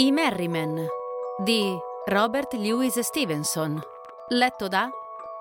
[0.00, 0.86] I Merrymen
[1.42, 3.82] di Robert Louis Stevenson.
[4.28, 4.88] Letto da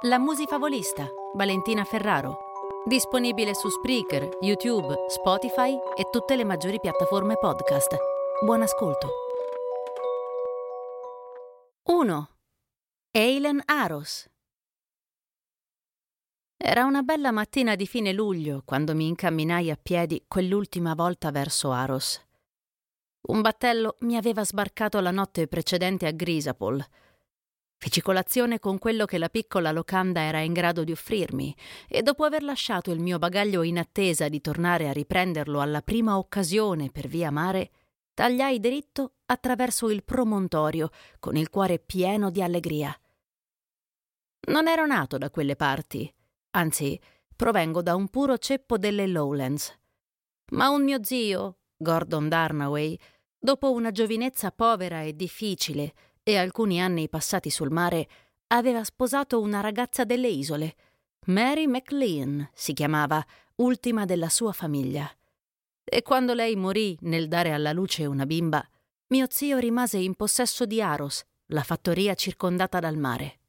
[0.02, 2.40] La Musifavolista, Valentina Ferraro.
[2.84, 7.96] Disponibile su Spreaker, YouTube, Spotify e tutte le maggiori piattaforme podcast.
[8.44, 9.10] Buon ascolto.
[11.84, 12.30] 1.
[13.12, 14.28] Eilen Aros.
[16.58, 21.70] Era una bella mattina di fine luglio quando mi incamminai a piedi quell'ultima volta verso
[21.70, 22.27] Aros.
[23.22, 26.84] Un battello mi aveva sbarcato la notte precedente a Grisapol.
[27.80, 31.56] Feci colazione con quello che la piccola locanda era in grado di offrirmi
[31.88, 36.18] e dopo aver lasciato il mio bagaglio in attesa di tornare a riprenderlo alla prima
[36.18, 37.72] occasione per via mare,
[38.16, 42.98] tagliai dritto attraverso il promontorio con il cuore pieno di allegria.
[44.48, 46.12] Non ero nato da quelle parti,
[46.52, 47.00] anzi
[47.36, 49.78] provengo da un puro ceppo delle Lowlands.
[50.54, 52.98] Ma un mio zio, Gordon Darnaway,
[53.48, 58.10] dopo una giovinezza povera e difficile e alcuni anni passati sul mare,
[58.48, 60.76] aveva sposato una ragazza delle isole.
[61.28, 63.26] Mary McLean si chiamava,
[63.56, 65.10] ultima della sua famiglia.
[65.82, 68.62] E quando lei morì nel dare alla luce una bimba,
[69.14, 73.40] mio zio rimase in possesso di Aros, la fattoria circondata dal mare.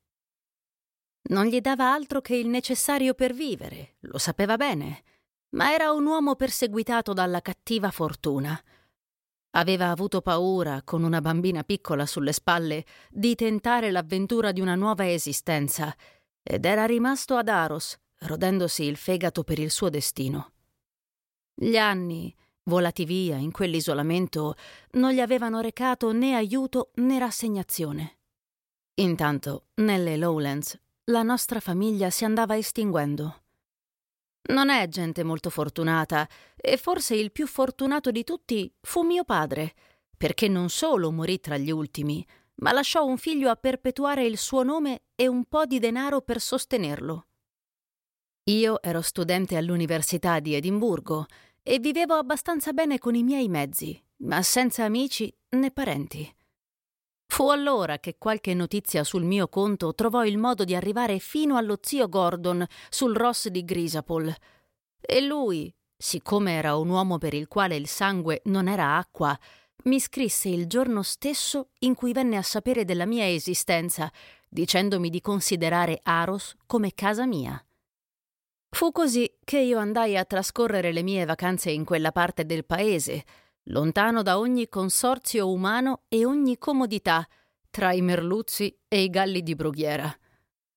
[1.30, 5.02] Non gli dava altro che il necessario per vivere, lo sapeva bene,
[5.56, 8.62] ma era un uomo perseguitato dalla cattiva fortuna.
[9.58, 15.10] Aveva avuto paura, con una bambina piccola sulle spalle, di tentare l'avventura di una nuova
[15.10, 15.92] esistenza,
[16.44, 20.52] ed era rimasto ad Aros, rodendosi il fegato per il suo destino.
[21.54, 22.32] Gli anni,
[22.64, 24.54] volati via in quell'isolamento,
[24.92, 28.18] non gli avevano recato né aiuto né rassegnazione.
[28.94, 33.42] Intanto, nelle Lowlands, la nostra famiglia si andava estinguendo.
[34.48, 39.74] Non è gente molto fortunata, e forse il più fortunato di tutti fu mio padre,
[40.16, 42.26] perché non solo morì tra gli ultimi,
[42.56, 46.40] ma lasciò un figlio a perpetuare il suo nome e un po' di denaro per
[46.40, 47.26] sostenerlo.
[48.44, 51.26] Io ero studente all'Università di Edimburgo
[51.62, 56.34] e vivevo abbastanza bene con i miei mezzi, ma senza amici né parenti.
[57.30, 61.78] Fu allora che qualche notizia sul mio conto trovò il modo di arrivare fino allo
[61.80, 64.34] zio Gordon sul Ross di Grisapol.
[65.00, 69.38] E lui, siccome era un uomo per il quale il sangue non era acqua,
[69.84, 74.10] mi scrisse il giorno stesso in cui venne a sapere della mia esistenza,
[74.48, 77.62] dicendomi di considerare Aros come casa mia.
[78.70, 83.24] Fu così che io andai a trascorrere le mie vacanze in quella parte del paese,
[83.70, 87.26] lontano da ogni consorzio umano e ogni comodità,
[87.70, 90.14] tra i merluzzi e i galli di brughiera.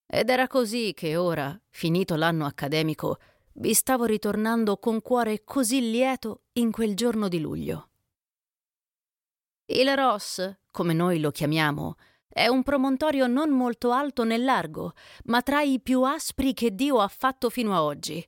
[0.06, 3.18] Ed era così che ora, finito l'anno accademico,
[3.53, 7.90] vi stavo ritornando con cuore così lieto in quel giorno di luglio.
[9.66, 11.96] Il Ross, come noi lo chiamiamo,
[12.28, 14.94] è un promontorio non molto alto né largo,
[15.25, 18.25] ma tra i più aspri che Dio ha fatto fino a oggi.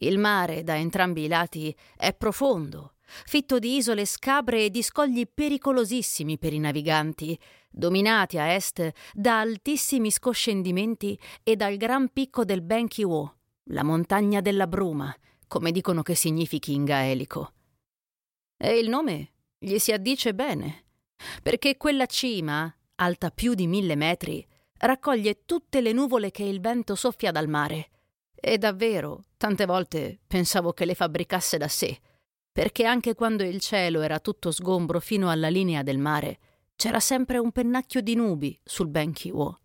[0.00, 2.94] Il mare, da entrambi i lati, è profondo,
[3.24, 7.38] fitto di isole scabre e di scogli pericolosissimi per i naviganti,
[7.70, 13.36] dominati a est da altissimi scoscendimenti e dal gran picco del Benchiwo,
[13.70, 15.14] la montagna della bruma,
[15.46, 17.52] come dicono che significhi in gaelico.
[18.56, 20.84] E il nome gli si addice bene,
[21.42, 24.46] perché quella cima, alta più di mille metri,
[24.78, 27.90] raccoglie tutte le nuvole che il vento soffia dal mare.
[28.34, 31.98] E davvero, tante volte pensavo che le fabbricasse da sé,
[32.58, 36.40] perché anche quando il cielo era tutto sgombro fino alla linea del mare,
[36.74, 39.60] c'era sempre un pennacchio di nubi sul Benchiwo.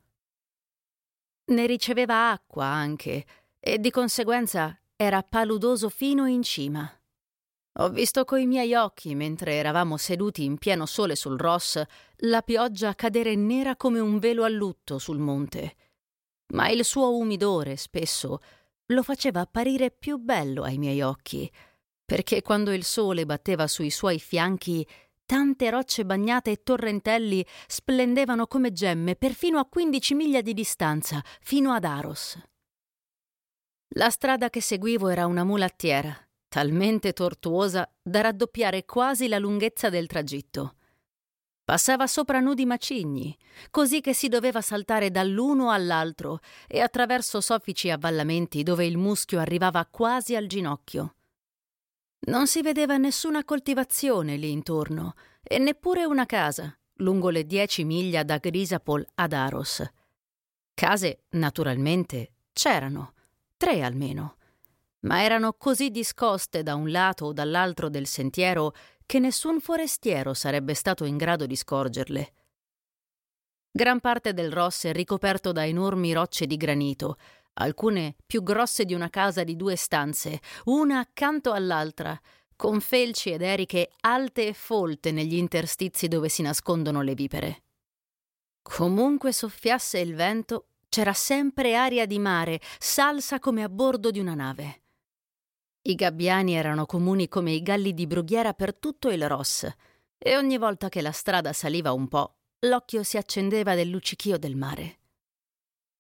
[1.46, 3.26] Ne riceveva acqua anche,
[3.60, 6.88] e di conseguenza era paludoso fino in cima.
[7.80, 11.82] Ho visto coi miei occhi, mentre eravamo seduti in pieno sole sul Ross,
[12.18, 15.76] la pioggia cadere nera come un velo a lutto sul monte.
[16.54, 18.38] Ma il suo umidore, spesso,
[18.86, 21.52] lo faceva apparire più bello ai miei occhi,
[22.06, 24.86] perché quando il sole batteva sui suoi fianchi,
[25.26, 31.72] tante rocce bagnate e torrentelli splendevano come gemme perfino a quindici miglia di distanza, fino
[31.72, 32.38] ad Aros.
[33.96, 36.16] La strada che seguivo era una mulattiera,
[36.48, 40.76] talmente tortuosa da raddoppiare quasi la lunghezza del tragitto.
[41.64, 43.38] Passava sopra nudi macigni,
[43.70, 49.86] così che si doveva saltare dall'uno all'altro e attraverso soffici avvallamenti dove il muschio arrivava
[49.86, 51.16] quasi al ginocchio.
[52.26, 58.24] Non si vedeva nessuna coltivazione lì intorno e neppure una casa, lungo le dieci miglia
[58.24, 59.84] da Grisapol ad Aros.
[60.74, 63.14] Case, naturalmente, c'erano,
[63.58, 64.38] tre almeno,
[65.02, 68.74] ma erano così discoste da un lato o dall'altro del sentiero
[69.06, 72.34] che nessun forestiero sarebbe stato in grado di scorgerle.
[73.70, 77.18] Gran parte del Ross è ricoperto da enormi rocce di granito,
[77.54, 82.20] alcune più grosse di una casa di due stanze, una accanto all'altra,
[82.56, 87.64] con felci ed eriche alte e folte negli interstizi dove si nascondono le vipere.
[88.62, 94.36] Comunque soffiasse il vento, c'era sempre aria di mare, salsa come a bordo di una
[94.36, 94.82] nave.
[95.82, 99.70] I gabbiani erano comuni come i galli di brughiera per tutto il Ross,
[100.18, 104.56] e ogni volta che la strada saliva un po', l'occhio si accendeva del luccichio del
[104.56, 105.00] mare.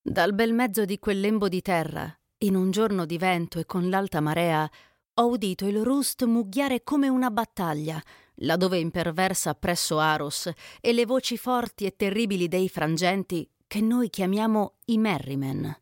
[0.05, 3.89] Dal bel mezzo di quel lembo di terra, in un giorno di vento e con
[3.89, 4.69] l'alta marea,
[5.13, 8.03] ho udito il rust mugghiare come una battaglia,
[8.35, 10.51] laddove imperversa presso Aros,
[10.81, 15.73] e le voci forti e terribili dei frangenti che noi chiamiamo i Merrimen.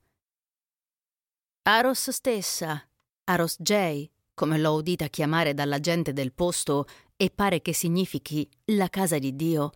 [1.63, 2.79] Aros stessa,
[3.23, 6.85] Aros J, come l'ho udita chiamare dalla gente del posto
[7.17, 9.71] e pare che significhi la casa di Dio,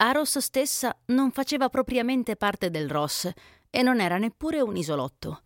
[0.00, 3.28] Aros stessa non faceva propriamente parte del Ross
[3.70, 5.42] e non era neppure un isolotto.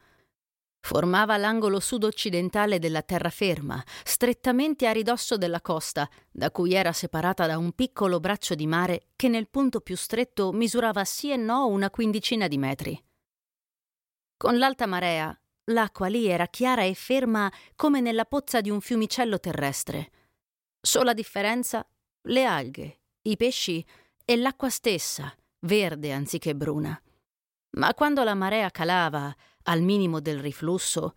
[0.81, 7.57] Formava l'angolo sud-occidentale della terraferma, strettamente a ridosso della costa, da cui era separata da
[7.57, 11.91] un piccolo braccio di mare che nel punto più stretto misurava sì e no una
[11.91, 13.05] quindicina di metri.
[14.37, 15.37] Con l'alta marea
[15.67, 20.11] L'acqua lì era chiara e ferma come nella pozza di un fiumicello terrestre.
[20.81, 21.87] Sola differenza
[22.23, 23.85] le alghe, i pesci
[24.25, 27.01] e l'acqua stessa, verde anziché bruna.
[27.73, 29.35] Ma quando la marea calava,
[29.65, 31.15] al minimo del riflusso,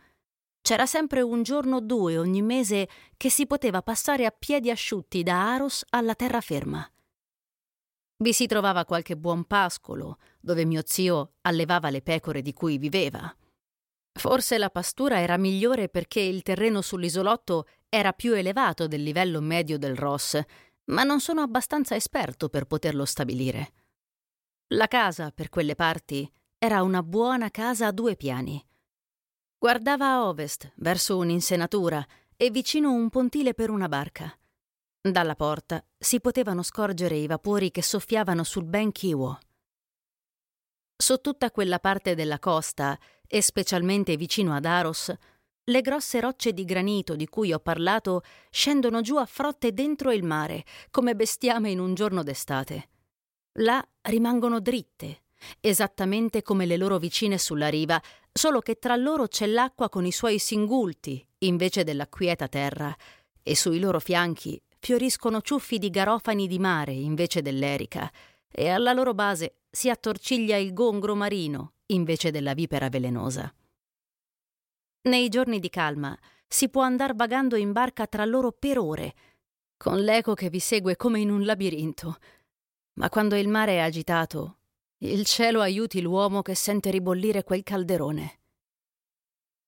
[0.62, 5.22] c'era sempre un giorno o due ogni mese che si poteva passare a piedi asciutti
[5.22, 6.90] da Aros alla terraferma.
[8.18, 13.32] Vi si trovava qualche buon pascolo, dove mio zio allevava le pecore di cui viveva.
[14.18, 19.78] Forse la pastura era migliore perché il terreno sull'isolotto era più elevato del livello medio
[19.78, 20.42] del Ross,
[20.86, 23.74] ma non sono abbastanza esperto per poterlo stabilire.
[24.70, 26.32] La casa, per quelle parti,
[26.66, 28.64] era una buona casa a due piani.
[29.56, 32.04] Guardava a ovest, verso un'insenatura,
[32.36, 34.36] e vicino un pontile per una barca.
[35.00, 39.38] Dalla porta si potevano scorgere i vapori che soffiavano sul Ben Kiwo.
[40.98, 42.98] Su tutta quella parte della costa
[43.28, 45.14] e specialmente vicino ad Aros,
[45.66, 50.24] le grosse rocce di granito di cui ho parlato scendono giù a frotte dentro il
[50.24, 52.90] mare, come bestiame in un giorno d'estate.
[53.60, 55.25] Là rimangono dritte,
[55.60, 58.02] esattamente come le loro vicine sulla riva,
[58.32, 62.96] solo che tra loro c'è l'acqua con i suoi singulti, invece della quieta terra,
[63.42, 68.12] e sui loro fianchi fioriscono ciuffi di garofani di mare invece dell'erica,
[68.52, 73.54] e alla loro base si attorciglia il gongro marino invece della vipera velenosa.
[75.04, 76.18] Nei giorni di calma
[76.48, 79.14] si può andar vagando in barca tra loro per ore,
[79.78, 82.18] con l'eco che vi segue come in un labirinto.
[82.94, 84.60] Ma quando il mare è agitato,
[85.00, 88.40] il cielo aiuti l'uomo che sente ribollire quel calderone.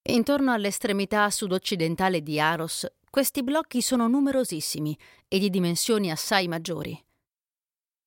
[0.09, 6.97] Intorno all'estremità sud-occidentale di Aros, questi blocchi sono numerosissimi e di dimensioni assai maggiori.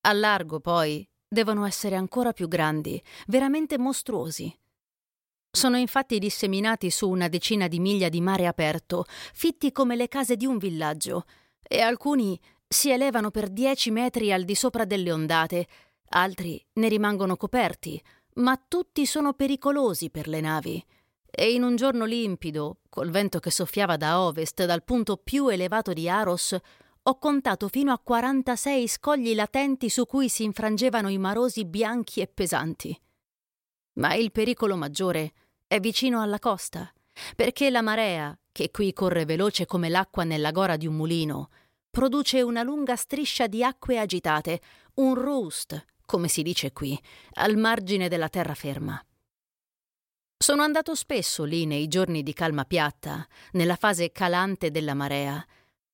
[0.02, 4.56] A largo, poi, devono essere ancora più grandi, veramente mostruosi.
[5.52, 10.36] Sono infatti disseminati su una decina di miglia di mare aperto, fitti come le case
[10.36, 11.24] di un villaggio,
[11.62, 15.66] e alcuni si elevano per dieci metri al di sopra delle ondate,
[16.10, 18.00] altri ne rimangono coperti,
[18.34, 20.84] ma tutti sono pericolosi per le navi.
[21.30, 25.92] E in un giorno limpido, col vento che soffiava da ovest dal punto più elevato
[25.92, 26.56] di Aros,
[27.02, 32.26] ho contato fino a 46 scogli latenti su cui si infrangevano i marosi bianchi e
[32.26, 32.98] pesanti.
[33.94, 35.32] Ma il pericolo maggiore
[35.66, 36.92] è vicino alla costa,
[37.36, 41.50] perché la marea, che qui corre veloce come l'acqua nella gora di un mulino,
[41.90, 44.60] produce una lunga striscia di acque agitate,
[44.94, 47.00] un roost, come si dice qui,
[47.34, 49.00] al margine della terraferma.
[50.36, 55.40] Sono andato spesso lì nei giorni di calma piatta, nella fase calante della marea,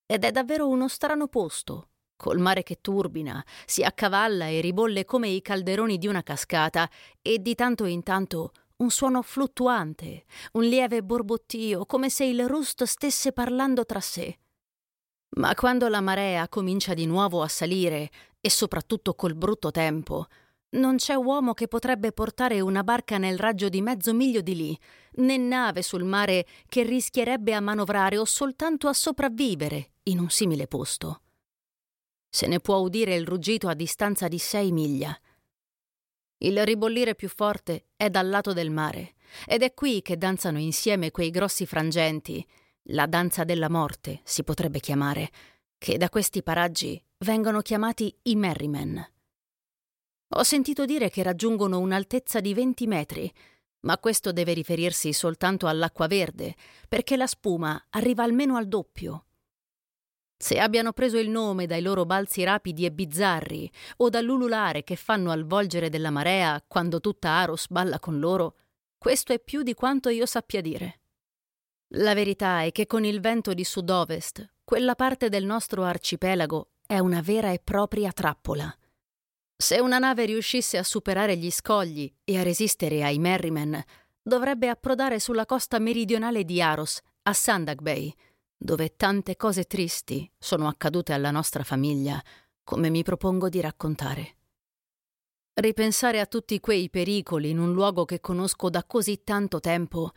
[0.07, 5.29] ed è davvero uno strano posto, col mare che turbina, si accavalla e ribolle come
[5.29, 6.89] i calderoni di una cascata
[7.21, 12.85] e di tanto in tanto un suono fluttuante, un lieve borbottio, come se il Rust
[12.85, 14.39] stesse parlando tra sé.
[15.37, 18.11] Ma quando la marea comincia di nuovo a salire,
[18.47, 20.29] e soprattutto col brutto tempo,
[20.77, 24.79] non c'è uomo che potrebbe portare una barca nel raggio di mezzo miglio di lì,
[25.15, 30.69] né nave sul mare che rischierebbe a manovrare o soltanto a sopravvivere in un simile
[30.69, 31.23] posto.
[32.29, 35.19] Se ne può udire il ruggito a distanza di sei miglia.
[36.39, 41.11] Il ribollire più forte è dal lato del mare, ed è qui che danzano insieme
[41.11, 42.47] quei grossi frangenti,
[42.91, 45.31] la danza della morte si potrebbe chiamare,
[45.79, 49.13] che da questi paraggi vengono chiamati i Merrymen.
[50.31, 53.33] Ho sentito dire che raggiungono un'altezza di 20 metri,
[53.81, 56.55] ma questo deve riferirsi soltanto all'acqua verde,
[56.89, 59.27] perché la spuma arriva almeno al doppio.
[60.37, 65.31] Se abbiano preso il nome dai loro balzi rapidi e bizzarri o dall'ululare che fanno
[65.31, 68.57] al volgere della marea quando tutta Aros balla con loro,
[68.99, 71.01] questo è più di quanto io sappia dire.
[71.91, 76.99] La verità è che con il vento di sud-ovest, quella parte del nostro arcipelago è
[76.99, 78.77] una vera e propria trappola.
[79.57, 83.81] Se una nave riuscisse a superare gli scogli e a resistere ai Merriman,
[84.21, 88.13] dovrebbe approdare sulla costa meridionale di Aros, a Sandak Bay,
[88.57, 92.21] dove tante cose tristi sono accadute alla nostra famiglia,
[92.65, 94.37] come mi propongo di raccontare.
[95.55, 100.11] Ripensare a tutti quei pericoli in un luogo che conosco da così tanto tempo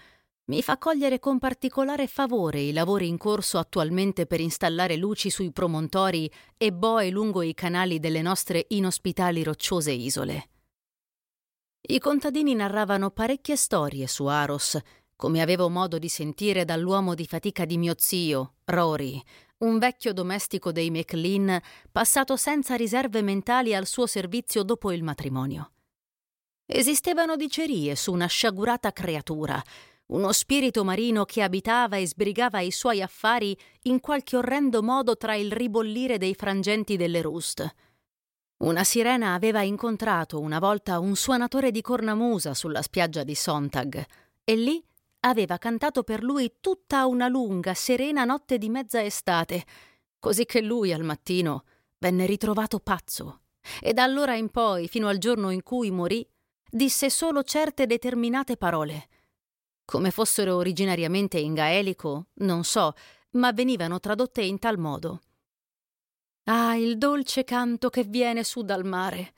[0.50, 5.51] mi fa cogliere con particolare favore i lavori in corso attualmente per installare luci sui
[5.51, 10.50] promontori e boe lungo i canali delle nostre inospitali rocciose isole.
[11.82, 14.77] I contadini narravano parecchie storie su Aros,
[15.15, 19.22] come avevo modo di sentire dall'uomo di fatica di mio zio, Rory,
[19.60, 25.74] un vecchio domestico dei McLean passato senza riserve mentali al suo servizio dopo il matrimonio.
[26.65, 29.62] Esistevano dicerie su una sciagurata creatura
[30.10, 35.36] uno spirito marino che abitava e sbrigava i suoi affari in qualche orrendo modo tra
[35.36, 37.68] il ribollire dei frangenti delle Rust.
[38.58, 44.06] Una sirena aveva incontrato una volta un suonatore di cornamusa sulla spiaggia di Sontag
[44.44, 44.84] e lì
[45.22, 49.63] aveva cantato per lui tutta una lunga, serena notte di mezza estate,
[50.18, 51.63] così che lui al mattino
[52.00, 53.42] venne ritrovato pazzo
[53.80, 56.28] e da allora in poi, fino al giorno in cui morì,
[56.68, 59.08] disse solo certe determinate parole–
[59.89, 62.93] come fossero originariamente in gaelico, non so,
[63.31, 65.22] ma venivano tradotte in tal modo.
[66.43, 69.34] Ah, il dolce canto che viene su dal mare.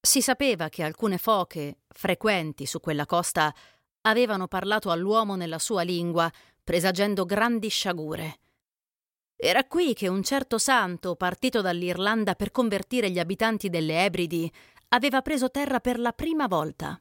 [0.00, 3.54] Si sapeva che alcune foche, frequenti su quella costa,
[4.00, 6.32] avevano parlato all'uomo nella sua lingua,
[6.64, 8.38] presagendo grandi sciagure.
[9.36, 14.50] Era qui che un certo santo, partito dall'Irlanda per convertire gli abitanti delle Ebridi,
[14.88, 16.98] aveva preso terra per la prima volta.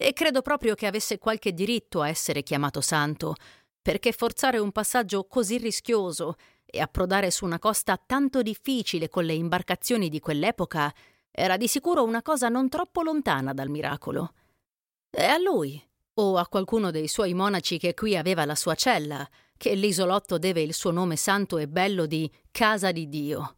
[0.00, 3.34] E credo proprio che avesse qualche diritto a essere chiamato santo,
[3.82, 9.34] perché forzare un passaggio così rischioso e approdare su una costa tanto difficile con le
[9.34, 10.94] imbarcazioni di quell'epoca
[11.30, 14.34] era di sicuro una cosa non troppo lontana dal miracolo.
[15.10, 15.82] E a lui,
[16.14, 20.62] o a qualcuno dei suoi monaci che qui aveva la sua cella, che l'isolotto deve
[20.62, 23.56] il suo nome santo e bello di Casa di Dio.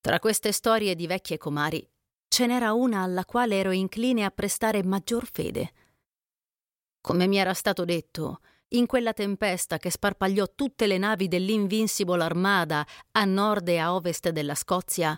[0.00, 1.86] Tra queste storie di vecchie comari
[2.34, 5.72] ce n'era una alla quale ero incline a prestare maggior fede.
[7.00, 12.84] Come mi era stato detto, in quella tempesta che sparpagliò tutte le navi dell'Invincible Armada
[13.12, 15.16] a nord e a ovest della Scozia,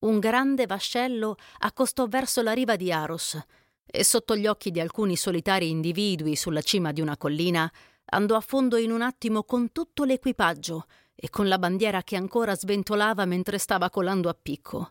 [0.00, 3.42] un grande vascello accostò verso la riva di Aros
[3.86, 7.72] e sotto gli occhi di alcuni solitari individui sulla cima di una collina
[8.12, 12.54] andò a fondo in un attimo con tutto l'equipaggio e con la bandiera che ancora
[12.54, 14.90] sventolava mentre stava colando a picco.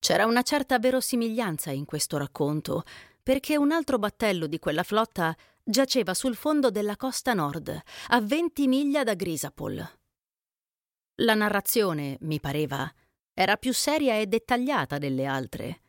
[0.00, 2.84] C'era una certa verosimiglianza in questo racconto,
[3.22, 8.66] perché un altro battello di quella flotta giaceva sul fondo della costa nord, a 20
[8.66, 9.88] miglia da Grisapol.
[11.16, 12.90] La narrazione, mi pareva,
[13.34, 15.82] era più seria e dettagliata delle altre.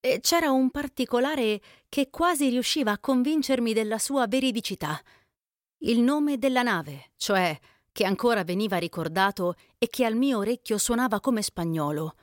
[0.00, 5.00] E c'era un particolare che quasi riusciva a convincermi della sua veridicità.
[5.84, 7.56] Il nome della nave, cioè,
[7.92, 12.16] che ancora veniva ricordato e che al mio orecchio suonava come spagnolo.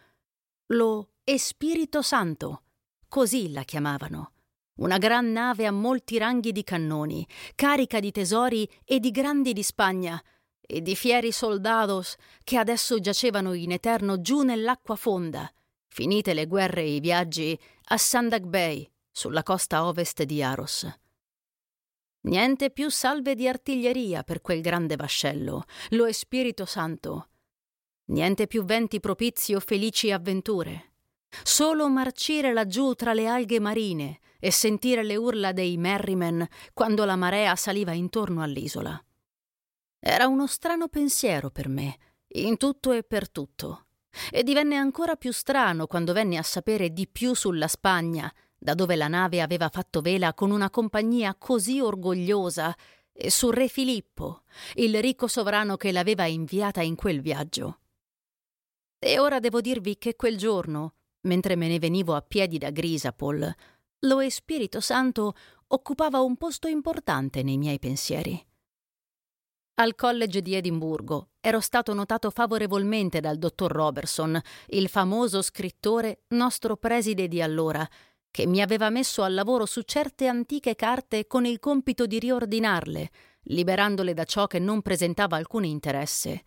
[0.68, 2.63] Lo e Spirito Santo,
[3.08, 4.32] così la chiamavano.
[4.75, 7.25] Una gran nave a molti ranghi di cannoni,
[7.56, 10.22] carica di tesori e di grandi di Spagna,
[10.60, 15.50] e di fieri soldados che adesso giacevano in eterno giù nell'acqua fonda,
[15.88, 20.92] finite le guerre e i viaggi, a Sandak Bay, sulla costa ovest di Aros.
[22.22, 27.30] Niente più salve di artiglieria per quel grande vascello, lo è Spirito Santo.
[28.06, 30.92] Niente più venti propizi o felici avventure
[31.42, 37.16] Solo marcire laggiù tra le alghe marine e sentire le urla dei Merriman quando la
[37.16, 39.02] marea saliva intorno all'isola.
[40.00, 41.98] Era uno strano pensiero per me,
[42.28, 43.86] in tutto e per tutto.
[44.30, 48.96] E divenne ancora più strano quando venne a sapere di più sulla Spagna, da dove
[48.96, 52.75] la nave aveva fatto vela con una compagnia così orgogliosa,
[53.13, 54.42] e su Re Filippo,
[54.75, 57.80] il ricco sovrano che l'aveva inviata in quel viaggio.
[59.00, 63.53] E ora devo dirvi che quel giorno, mentre me ne venivo a piedi da Grisapol,
[64.00, 65.36] lo Spirito Santo
[65.68, 68.46] occupava un posto importante nei miei pensieri.
[69.75, 76.77] Al college di Edimburgo ero stato notato favorevolmente dal dottor Robertson, il famoso scrittore nostro
[76.77, 77.88] preside di allora,
[78.30, 83.10] che mi aveva messo al lavoro su certe antiche carte con il compito di riordinarle,
[83.44, 86.44] liberandole da ciò che non presentava alcun interesse.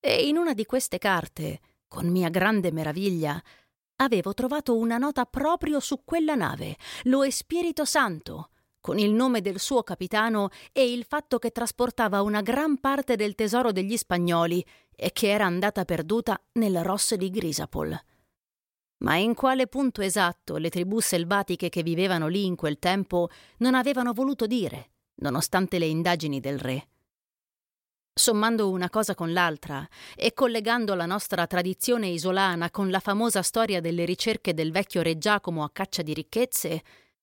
[0.00, 3.40] E in una di queste carte, con mia grande meraviglia,
[3.96, 8.50] avevo trovato una nota proprio su quella nave, lo Spirito Santo,
[8.80, 13.34] con il nome del suo capitano e il fatto che trasportava una gran parte del
[13.34, 17.98] tesoro degli spagnoli e che era andata perduta nel Ross di Grisapol.
[18.98, 23.74] Ma in quale punto esatto le tribù selvatiche che vivevano lì in quel tempo non
[23.74, 26.88] avevano voluto dire, nonostante le indagini del re?
[28.18, 33.82] Sommando una cosa con l'altra e collegando la nostra tradizione isolana con la famosa storia
[33.82, 36.82] delle ricerche del vecchio re Giacomo a caccia di ricchezze,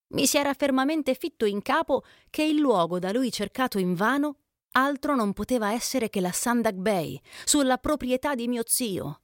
[0.09, 4.35] mi si era fermamente fitto in capo che il luogo da lui cercato invano
[4.73, 9.21] altro non poteva essere che la Sandak Bay, sulla proprietà di mio zio.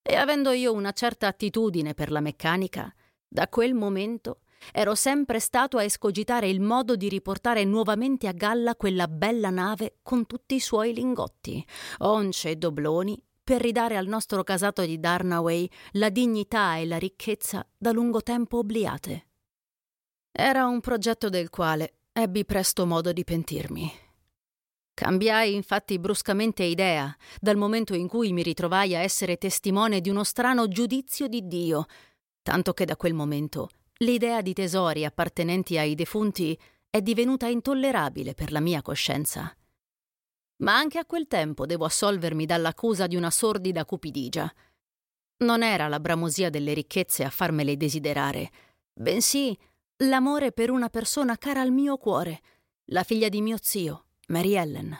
[0.00, 2.94] E avendo io una certa attitudine per la meccanica,
[3.26, 8.76] da quel momento ero sempre stato a escogitare il modo di riportare nuovamente a galla
[8.76, 11.64] quella bella nave con tutti i suoi lingotti,
[11.98, 17.66] once e dobloni, per ridare al nostro casato di Darnaway la dignità e la ricchezza
[17.76, 19.26] da lungo tempo obliate.
[20.30, 23.92] Era un progetto del quale ebbi presto modo di pentirmi.
[24.94, 30.22] Cambiai infatti bruscamente idea dal momento in cui mi ritrovai a essere testimone di uno
[30.22, 31.86] strano giudizio di Dio,
[32.42, 36.58] tanto che da quel momento l'idea di tesori appartenenti ai defunti
[36.90, 39.56] è divenuta intollerabile per la mia coscienza.
[40.62, 44.52] Ma anche a quel tempo devo assolvermi dall'accusa di una sordida cupidigia.
[45.38, 48.50] Non era la bramosia delle ricchezze a farmele desiderare,
[48.92, 49.56] bensì
[50.04, 52.40] l'amore per una persona cara al mio cuore,
[52.86, 54.96] la figlia di mio zio, Mary Ellen.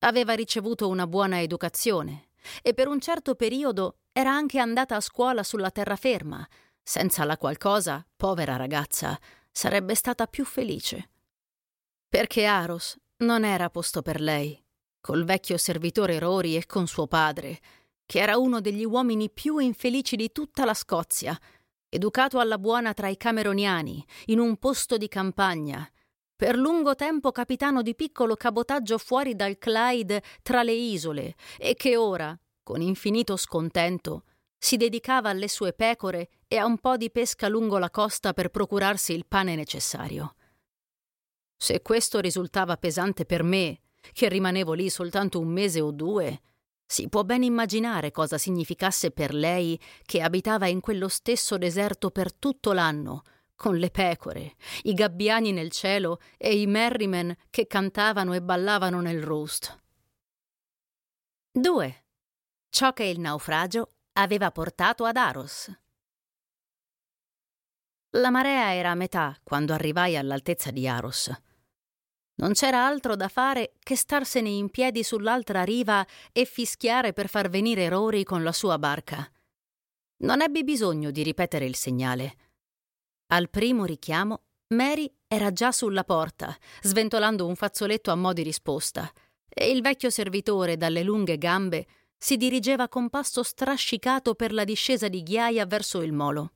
[0.00, 2.28] Aveva ricevuto una buona educazione
[2.62, 6.46] e per un certo periodo era anche andata a scuola sulla terraferma,
[6.90, 9.16] senza la qual cosa, povera ragazza,
[9.52, 11.10] sarebbe stata più felice.
[12.08, 14.60] Perché Aros non era posto per lei,
[15.00, 17.60] col vecchio servitore Rory e con suo padre,
[18.04, 21.38] che era uno degli uomini più infelici di tutta la Scozia,
[21.88, 25.88] educato alla buona tra i cameroniani, in un posto di campagna,
[26.34, 31.96] per lungo tempo capitano di piccolo cabotaggio fuori dal Clyde tra le isole, e che
[31.96, 34.24] ora, con infinito scontento,
[34.62, 38.50] si dedicava alle sue pecore e a un po' di pesca lungo la costa per
[38.50, 40.36] procurarsi il pane necessario.
[41.56, 43.80] Se questo risultava pesante per me,
[44.12, 46.42] che rimanevo lì soltanto un mese o due,
[46.84, 52.34] si può ben immaginare cosa significasse per lei che abitava in quello stesso deserto per
[52.34, 53.22] tutto l'anno,
[53.54, 59.22] con le pecore, i gabbiani nel cielo e i merrimen che cantavano e ballavano nel
[59.22, 59.78] roast.
[61.52, 62.04] 2.
[62.68, 65.70] Ciò che il naufragio aveva portato ad Aros.
[68.14, 71.30] La marea era a metà quando arrivai all'altezza di Aros.
[72.40, 77.48] Non c'era altro da fare che starsene in piedi sull'altra riva e fischiare per far
[77.50, 79.30] venire Rory con la sua barca.
[80.22, 82.36] Non ebbi bisogno di ripetere il segnale.
[83.28, 89.10] Al primo richiamo, Mary era già sulla porta, sventolando un fazzoletto a mo' di risposta,
[89.48, 91.86] e il vecchio servitore dalle lunghe gambe
[92.22, 96.52] si dirigeva con passo strascicato per la discesa di ghiaia verso il molo.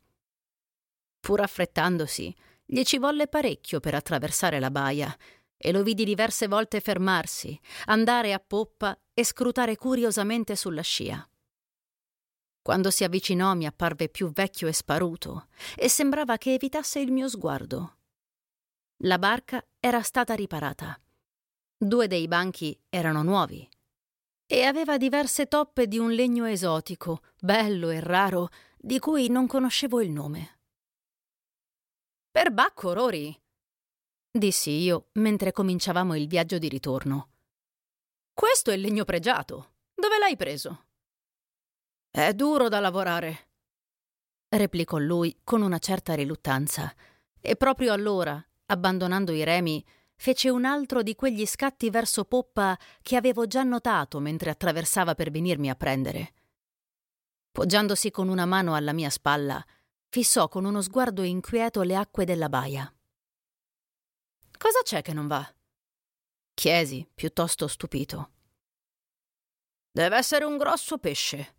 [1.20, 2.35] Pur affrettandosi,
[2.66, 5.16] gli ci volle parecchio per attraversare la baia
[5.57, 11.27] e lo vidi diverse volte fermarsi, andare a poppa e scrutare curiosamente sulla scia.
[12.61, 17.29] Quando si avvicinò mi apparve più vecchio e sparuto e sembrava che evitasse il mio
[17.29, 17.96] sguardo.
[18.98, 21.00] La barca era stata riparata.
[21.74, 23.66] Due dei banchi erano nuovi
[24.47, 30.01] e aveva diverse toppe di un legno esotico, bello e raro, di cui non conoscevo
[30.01, 30.59] il nome.
[32.31, 33.41] Per Bacco, Rory,
[34.31, 37.31] dissi io mentre cominciavamo il viaggio di ritorno.
[38.35, 39.73] Questo è il legno pregiato.
[39.95, 40.87] Dove l'hai preso?
[42.11, 43.49] È duro da lavorare.
[44.49, 46.93] replicò lui con una certa riluttanza.
[47.41, 49.85] E proprio allora, abbandonando i remi,
[50.16, 55.31] fece un altro di quegli scatti verso poppa che avevo già notato mentre attraversava per
[55.31, 56.35] venirmi a prendere.
[57.53, 59.64] Poggiandosi con una mano alla mia spalla,
[60.09, 62.92] fissò con uno sguardo inquieto le acque della baia.
[64.59, 65.55] Cosa c'è che non va?
[66.55, 68.31] chiesi, piuttosto stupito.
[69.90, 71.57] Deve essere un grosso pesce,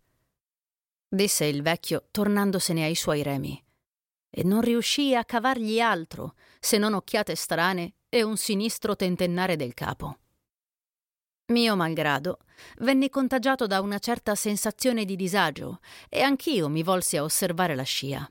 [1.08, 3.62] disse il vecchio tornandosene ai suoi remi.
[4.28, 9.74] E non riuscii a cavargli altro se non occhiate strane e un sinistro tentennare del
[9.74, 10.18] capo.
[11.48, 12.38] Mio malgrado,
[12.78, 17.84] venni contagiato da una certa sensazione di disagio e anch'io mi volsi a osservare la
[17.84, 18.28] scia.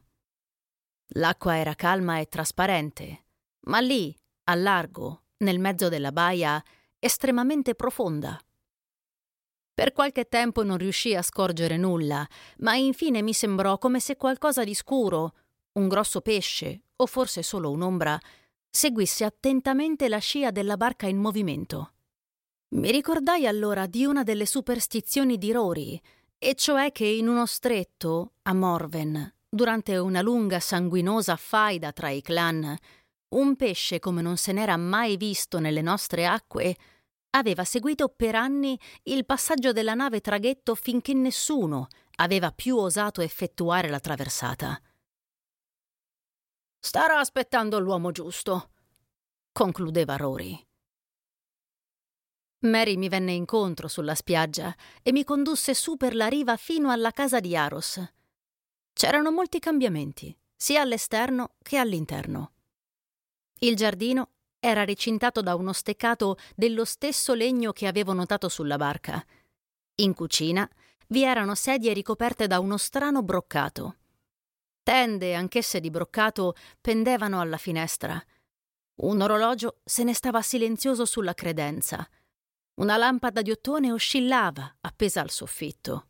[1.09, 3.25] L'acqua era calma e trasparente,
[3.67, 4.13] ma lì,
[4.45, 6.61] a largo, nel mezzo della baia,
[6.99, 8.39] estremamente profonda.
[9.73, 12.27] Per qualche tempo non riuscii a scorgere nulla,
[12.59, 15.35] ma infine mi sembrò come se qualcosa di scuro,
[15.73, 18.17] un grosso pesce o forse solo un'ombra,
[18.75, 21.93] seguisse attentamente la scia della barca in movimento.
[22.75, 25.99] Mi ricordai allora di una delle superstizioni di Rory,
[26.37, 32.21] e cioè che in uno stretto, a Morven, durante una lunga sanguinosa faida tra i
[32.21, 32.75] clan,
[33.35, 36.75] un pesce come non se n'era mai visto nelle nostre acque
[37.31, 43.87] aveva seguito per anni il passaggio della nave traghetto finché nessuno aveva più osato effettuare
[43.87, 44.77] la traversata.
[46.85, 48.69] Starà aspettando l'uomo giusto,
[49.51, 50.55] concludeva Rory.
[52.59, 54.71] Mary mi venne incontro sulla spiaggia
[55.01, 57.99] e mi condusse su per la riva fino alla casa di Aros.
[58.93, 62.51] C'erano molti cambiamenti, sia all'esterno che all'interno.
[63.61, 69.25] Il giardino era recintato da uno steccato dello stesso legno che avevo notato sulla barca.
[69.95, 70.69] In cucina
[71.07, 73.95] vi erano sedie ricoperte da uno strano broccato.
[74.85, 78.23] Tende, anch'esse di broccato, pendevano alla finestra.
[79.01, 82.07] Un orologio se ne stava silenzioso sulla credenza.
[82.75, 86.09] Una lampada di ottone oscillava, appesa al soffitto.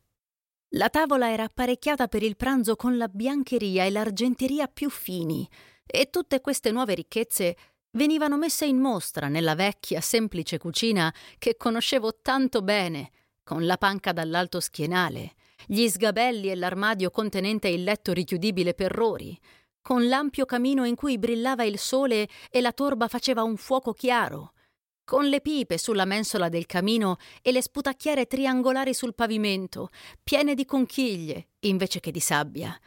[0.72, 5.50] La tavola era apparecchiata per il pranzo con la biancheria e l'argenteria più fini,
[5.86, 7.56] e tutte queste nuove ricchezze
[7.92, 13.12] venivano messe in mostra nella vecchia, semplice cucina che conoscevo tanto bene,
[13.42, 15.35] con la panca dall'alto schienale,
[15.65, 19.38] gli sgabelli e l'armadio contenente il letto richiudibile per rori,
[19.82, 24.54] con l'ampio camino in cui brillava il sole e la torba faceva un fuoco chiaro,
[25.04, 29.89] con le pipe sulla mensola del camino e le sputacchiere triangolari sul pavimento,
[30.23, 32.78] piene di conchiglie invece che di sabbia,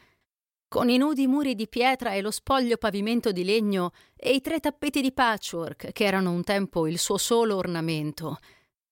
[0.66, 4.60] con i nudi muri di pietra e lo spoglio pavimento di legno e i tre
[4.60, 8.38] tappeti di patchwork che erano un tempo il suo solo ornamento,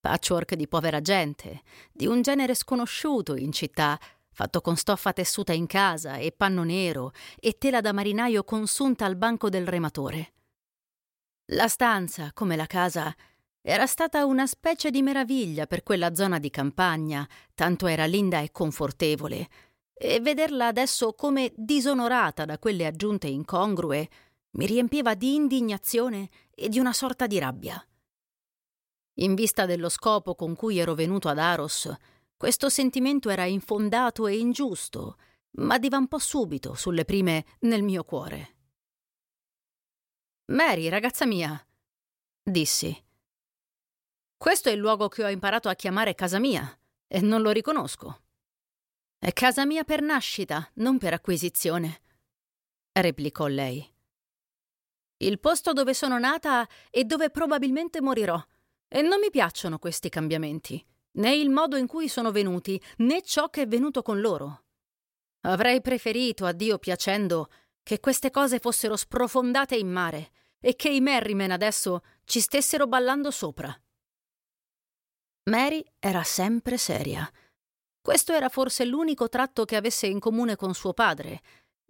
[0.01, 3.99] patchwork di povera gente, di un genere sconosciuto in città,
[4.31, 9.17] fatto con stoffa tessuta in casa e panno nero e tela da marinaio consunta al
[9.17, 10.33] banco del rematore.
[11.53, 13.15] La stanza, come la casa,
[13.63, 18.53] era stata una specie di meraviglia per quella zona di campagna, tanto era linda e
[18.53, 19.49] confortevole,
[19.93, 24.09] e vederla adesso come disonorata da quelle aggiunte incongrue
[24.57, 27.83] mi riempiva di indignazione e di una sorta di rabbia.
[29.19, 31.91] In vista dello scopo con cui ero venuto ad Aros,
[32.37, 35.17] questo sentimento era infondato e ingiusto,
[35.53, 38.57] ma divampò subito sulle prime nel mio cuore.
[40.53, 41.67] Mary, ragazza mia,
[42.43, 42.95] dissi.
[44.37, 48.23] Questo è il luogo che ho imparato a chiamare casa mia, e non lo riconosco.
[49.19, 52.03] È casa mia per nascita, non per acquisizione,
[52.93, 53.95] replicò lei.
[55.19, 58.45] Il posto dove sono nata e dove probabilmente morirò
[58.88, 63.49] e non mi piacciono questi cambiamenti, né il modo in cui sono venuti, né ciò
[63.51, 64.64] che è venuto con loro.
[65.42, 67.49] Avrei preferito, a Dio piacendo,
[67.83, 73.31] che queste cose fossero sprofondate in mare e che i Merriman adesso ci stessero ballando
[73.31, 73.72] sopra.
[75.44, 77.31] Mary era sempre seria.
[78.01, 81.40] Questo era forse l'unico tratto che avesse in comune con suo padre,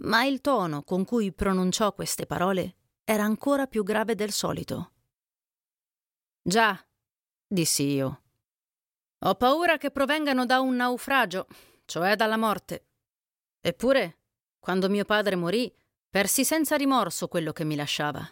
[0.02, 4.92] ma il tono con cui pronunciò queste parole era ancora più grave del solito.
[6.42, 6.86] Già,
[7.46, 8.22] dissi io.
[9.20, 11.46] Ho paura che provengano da un naufragio,
[11.85, 12.87] cioè dalla morte.
[13.61, 14.18] Eppure,
[14.59, 15.72] quando mio padre morì,
[16.11, 18.28] persi senza rimorso quello che mi lasciava.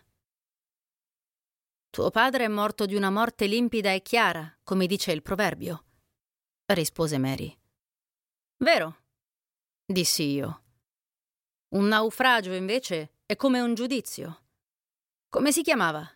[1.90, 5.84] Tuo padre è morto di una morte limpida e chiara, come dice il proverbio,
[6.66, 7.56] rispose Mary.
[8.58, 8.96] Vero,
[9.86, 10.62] dissi io.
[11.74, 14.42] Un naufragio, invece, è come un giudizio.
[15.28, 16.08] Come si chiamava?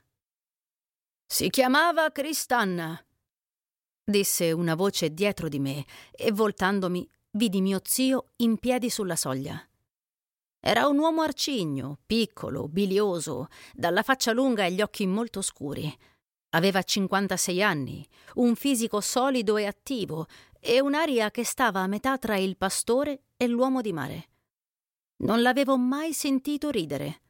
[1.31, 2.99] Si chiamava Cristanna,
[4.03, 9.63] disse una voce dietro di me e voltandomi vidi mio zio in piedi sulla soglia.
[10.59, 15.95] Era un uomo arcigno, piccolo, bilioso, dalla faccia lunga e gli occhi molto scuri.
[16.53, 22.39] Aveva 56 anni, un fisico solido e attivo e un'aria che stava a metà tra
[22.39, 24.29] il pastore e l'uomo di mare.
[25.19, 27.21] Non l'avevo mai sentito ridere.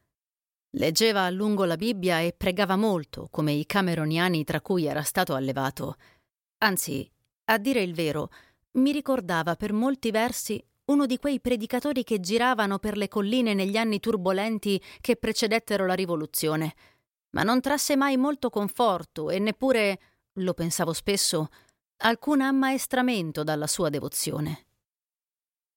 [0.73, 5.33] Leggeva a lungo la Bibbia e pregava molto, come i cameroniani tra cui era stato
[5.33, 5.95] allevato.
[6.59, 7.09] Anzi,
[7.45, 8.29] a dire il vero,
[8.73, 13.77] mi ricordava per molti versi uno di quei predicatori che giravano per le colline negli
[13.77, 16.75] anni turbolenti che precedettero la rivoluzione,
[17.31, 19.99] ma non trasse mai molto conforto e neppure,
[20.33, 21.49] lo pensavo spesso,
[21.97, 24.65] alcun ammaestramento dalla sua devozione.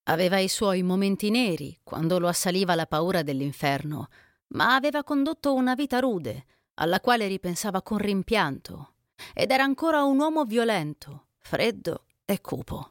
[0.05, 4.09] Aveva i suoi momenti neri, quando lo assaliva la paura dell'inferno,
[4.53, 8.95] ma aveva condotto una vita rude, alla quale ripensava con rimpianto,
[9.35, 12.91] ed era ancora un uomo violento, freddo e cupo.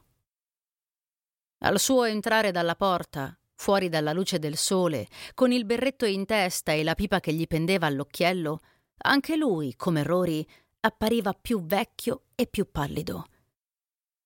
[1.58, 6.72] Al suo entrare dalla porta, fuori dalla luce del sole, con il berretto in testa
[6.72, 8.60] e la pipa che gli pendeva all'occhiello,
[9.04, 10.44] anche lui, come Rory,
[10.80, 13.26] appariva più vecchio e più pallido.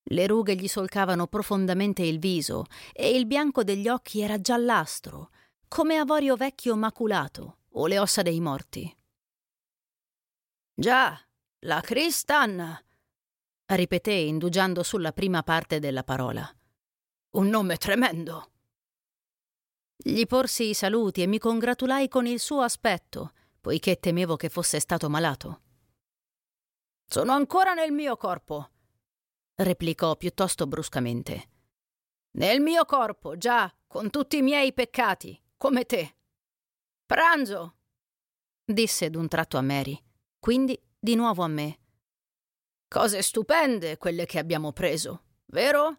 [0.08, 5.30] Le rughe gli solcavano profondamente il viso e il bianco degli occhi era giallastro,
[5.68, 8.94] come avorio vecchio maculato o le ossa dei morti.
[10.74, 11.18] Già,
[11.60, 12.82] la Cristanna,
[13.66, 16.48] ripeté indugiando sulla prima parte della parola.
[17.30, 18.52] Un nome tremendo.
[19.96, 24.78] Gli porsi i saluti e mi congratulai con il suo aspetto, poiché temevo che fosse
[24.78, 25.62] stato malato.
[27.06, 28.70] Sono ancora nel mio corpo,
[29.56, 31.50] replicò piuttosto bruscamente.
[32.32, 36.16] Nel mio corpo, già, con tutti i miei peccati come te.
[37.04, 37.74] Pranzo!
[38.64, 40.00] disse d'un tratto a Mary,
[40.38, 41.78] quindi di nuovo a me.
[42.88, 45.98] Cose stupende quelle che abbiamo preso, vero?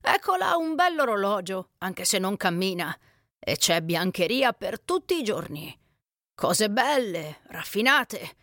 [0.00, 2.96] Ecco là un bell'orologio, anche se non cammina,
[3.38, 5.76] e c'è biancheria per tutti i giorni.
[6.34, 8.36] Cose belle, raffinate.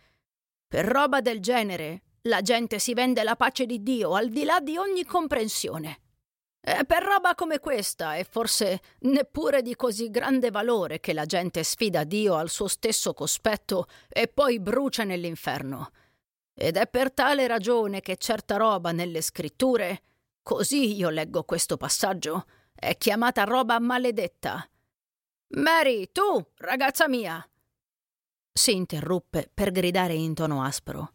[0.68, 4.60] Per roba del genere, la gente si vende la pace di Dio al di là
[4.60, 6.00] di ogni comprensione.
[6.66, 11.62] È per roba come questa, e forse neppure di così grande valore, che la gente
[11.62, 15.92] sfida Dio al suo stesso cospetto e poi brucia nell'inferno.
[16.52, 20.02] Ed è per tale ragione che certa roba nelle scritture,
[20.42, 24.68] così io leggo questo passaggio, è chiamata roba maledetta.
[25.50, 27.48] Mary, tu, ragazza mia!
[28.52, 31.12] si interruppe per gridare in tono aspro.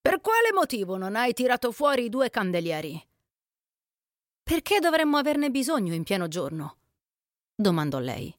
[0.00, 3.07] Per quale motivo non hai tirato fuori i due candelieri?
[4.48, 6.78] Perché dovremmo averne bisogno in pieno giorno?
[7.54, 8.34] domandò lei.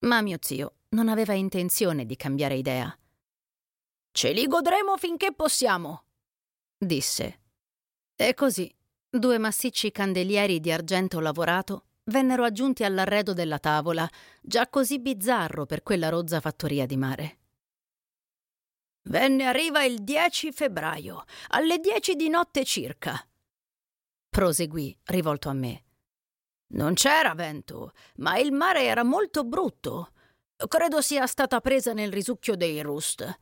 [0.00, 2.92] Ma mio zio non aveva intenzione di cambiare idea.
[4.10, 6.06] Ce li godremo finché possiamo,
[6.76, 7.40] disse.
[8.16, 8.68] E così
[9.08, 15.84] due massicci candelieri di argento lavorato vennero aggiunti all'arredo della tavola, già così bizzarro per
[15.84, 17.38] quella rozza fattoria di mare.
[19.02, 23.24] Venne a riva il 10 febbraio, alle 10 di notte circa
[24.32, 25.84] proseguì, rivolto a me.
[26.68, 30.12] Non c'era vento, ma il mare era molto brutto.
[30.68, 33.38] Credo sia stata presa nel risucchio dei Rust.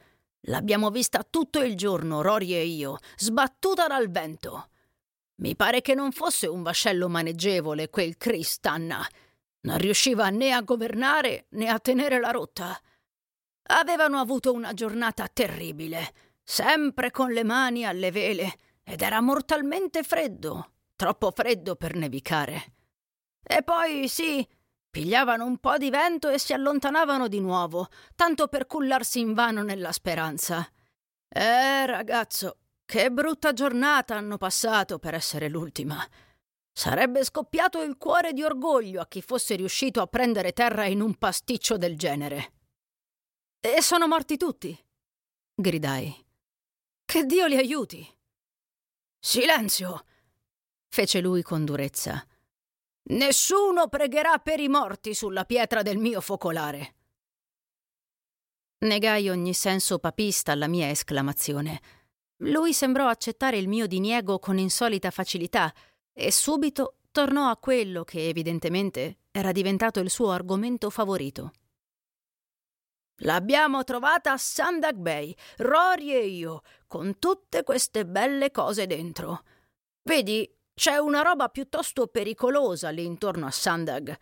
[0.49, 4.71] L'abbiamo vista tutto il giorno, Rory e io, sbattuta dal vento.
[5.37, 9.07] Mi pare che non fosse un vascello maneggevole quel Cristanna.
[9.61, 12.77] Non riusciva né a governare né a tenere la rotta.
[13.69, 20.73] Avevano avuto una giornata terribile, sempre con le mani alle vele, ed era mortalmente freddo
[21.01, 22.75] troppo freddo per nevicare.
[23.43, 24.47] E poi sì,
[24.91, 29.93] pigliavano un po' di vento e si allontanavano di nuovo, tanto per cullarsi invano nella
[29.93, 30.71] speranza.
[31.27, 36.07] Eh, ragazzo, che brutta giornata hanno passato per essere l'ultima.
[36.71, 41.15] Sarebbe scoppiato il cuore di orgoglio a chi fosse riuscito a prendere terra in un
[41.15, 42.53] pasticcio del genere.
[43.59, 44.79] E sono morti tutti,
[45.55, 46.15] gridai.
[47.07, 48.07] Che Dio li aiuti.
[49.19, 50.05] Silenzio,
[50.91, 52.23] fece lui con durezza.
[53.11, 56.95] Nessuno pregherà per i morti sulla pietra del mio focolare.
[58.81, 61.81] Negai ogni senso papista alla mia esclamazione.
[62.43, 65.73] Lui sembrò accettare il mio diniego con insolita facilità
[66.13, 71.53] e subito tornò a quello che evidentemente era diventato il suo argomento favorito.
[73.23, 79.43] L'abbiamo trovata a Sandak Bay, Rory e io, con tutte queste belle cose dentro.
[80.03, 80.51] Vedi,
[80.81, 84.17] c'è una roba piuttosto pericolosa lì intorno a Sandag.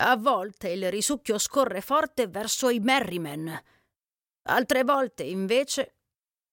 [0.00, 3.58] A volte il risucchio scorre forte verso i Merriman.
[4.50, 5.94] Altre volte, invece,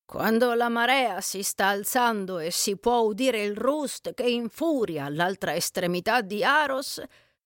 [0.05, 5.53] quando la marea si sta alzando e si può udire il rust che infuria all'altra
[5.53, 7.03] estremità di Aros,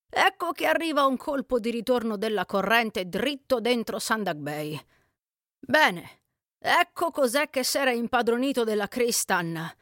[0.07, 4.79] ecco che arriva un colpo di ritorno della corrente dritto dentro Sandak Bay.
[5.57, 6.21] Bene,
[6.59, 9.75] ecco cos'è che s'era impadronito della Cristan.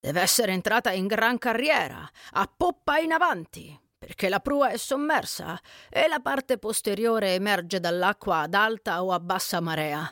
[0.00, 5.60] Deve essere entrata in gran carriera, a poppa in avanti, perché la prua è sommersa
[5.90, 10.10] e la parte posteriore emerge dall'acqua ad alta o a bassa marea.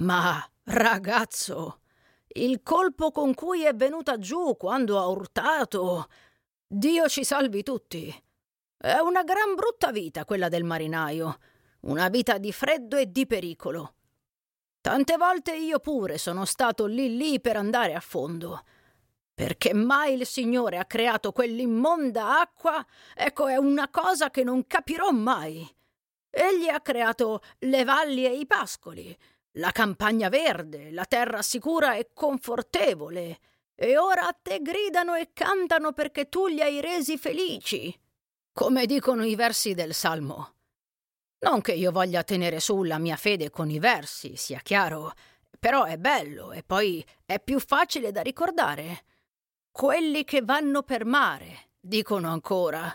[0.00, 1.82] Ma, ragazzo,
[2.34, 6.08] il colpo con cui è venuta giù quando ha urtato.
[6.66, 8.12] Dio ci salvi tutti.
[8.76, 11.38] È una gran brutta vita quella del marinaio,
[11.82, 13.94] una vita di freddo e di pericolo.
[14.80, 18.64] Tante volte io pure sono stato lì lì per andare a fondo.
[19.38, 22.84] Perché mai il Signore ha creato quell'immonda acqua?
[23.14, 25.64] Ecco, è una cosa che non capirò mai.
[26.28, 29.16] Egli ha creato le valli e i pascoli,
[29.52, 33.38] la campagna verde, la terra sicura e confortevole,
[33.76, 37.96] e ora a te gridano e cantano perché tu li hai resi felici,
[38.52, 40.54] come dicono i versi del Salmo.
[41.46, 45.12] Non che io voglia tenere su la mia fede con i versi, sia chiaro,
[45.60, 49.04] però è bello e poi è più facile da ricordare.
[49.70, 52.94] Quelli che vanno per mare, dicono ancora,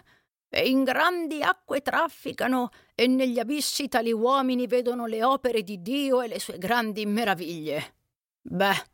[0.50, 6.22] e in grandi acque trafficano, e negli abissi tali uomini vedono le opere di Dio
[6.22, 7.96] e le sue grandi meraviglie.
[8.42, 8.86] Beh,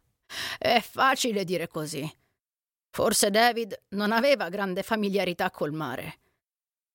[0.57, 2.09] è facile dire così.
[2.91, 6.19] Forse David non aveva grande familiarità col mare.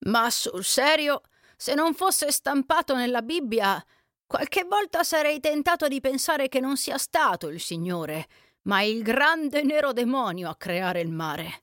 [0.06, 1.22] Ma sul serio,
[1.56, 3.84] se non fosse stampato nella Bibbia,
[4.26, 8.26] qualche volta sarei tentato di pensare che non sia stato il Signore
[8.64, 11.62] ma il grande nero demonio a creare il mare.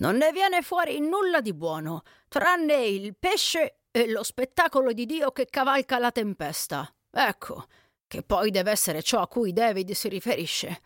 [0.00, 5.32] Non ne viene fuori nulla di buono, tranne il pesce e lo spettacolo di Dio
[5.32, 6.92] che cavalca la tempesta.
[7.10, 7.66] Ecco,
[8.06, 10.80] che poi deve essere ciò a cui David si riferisce.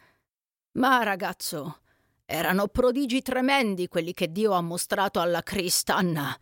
[0.73, 1.81] Ma ragazzo,
[2.25, 6.37] erano prodigi tremendi quelli che Dio ha mostrato alla Cristanna.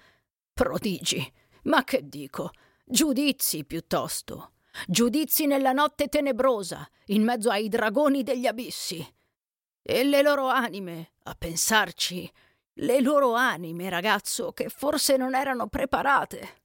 [0.53, 1.33] Prodigi,
[1.65, 2.51] ma che dico,
[2.85, 4.53] giudizi piuttosto
[4.87, 9.07] giudizi nella notte tenebrosa, in mezzo ai dragoni degli abissi.
[9.83, 12.31] E le loro anime, a pensarci,
[12.75, 16.63] le loro anime, ragazzo, che forse non erano preparate.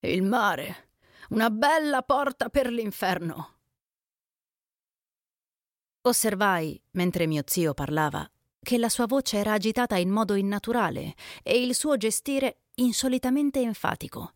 [0.00, 0.90] Il mare,
[1.30, 3.52] una bella porta per l'inferno.
[6.02, 8.28] Osservai, mentre mio zio parlava,
[8.62, 14.32] che la sua voce era agitata in modo innaturale e il suo gestire insolitamente enfatico.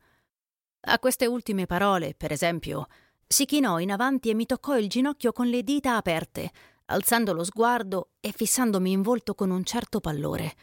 [0.90, 2.86] A queste ultime parole, per esempio,
[3.26, 6.50] si chinò in avanti e mi toccò il ginocchio con le dita aperte,
[6.86, 10.56] alzando lo sguardo e fissandomi in volto con un certo pallore.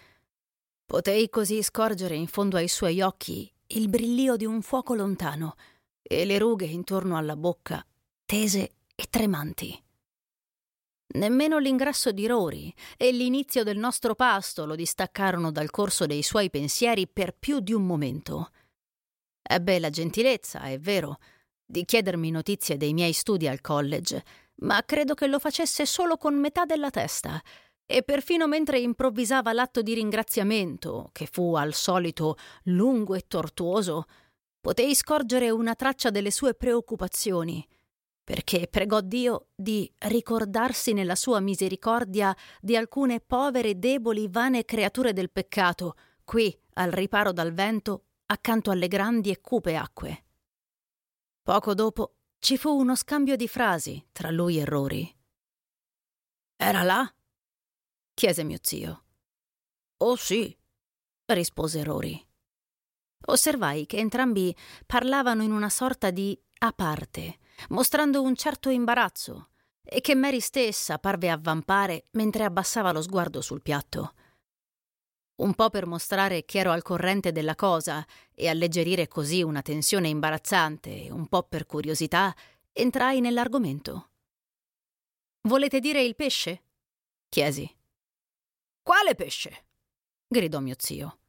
[0.84, 5.54] Potei così scorgere in fondo ai suoi occhi il brillio di un fuoco lontano
[6.02, 7.86] e le rughe intorno alla bocca,
[8.26, 9.80] tese e tremanti.
[11.16, 16.50] Nemmeno l'ingresso di Rory e l'inizio del nostro pasto lo distaccarono dal corso dei suoi
[16.50, 18.50] pensieri per più di un momento.
[19.48, 21.20] Ebbe la gentilezza, è vero,
[21.64, 24.24] di chiedermi notizie dei miei studi al college,
[24.62, 27.40] ma credo che lo facesse solo con metà della testa.
[27.86, 34.06] E perfino mentre improvvisava l'atto di ringraziamento, che fu al solito lungo e tortuoso,
[34.60, 37.64] potei scorgere una traccia delle sue preoccupazioni,
[38.24, 45.30] perché pregò Dio di ricordarsi nella sua misericordia di alcune povere, deboli, vane creature del
[45.30, 50.26] peccato, qui, al riparo dal vento, accanto alle grandi e cupe acque.
[51.42, 55.16] Poco dopo ci fu uno scambio di frasi tra lui e Rory.
[56.56, 57.16] Era là?
[58.14, 59.04] chiese mio zio.
[59.98, 60.58] Oh sì,
[61.26, 62.24] rispose Rory.
[63.28, 69.50] Osservai che entrambi parlavano in una sorta di a parte, mostrando un certo imbarazzo,
[69.84, 74.14] e che Mary stessa parve avvampare mentre abbassava lo sguardo sul piatto
[75.38, 80.08] un po' per mostrare che ero al corrente della cosa e alleggerire così una tensione
[80.08, 82.34] imbarazzante, un po' per curiosità,
[82.72, 84.10] entrai nell'argomento.
[85.42, 86.64] Volete dire il pesce?
[87.30, 87.70] chiesi.
[88.82, 89.66] Quale pesce?
[90.28, 91.20] gridò mio zio.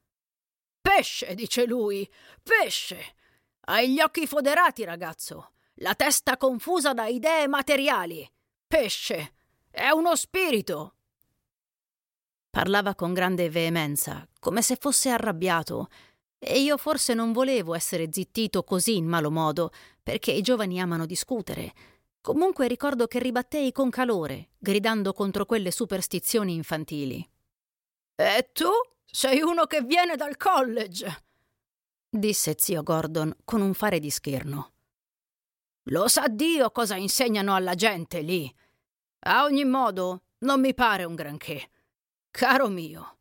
[0.80, 2.08] Pesce, dice lui,
[2.42, 3.14] pesce.
[3.60, 8.30] Hai gli occhi foderati, ragazzo, la testa confusa da idee materiali.
[8.66, 9.34] Pesce.
[9.68, 10.95] È uno spirito,
[12.56, 15.88] Parlava con grande veemenza, come se fosse arrabbiato,
[16.38, 19.70] e io forse non volevo essere zittito così in malo modo,
[20.02, 21.74] perché i giovani amano discutere.
[22.22, 27.28] Comunque ricordo che ribattei con calore, gridando contro quelle superstizioni infantili.
[28.14, 28.70] E tu
[29.04, 31.24] sei uno che viene dal college,
[32.08, 34.72] disse zio Gordon con un fare di scherno.
[35.90, 38.50] Lo sa Dio cosa insegnano alla gente lì.
[39.26, 41.68] A ogni modo, non mi pare un granché.
[42.36, 43.16] Caro mio,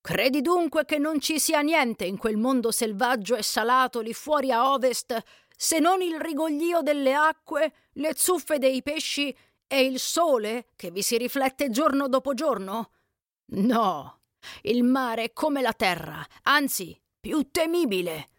[0.00, 4.50] Credi dunque che non ci sia niente in quel mondo selvaggio e salato lì fuori
[4.50, 5.22] a ovest
[5.56, 9.32] se non il rigoglio delle acque, le zuffe dei pesci
[9.68, 12.90] e il sole che vi si riflette giorno dopo giorno?
[13.52, 14.22] No,
[14.62, 18.30] il mare è come la terra, anzi, più temibile.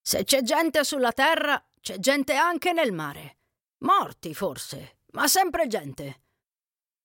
[0.00, 3.36] Se c'è gente sulla terra, c'è gente anche nel mare.
[3.80, 6.22] Morti, forse, ma sempre gente.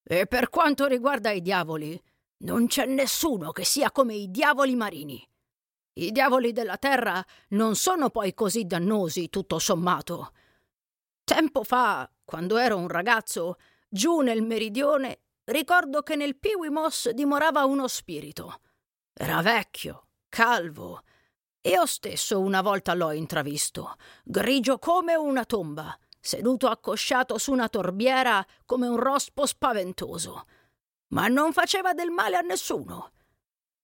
[0.02, 2.02] E per quanto riguarda i diavoli,
[2.40, 5.28] non c'è nessuno che sia come i diavoli marini.
[5.94, 10.34] I diavoli della terra non sono poi così dannosi, tutto sommato.
[11.24, 13.58] Tempo fa, quando ero un ragazzo,
[13.90, 18.62] giù nel meridione, ricordo che nel Piwimos dimorava uno spirito.
[19.12, 21.02] Era vecchio, calvo.
[21.62, 28.46] Io stesso una volta l'ho intravisto, grigio come una tomba, seduto accosciato su una torbiera
[28.66, 30.46] come un rospo spaventoso
[31.10, 33.12] ma non faceva del male a nessuno.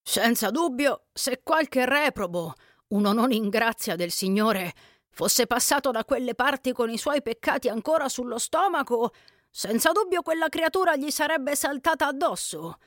[0.01, 2.53] Senza dubbio, se qualche reprobo,
[2.89, 4.73] uno non in grazia del Signore,
[5.09, 9.13] fosse passato da quelle parti con i suoi peccati ancora sullo stomaco,
[9.49, 12.79] senza dubbio quella creatura gli sarebbe saltata addosso.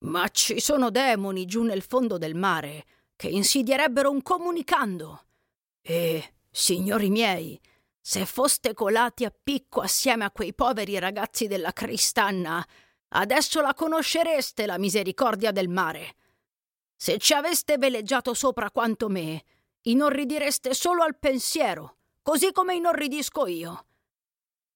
[0.00, 5.24] Ma ci sono demoni giù nel fondo del mare che insidierebbero un comunicando.
[5.82, 7.60] E, signori miei,
[8.00, 12.66] se foste colati a picco assieme a quei poveri ragazzi della Cristanna,
[13.10, 16.14] Adesso la conoscereste la misericordia del mare.
[16.94, 19.42] Se ci aveste veleggiato sopra quanto me,
[19.82, 23.86] inorridireste solo al pensiero, così come inorridisco io.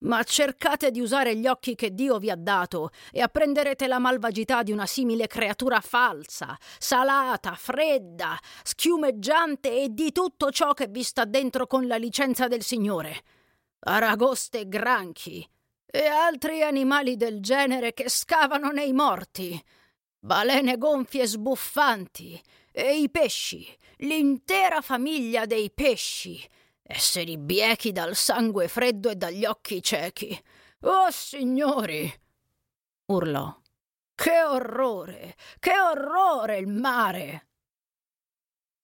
[0.03, 4.61] Ma cercate di usare gli occhi che Dio vi ha dato e apprenderete la malvagità
[4.63, 11.23] di una simile creatura falsa, salata, fredda, schiumeggiante e di tutto ciò che vi sta
[11.23, 13.23] dentro con la licenza del Signore.
[13.79, 15.47] Aragoste e granchi,
[15.85, 19.61] e altri animali del genere che scavano nei morti,
[20.19, 23.65] balene gonfie sbuffanti, e i pesci,
[23.97, 26.43] l'intera famiglia dei pesci,
[26.81, 30.37] esseri biechi dal sangue freddo e dagli occhi ciechi.
[30.81, 32.11] Oh signori!
[33.05, 33.61] urlò.
[34.15, 35.35] Che orrore!
[35.59, 37.47] Che orrore il mare!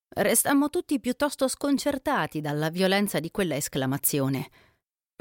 [0.09, 4.49] Restammo tutti piuttosto sconcertati dalla violenza di quella esclamazione.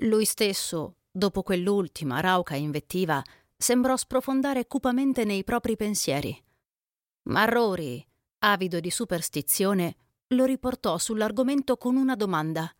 [0.03, 3.23] Lui stesso, dopo quell'ultima rauca invettiva,
[3.57, 6.43] sembrò sprofondare cupamente nei propri pensieri.
[7.25, 8.03] Ma Rory,
[8.39, 9.97] avido di superstizione,
[10.29, 12.73] lo riportò sull'argomento con una domanda.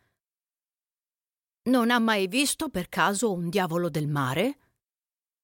[1.65, 4.59] Non ha mai visto per caso un diavolo del mare?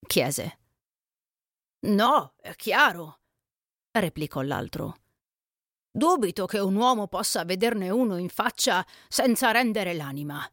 [0.06, 0.58] chiese.
[1.86, 3.20] No, è chiaro,
[3.90, 4.96] replicò l'altro.
[5.90, 10.48] Dubito che un uomo possa vederne uno in faccia senza rendere l'anima.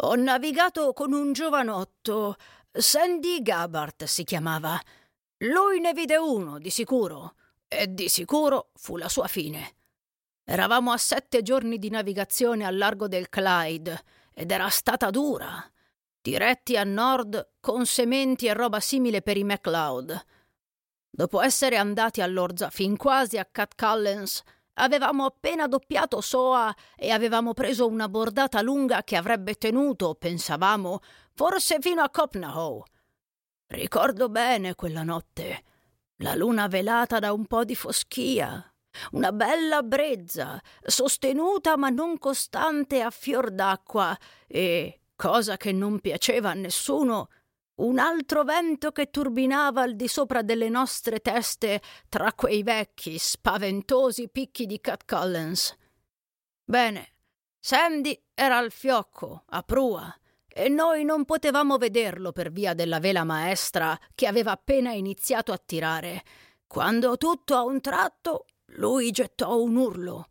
[0.00, 2.36] Ho navigato con un giovanotto,
[2.70, 4.78] Sandy Gabbard si chiamava.
[5.38, 7.34] Lui ne vide uno, di sicuro,
[7.66, 9.76] e di sicuro fu la sua fine.
[10.44, 14.02] Eravamo a sette giorni di navigazione al largo del Clyde
[14.34, 15.64] ed era stata dura.
[16.20, 20.24] Diretti a nord con sementi e roba simile per i MacLeod.
[21.08, 24.42] Dopo essere andati all'orza fin quasi a Cat Cullens,
[24.78, 31.00] Avevamo appena doppiato Soa e avevamo preso una bordata lunga che avrebbe tenuto, pensavamo,
[31.32, 32.82] forse fino a Copnahoe.
[33.68, 35.64] Ricordo bene quella notte.
[36.18, 38.74] La luna velata da un po' di foschia,
[39.12, 44.16] una bella brezza, sostenuta ma non costante a fior d'acqua
[44.46, 47.28] e, cosa che non piaceva a nessuno,
[47.76, 54.28] un altro vento che turbinava al di sopra delle nostre teste tra quei vecchi, spaventosi
[54.28, 55.76] picchi di Cat Collins.
[56.64, 57.14] Bene,
[57.58, 60.14] Sandy era al fiocco, a prua,
[60.48, 65.58] e noi non potevamo vederlo per via della vela maestra che aveva appena iniziato a
[65.58, 66.24] tirare,
[66.66, 70.28] quando tutto a un tratto lui gettò un urlo.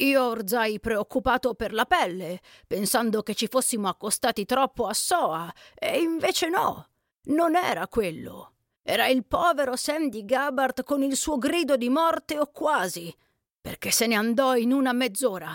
[0.00, 6.00] Io orzai preoccupato per la pelle, pensando che ci fossimo accostati troppo a Soa, e
[6.00, 6.88] invece no,
[7.24, 8.54] non era quello.
[8.82, 13.14] Era il povero Sandy Gabbard con il suo grido di morte o quasi,
[13.60, 15.54] perché se ne andò in una mezz'ora.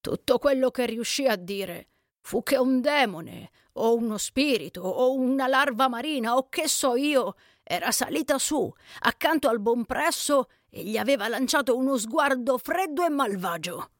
[0.00, 1.88] Tutto quello che riuscì a dire
[2.20, 7.34] fu che un demone, o uno spirito, o una larva marina, o che so io,
[7.62, 13.08] era salita su, accanto al buon presso e gli aveva lanciato uno sguardo freddo e
[13.08, 13.90] malvagio.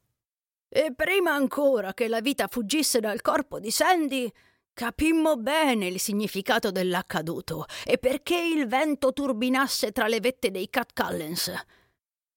[0.69, 4.31] E prima ancora che la vita fuggisse dal corpo di Sandy,
[4.75, 10.93] capimmo bene il significato dell'accaduto e perché il vento turbinasse tra le vette dei Cat
[10.93, 11.53] Cullens.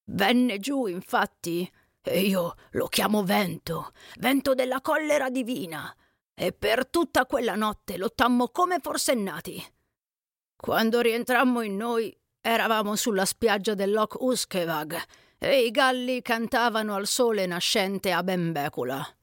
[0.06, 1.70] Venne giù, infatti,
[2.02, 5.96] e io lo chiamo vento, vento della collera divina,
[6.34, 9.64] e per tutta quella notte lottammo come forsennati.
[10.56, 15.00] Quando rientrammo in noi, eravamo sulla spiaggia del Loch Uskevag
[15.38, 19.18] e i galli cantavano al sole nascente a Bembecula.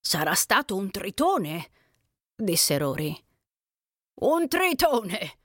[0.00, 1.70] Sarà stato un tritone,
[2.34, 3.24] disse Rory.
[4.20, 5.38] Un tritone!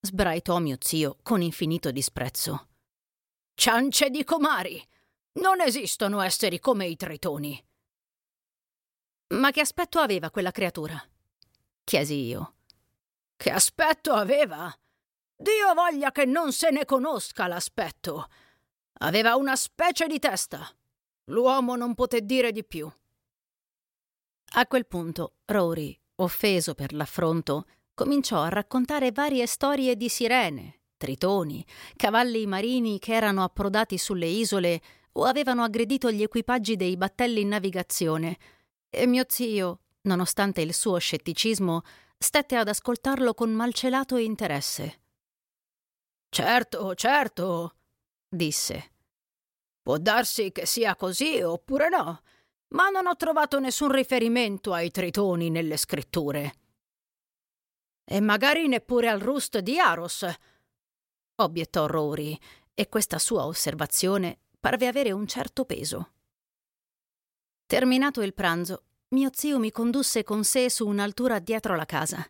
[0.00, 2.68] sbraitò mio zio con infinito disprezzo.
[3.54, 4.84] Ciance di comari!
[5.34, 7.62] Non esistono esseri come i tritoni.
[9.34, 11.02] Ma che aspetto aveva quella creatura?
[11.84, 12.54] chiesi io.
[13.36, 14.74] Che aspetto aveva?
[15.38, 18.28] Dio voglia che non se ne conosca l'aspetto.
[19.00, 20.66] Aveva una specie di testa.
[21.24, 22.90] L'uomo non poté dire di più.
[24.54, 31.66] A quel punto Rory, offeso per l'affronto, cominciò a raccontare varie storie di sirene, tritoni,
[31.96, 34.80] cavalli marini che erano approdati sulle isole
[35.12, 38.38] o avevano aggredito gli equipaggi dei battelli in navigazione,
[38.88, 41.82] e mio zio, nonostante il suo scetticismo,
[42.16, 45.00] stette ad ascoltarlo con malcelato interesse.
[46.28, 47.76] Certo, certo,
[48.28, 48.92] disse.
[49.82, 52.22] Può darsi che sia così oppure no,
[52.74, 56.54] ma non ho trovato nessun riferimento ai tritoni nelle scritture.
[58.04, 60.26] E magari neppure al Rust di Aros,
[61.36, 62.38] obiettò Rory,
[62.74, 66.12] e questa sua osservazione parve avere un certo peso.
[67.64, 72.24] Terminato il pranzo, mio zio mi condusse con sé su un'altura dietro la casa.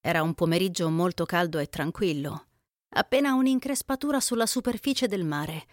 [0.00, 2.47] Era un pomeriggio molto caldo e tranquillo,
[2.90, 5.66] appena un'increspatura sulla superficie del mare,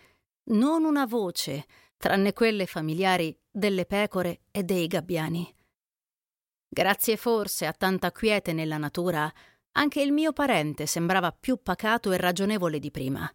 [0.52, 1.66] non una voce,
[1.98, 5.54] tranne quelle familiari delle pecore e dei gabbiani.
[6.68, 9.32] Grazie forse a tanta quiete nella natura,
[9.78, 13.32] anche il mio parente sembrava più pacato e ragionevole di prima.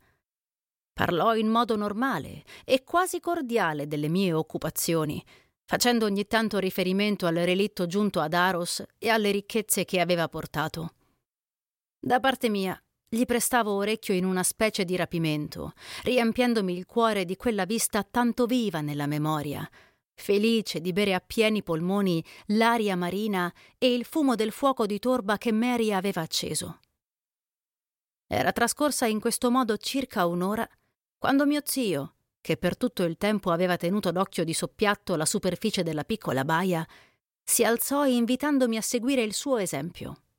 [0.93, 5.25] Parlò in modo normale e quasi cordiale delle mie occupazioni,
[5.65, 10.95] facendo ogni tanto riferimento al relitto giunto ad Aros e alle ricchezze che aveva portato.
[11.99, 12.79] Da parte mia,
[13.13, 15.73] gli prestavo orecchio in una specie di rapimento,
[16.05, 19.69] riempiendomi il cuore di quella vista tanto viva nella memoria,
[20.15, 25.39] felice di bere a pieni polmoni l'aria marina e il fumo del fuoco di torba
[25.39, 26.79] che Mary aveva acceso.
[28.29, 30.69] Era trascorsa in questo modo circa un'ora
[31.19, 35.83] quando mio zio, che per tutto il tempo aveva tenuto d'occhio di soppiatto la superficie
[35.83, 36.87] della piccola baia,
[37.43, 40.30] si alzò invitandomi a seguire il suo esempio.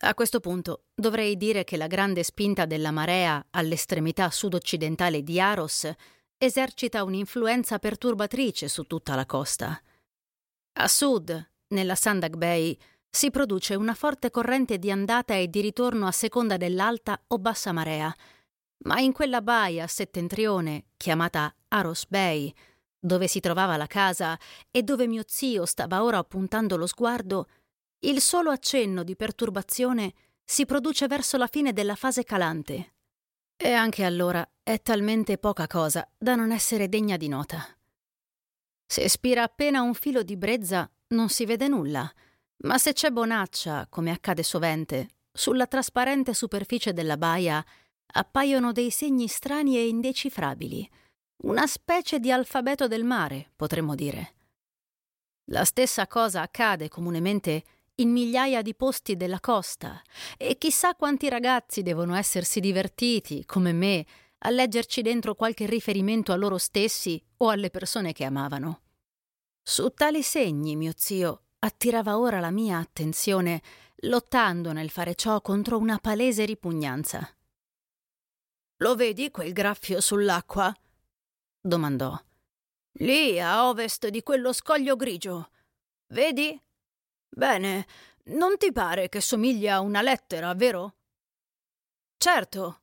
[0.00, 5.90] A questo punto dovrei dire che la grande spinta della marea all'estremità sud-occidentale di Aros
[6.38, 9.80] esercita un'influenza perturbatrice su tutta la costa.
[10.74, 12.78] A sud, nella Sandak Bay,
[13.10, 17.72] si produce una forte corrente di andata e di ritorno a seconda dell'alta o bassa
[17.72, 18.14] marea,
[18.84, 22.54] ma in quella baia settentrione, chiamata Aros Bay,
[23.00, 24.38] dove si trovava la casa
[24.70, 27.48] e dove mio zio stava ora puntando lo sguardo,
[28.00, 32.94] il solo accenno di perturbazione si produce verso la fine della fase calante.
[33.56, 37.66] E anche allora è talmente poca cosa da non essere degna di nota.
[38.86, 42.10] Se spira appena un filo di brezza non si vede nulla,
[42.58, 47.64] ma se c'è bonaccia, come accade sovente, sulla trasparente superficie della baia
[48.12, 50.88] appaiono dei segni strani e indecifrabili,
[51.42, 54.34] una specie di alfabeto del mare, potremmo dire.
[55.50, 57.64] La stessa cosa accade comunemente
[58.00, 60.02] in migliaia di posti della costa
[60.36, 64.06] e chissà quanti ragazzi devono essersi divertiti, come me,
[64.38, 68.82] a leggerci dentro qualche riferimento a loro stessi o alle persone che amavano.
[69.62, 73.62] Su tali segni mio zio attirava ora la mia attenzione,
[74.02, 77.28] lottando nel fare ciò contro una palese ripugnanza.
[78.80, 80.72] Lo vedi quel graffio sull'acqua?
[81.60, 82.16] domandò.
[83.00, 85.50] Lì a ovest di quello scoglio grigio.
[86.12, 86.60] Vedi?
[87.28, 87.86] Bene,
[88.24, 90.96] non ti pare che somiglia a una lettera, vero?
[92.16, 92.82] Certo,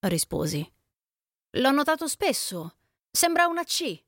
[0.00, 0.70] risposi.
[1.54, 2.76] L'ho notato spesso.
[3.10, 4.02] Sembra una C.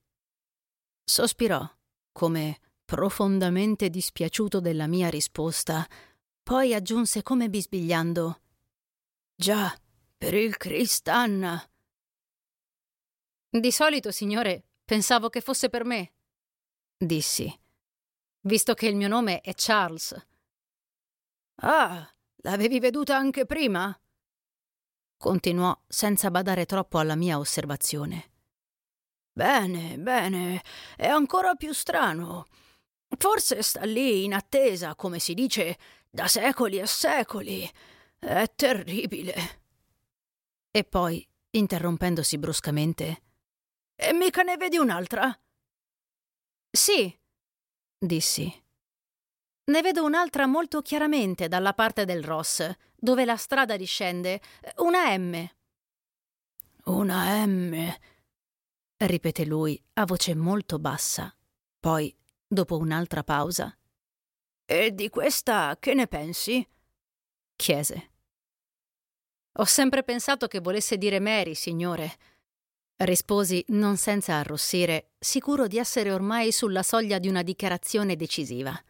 [1.04, 1.68] Sospirò,
[2.12, 5.86] come profondamente dispiaciuto della mia risposta.
[6.42, 8.40] Poi aggiunse come bisbigliando:
[9.34, 9.76] Già,
[10.16, 11.60] per il Cristanna.
[13.48, 16.12] Di solito, signore, pensavo che fosse per me,
[16.96, 17.61] dissi
[18.42, 20.14] visto che il mio nome è Charles.
[21.56, 23.96] Ah, l'avevi veduta anche prima?
[25.16, 28.30] Continuò senza badare troppo alla mia osservazione.
[29.32, 30.62] Bene, bene,
[30.96, 32.46] è ancora più strano.
[33.16, 35.78] Forse sta lì in attesa, come si dice,
[36.10, 37.70] da secoli e secoli.
[38.18, 39.34] È terribile.
[40.70, 43.22] E poi, interrompendosi bruscamente,
[43.94, 45.38] E mica ne vedi un'altra?
[46.70, 47.16] Sì,
[48.02, 48.52] dissi.
[49.64, 54.40] Ne vedo un'altra molto chiaramente dalla parte del Ross, dove la strada discende.
[54.78, 55.48] Una M.
[56.84, 57.96] Una M.
[58.96, 61.34] ripete lui a voce molto bassa.
[61.78, 62.14] Poi,
[62.46, 63.76] dopo un'altra pausa.
[64.64, 66.66] E di questa che ne pensi?
[67.54, 68.10] chiese.
[69.56, 72.16] Ho sempre pensato che volesse dire Mary, signore.
[73.04, 78.80] Risposi non senza arrossire, sicuro di essere ormai sulla soglia di una dichiarazione decisiva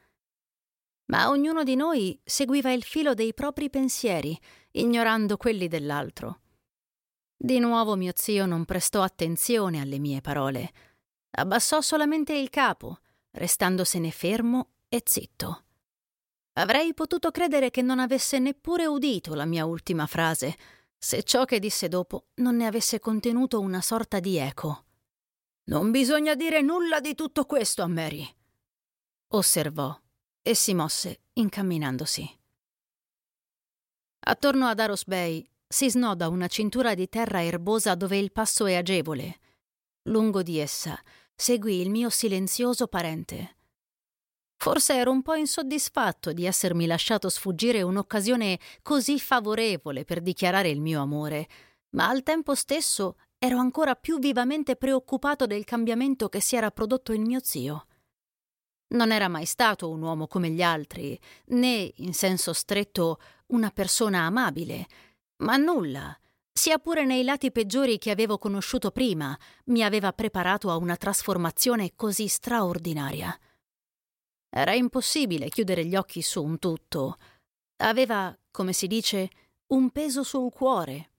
[1.12, 4.38] ma ognuno di noi seguiva il filo dei propri pensieri,
[4.72, 6.40] ignorando quelli dell'altro.
[7.36, 10.72] Di nuovo mio zio non prestò attenzione alle mie parole,
[11.32, 13.00] abbassò solamente il capo,
[13.32, 15.64] restandosene fermo e zitto.
[16.54, 20.56] Avrei potuto credere che non avesse neppure udito la mia ultima frase,
[21.04, 24.84] se ciò che disse dopo non ne avesse contenuto una sorta di eco.
[25.64, 28.24] Non bisogna dire nulla di tutto questo a Mary,
[29.30, 30.00] osservò
[30.40, 32.38] e si mosse incamminandosi.
[34.20, 38.76] Attorno ad Aros Bay si snoda una cintura di terra erbosa dove il passo è
[38.76, 39.40] agevole.
[40.02, 40.96] Lungo di essa
[41.34, 43.56] seguì il mio silenzioso parente.
[44.62, 50.80] Forse ero un po' insoddisfatto di essermi lasciato sfuggire un'occasione così favorevole per dichiarare il
[50.80, 51.48] mio amore,
[51.96, 57.12] ma al tempo stesso ero ancora più vivamente preoccupato del cambiamento che si era prodotto
[57.12, 57.86] in mio zio.
[58.90, 64.26] Non era mai stato un uomo come gli altri, né, in senso stretto, una persona
[64.26, 64.86] amabile,
[65.38, 66.16] ma nulla,
[66.52, 71.94] sia pure nei lati peggiori che avevo conosciuto prima, mi aveva preparato a una trasformazione
[71.96, 73.36] così straordinaria.
[74.54, 77.16] Era impossibile chiudere gli occhi su un tutto.
[77.82, 79.30] Aveva, come si dice,
[79.68, 81.10] un peso sul cuore.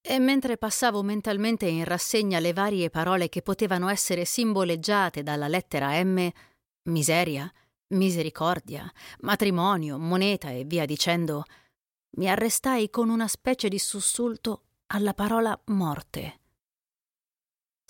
[0.00, 6.00] E mentre passavo mentalmente in rassegna le varie parole che potevano essere simboleggiate dalla lettera
[6.04, 6.30] M,
[6.84, 7.52] miseria,
[7.88, 11.42] misericordia, matrimonio, moneta e via dicendo,
[12.16, 14.62] mi arrestai con una specie di sussulto
[14.92, 16.40] alla parola morte.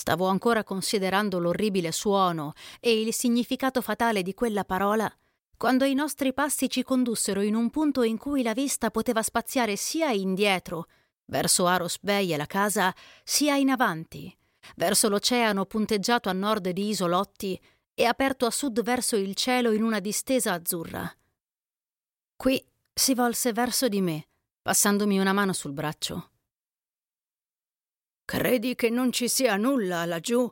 [0.00, 5.12] Stavo ancora considerando l'orribile suono e il significato fatale di quella parola
[5.58, 9.74] quando i nostri passi ci condussero in un punto in cui la vista poteva spaziare
[9.74, 10.86] sia indietro,
[11.24, 12.94] verso Aros Bay e la casa,
[13.24, 14.32] sia in avanti,
[14.76, 17.60] verso l'oceano punteggiato a nord di isolotti
[17.92, 21.12] e aperto a sud verso il cielo in una distesa azzurra.
[22.36, 24.28] Qui si volse verso di me,
[24.62, 26.30] passandomi una mano sul braccio.
[28.28, 30.46] Credi che non ci sia nulla laggiù?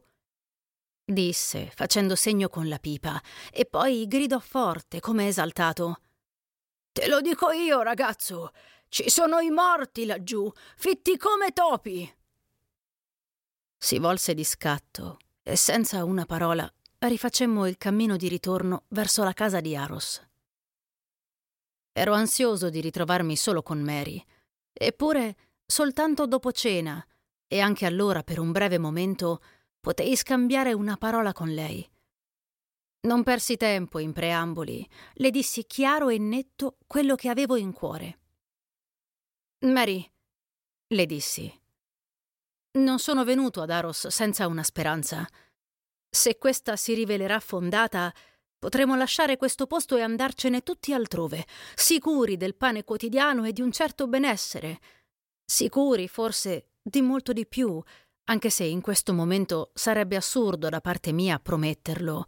[1.05, 3.23] disse, facendo segno con la pipa,
[3.53, 6.01] e poi gridò forte, come esaltato.
[6.91, 8.53] Te lo dico io, ragazzo.
[8.89, 12.11] Ci sono i morti laggiù, fitti come topi.
[13.77, 16.67] Si volse di scatto e senza una parola
[17.01, 20.27] rifacemmo il cammino di ritorno verso la casa di Aros.
[21.93, 24.25] Ero ansioso di ritrovarmi solo con Mary,
[24.73, 27.07] eppure soltanto dopo cena,
[27.49, 29.41] e anche allora per un breve momento,
[29.81, 31.89] potei scambiare una parola con lei.
[33.03, 38.19] Non persi tempo in preamboli, le dissi chiaro e netto quello che avevo in cuore.
[39.61, 40.05] Mary,
[40.89, 41.61] le dissi,
[42.79, 45.27] non sono venuto ad Aros senza una speranza.
[46.11, 48.13] Se questa si rivelerà fondata,
[48.59, 53.71] potremo lasciare questo posto e andarcene tutti altrove, sicuri del pane quotidiano e di un
[53.71, 54.81] certo benessere,
[55.45, 57.83] sicuri forse di molto di più,
[58.29, 62.25] anche se in questo momento sarebbe assurdo da parte mia prometterlo.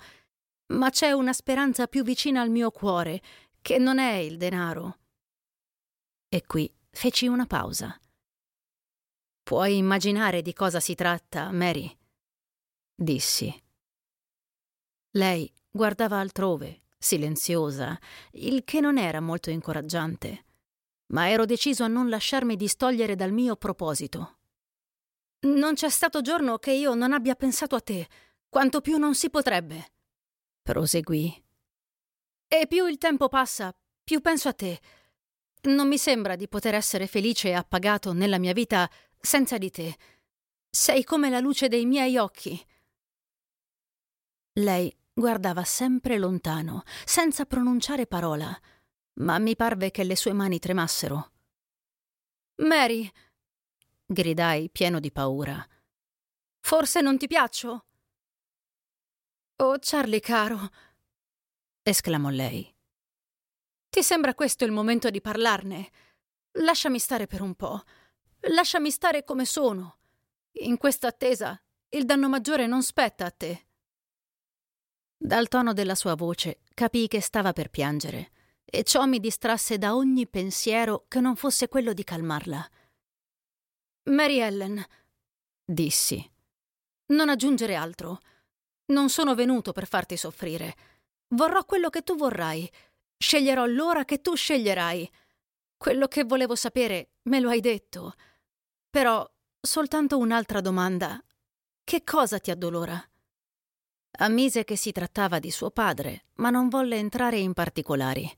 [0.72, 3.22] Ma c'è una speranza più vicina al mio cuore,
[3.62, 4.98] che non è il denaro.
[6.28, 7.98] E qui feci una pausa.
[9.42, 11.96] Puoi immaginare di cosa si tratta, Mary?
[12.94, 13.54] dissi.
[15.12, 17.96] Lei guardava altrove, silenziosa,
[18.32, 20.44] il che non era molto incoraggiante,
[21.12, 24.37] ma ero deciso a non lasciarmi distogliere dal mio proposito.
[25.40, 28.08] Non c'è stato giorno che io non abbia pensato a te,
[28.48, 29.92] quanto più non si potrebbe,
[30.62, 31.44] proseguì.
[32.48, 33.72] E più il tempo passa,
[34.02, 34.80] più penso a te.
[35.62, 39.96] Non mi sembra di poter essere felice e appagato nella mia vita senza di te.
[40.68, 42.60] Sei come la luce dei miei occhi.
[44.54, 48.58] Lei guardava sempre lontano, senza pronunciare parola,
[49.14, 51.30] ma mi parve che le sue mani tremassero.
[52.56, 53.10] Mary,
[54.10, 55.62] gridai pieno di paura.
[56.60, 57.84] Forse non ti piaccio?
[59.56, 60.70] Oh, Charlie caro,
[61.82, 62.74] esclamò lei.
[63.90, 65.90] Ti sembra questo il momento di parlarne?
[66.52, 67.82] Lasciami stare per un po'.
[68.52, 69.98] Lasciami stare come sono.
[70.60, 73.66] In questa attesa il danno maggiore non spetta a te.
[75.16, 78.30] Dal tono della sua voce capii che stava per piangere
[78.64, 82.70] e ciò mi distrasse da ogni pensiero che non fosse quello di calmarla.
[84.08, 84.82] Mary Ellen,
[85.64, 86.26] dissi,
[87.08, 88.20] non aggiungere altro.
[88.86, 90.74] Non sono venuto per farti soffrire.
[91.28, 92.70] Vorrò quello che tu vorrai.
[93.18, 95.10] Sceglierò l'ora che tu sceglierai.
[95.76, 98.14] Quello che volevo sapere me lo hai detto.
[98.88, 99.30] Però
[99.60, 101.22] soltanto un'altra domanda.
[101.84, 103.02] Che cosa ti addolora?
[104.20, 108.30] Ammise che si trattava di suo padre, ma non volle entrare in particolari.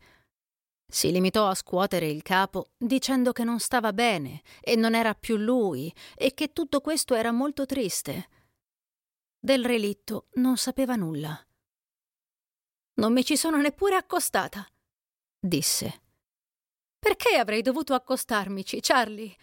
[0.93, 5.37] Si limitò a scuotere il capo dicendo che non stava bene e non era più
[5.37, 8.29] lui e che tutto questo era molto triste.
[9.39, 11.39] Del relitto non sapeva nulla.
[12.95, 14.67] Non mi ci sono neppure accostata,
[15.39, 16.03] disse.
[16.99, 19.35] Perché avrei dovuto accostarmici, Charlie?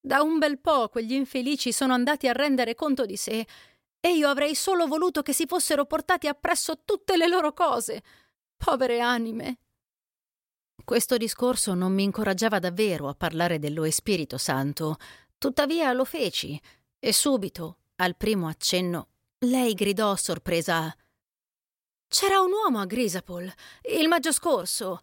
[0.00, 3.46] Da un bel po' quegli infelici sono andati a rendere conto di sé
[4.00, 8.02] e io avrei solo voluto che si fossero portati appresso tutte le loro cose.
[8.56, 9.58] Povere anime.
[10.84, 14.96] Questo discorso non mi incoraggiava davvero a parlare dello Spirito Santo,
[15.38, 16.60] tuttavia lo feci
[16.98, 19.08] e subito, al primo accenno,
[19.40, 20.94] lei gridò sorpresa.
[22.08, 23.50] C'era un uomo a Grisapol,
[23.96, 25.00] il maggio scorso.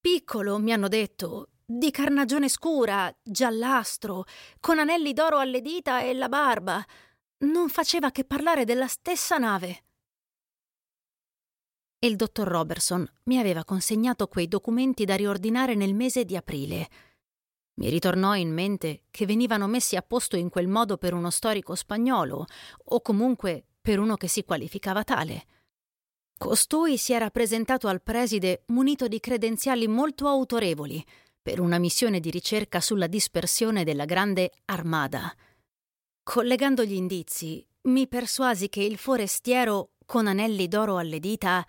[0.00, 4.24] Piccolo, mi hanno detto, di carnagione scura, giallastro,
[4.60, 6.84] con anelli d'oro alle dita e la barba.
[7.38, 9.85] Non faceva che parlare della stessa nave.
[12.06, 16.88] Il dottor Robertson mi aveva consegnato quei documenti da riordinare nel mese di aprile.
[17.80, 21.74] Mi ritornò in mente che venivano messi a posto in quel modo per uno storico
[21.74, 22.46] spagnolo,
[22.84, 25.46] o comunque per uno che si qualificava tale.
[26.38, 31.04] Costui si era presentato al preside munito di credenziali molto autorevoli
[31.42, 35.34] per una missione di ricerca sulla dispersione della grande armada.
[36.22, 41.66] Collegando gli indizi, mi persuasi che il forestiero, con anelli d'oro alle dita,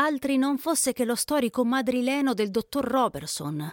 [0.00, 3.70] altri non fosse che lo storico madrileno del dottor Robertson.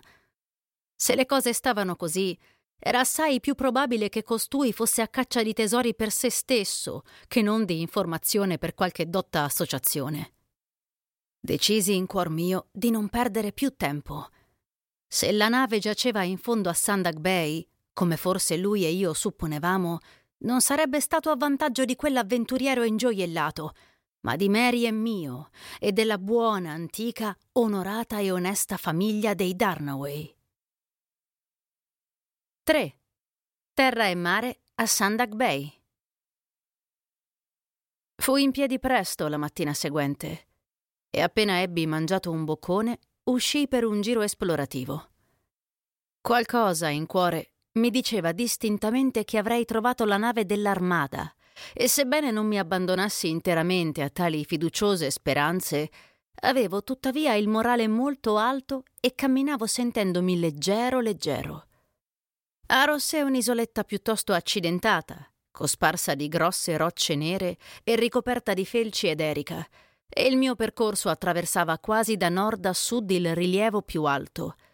[0.94, 2.38] Se le cose stavano così,
[2.80, 7.42] era assai più probabile che costui fosse a caccia di tesori per se stesso che
[7.42, 10.34] non di informazione per qualche dotta associazione.
[11.40, 14.28] Decisi in cuor mio di non perdere più tempo.
[15.08, 20.00] Se la nave giaceva in fondo a Sandak Bay, come forse lui e io supponevamo,
[20.40, 23.74] non sarebbe stato a vantaggio di quell'avventuriero ingioiellato,
[24.28, 30.36] ma di Mary e mio e della buona, antica, onorata e onesta famiglia dei Darnaway.
[32.64, 33.00] 3.
[33.72, 35.74] Terra e mare a Sandak Bay.
[38.16, 40.48] Fui in piedi presto la mattina seguente
[41.10, 45.10] e appena ebbi mangiato un boccone uscii per un giro esplorativo.
[46.20, 51.34] Qualcosa in cuore mi diceva distintamente che avrei trovato la nave dell'armata,
[51.74, 55.90] e sebbene non mi abbandonassi interamente a tali fiduciose speranze,
[56.42, 61.66] avevo tuttavia il morale molto alto e camminavo sentendomi leggero leggero.
[62.68, 69.22] Aros è un'isoletta piuttosto accidentata, cosparsa di grosse rocce nere e ricoperta di felci ed
[69.22, 69.66] erica,
[70.10, 74.56] e il mio percorso attraversava quasi da nord a sud il rilievo più alto–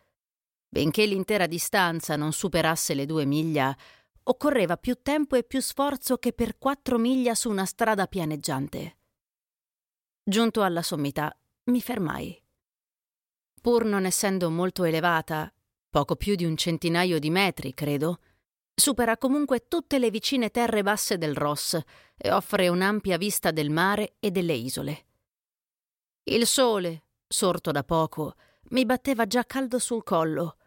[0.74, 3.78] Benché l'intera distanza non superasse le due miglia,
[4.24, 8.98] occorreva più tempo e più sforzo che per quattro miglia su una strada pianeggiante.
[10.24, 12.42] Giunto alla sommità, mi fermai.
[13.62, 15.54] Pur non essendo molto elevata,
[15.90, 18.20] poco più di un centinaio di metri, credo,
[18.74, 21.80] supera comunque tutte le vicine terre basse del Ross
[22.18, 25.06] e offre un'ampia vista del mare e delle isole.
[26.24, 28.36] Il sole, sorto da poco,
[28.70, 30.58] mi batteva già caldo sul collo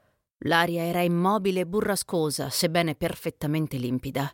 [0.40, 4.30] L'aria era immobile e burrascosa, sebbene perfettamente limpida.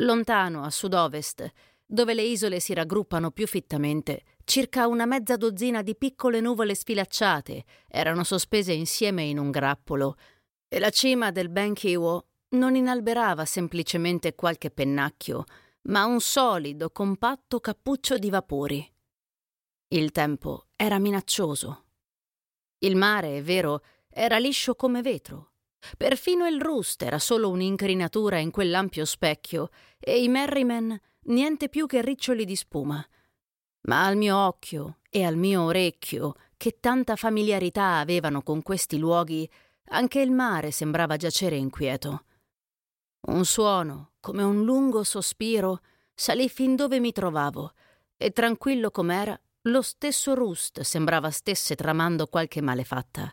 [0.00, 1.50] Lontano, a sud-ovest,
[1.84, 7.64] dove le isole si raggruppano più fittamente, circa una mezza dozzina di piccole nuvole sfilacciate
[7.86, 10.16] erano sospese insieme in un grappolo,
[10.68, 15.44] e la cima del Benkiwo non inalberava semplicemente qualche pennacchio,
[15.82, 18.90] ma un solido, compatto cappuccio di vapori.
[19.88, 21.84] Il tempo era minaccioso.
[22.78, 23.82] Il mare, è vero,
[24.12, 25.52] era liscio come vetro.
[25.96, 32.02] Perfino il Rust era solo un'incrinatura in quell'ampio specchio e i Merriman niente più che
[32.02, 33.04] riccioli di spuma.
[33.88, 39.48] Ma al mio occhio e al mio orecchio, che tanta familiarità avevano con questi luoghi,
[39.86, 42.24] anche il mare sembrava giacere inquieto.
[43.28, 45.80] Un suono, come un lungo sospiro,
[46.14, 47.72] salì fin dove mi trovavo,
[48.16, 53.32] e tranquillo com'era, lo stesso Rust sembrava stesse tramando qualche malefatta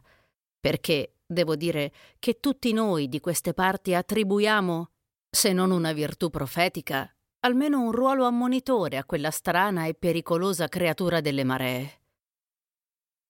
[0.59, 4.89] perché devo dire che tutti noi di queste parti attribuiamo,
[5.29, 11.21] se non una virtù profetica, almeno un ruolo ammonitore a quella strana e pericolosa creatura
[11.21, 11.97] delle maree.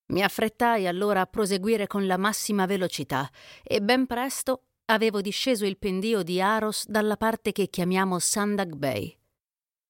[0.08, 3.30] Mi affrettai allora a proseguire con la massima velocità
[3.64, 9.16] e ben presto avevo disceso il pendio di Aros dalla parte che chiamiamo Sandak Bay.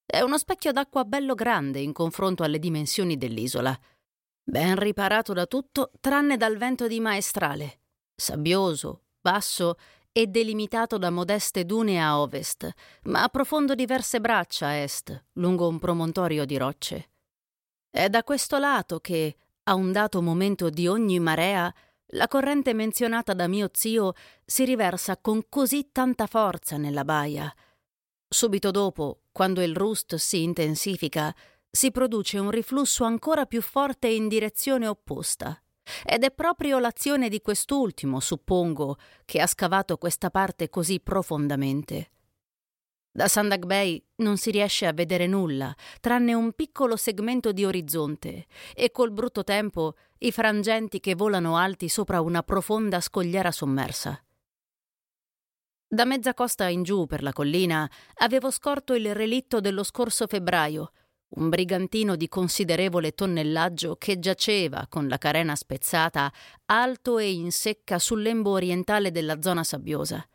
[0.05, 3.79] È uno specchio d'acqua bello grande in confronto alle dimensioni dell'isola,
[4.49, 7.81] ben riparato da tutto tranne dal vento di maestrale,
[8.15, 9.75] sabbioso, basso
[10.11, 12.67] e delimitato da modeste dune a ovest,
[13.03, 17.11] ma profondo diverse braccia a est, lungo un promontorio di rocce.
[17.91, 21.71] È da questo lato che, a un dato momento di ogni marea,
[22.13, 27.53] la corrente menzionata da mio zio si riversa con così tanta forza nella baia.
[28.27, 31.33] Subito dopo, quando il rust si intensifica,
[31.69, 35.61] si produce un riflusso ancora più forte in direzione opposta.
[36.05, 42.11] Ed è proprio l'azione di quest'ultimo, suppongo, che ha scavato questa parte così profondamente.
[43.11, 48.45] Da Sandak Bay non si riesce a vedere nulla, tranne un piccolo segmento di orizzonte,
[48.75, 54.23] e col brutto tempo i frangenti che volano alti sopra una profonda scogliera sommersa.
[55.87, 60.91] Da mezza costa in giù per la collina avevo scorto il relitto dello scorso febbraio,
[61.31, 66.31] un brigantino di considerevole tonnellaggio che giaceva con la carena spezzata
[66.65, 70.27] alto e in secca sul lembo orientale della zona sabbiosa.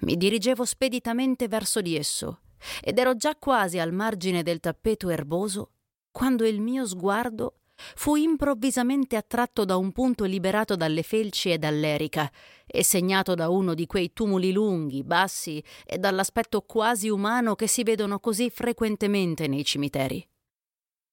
[0.00, 2.40] Mi dirigevo speditamente verso di esso
[2.82, 5.70] ed ero già quasi al margine del tappeto erboso
[6.10, 7.60] quando il mio sguardo
[7.94, 12.30] fu improvvisamente attratto da un punto liberato dalle felci e dall'erica
[12.66, 17.82] e segnato da uno di quei tumuli lunghi, bassi e dall'aspetto quasi umano che si
[17.82, 20.26] vedono così frequentemente nei cimiteri.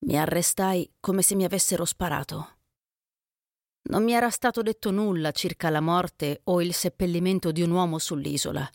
[0.05, 2.57] Mi arrestai come se mi avessero sparato.
[3.85, 7.99] Non mi era stato detto nulla circa la morte o il seppellimento di un uomo
[7.99, 8.69] sull'isola.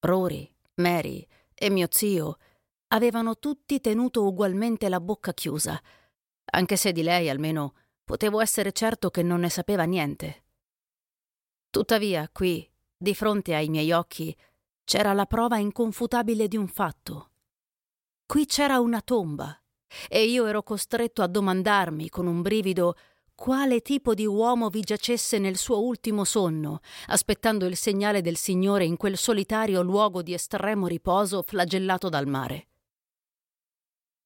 [0.00, 2.36] Rory, Mary e mio zio
[2.88, 5.80] avevano tutti tenuto ugualmente la bocca chiusa,
[6.52, 7.74] anche se di lei almeno
[8.04, 10.44] potevo essere certo che non ne sapeva niente.
[11.70, 14.34] Tuttavia, qui, di fronte ai miei occhi,
[14.84, 17.30] c'era la prova inconfutabile di un fatto.
[18.24, 19.60] Qui c'era una tomba,
[20.08, 22.96] e io ero costretto a domandarmi con un brivido
[23.34, 28.84] quale tipo di uomo vi giacesse nel suo ultimo sonno, aspettando il segnale del Signore
[28.84, 32.68] in quel solitario luogo di estremo riposo flagellato dal mare.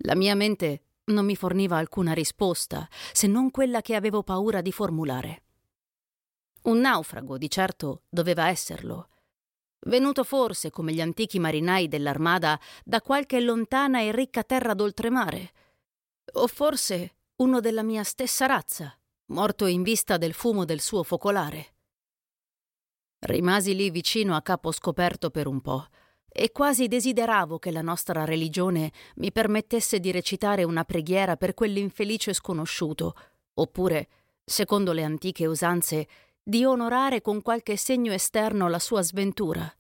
[0.05, 4.73] La mia mente non mi forniva alcuna risposta, se non quella che avevo paura di
[4.73, 5.43] formulare.
[6.63, 9.09] Un naufrago, di certo, doveva esserlo.
[9.87, 15.53] Venuto forse, come gli antichi marinai dell'armada, da qualche lontana e ricca terra d'oltremare.
[16.35, 18.95] O forse uno della mia stessa razza,
[19.27, 21.75] morto in vista del fumo del suo focolare.
[23.21, 25.87] Rimasi lì vicino a capo scoperto per un po'
[26.33, 32.33] e quasi desideravo che la nostra religione mi permettesse di recitare una preghiera per quell'infelice
[32.33, 33.15] sconosciuto,
[33.55, 34.09] oppure,
[34.45, 36.07] secondo le antiche usanze,
[36.43, 39.73] di onorare con qualche segno esterno la sua sventura.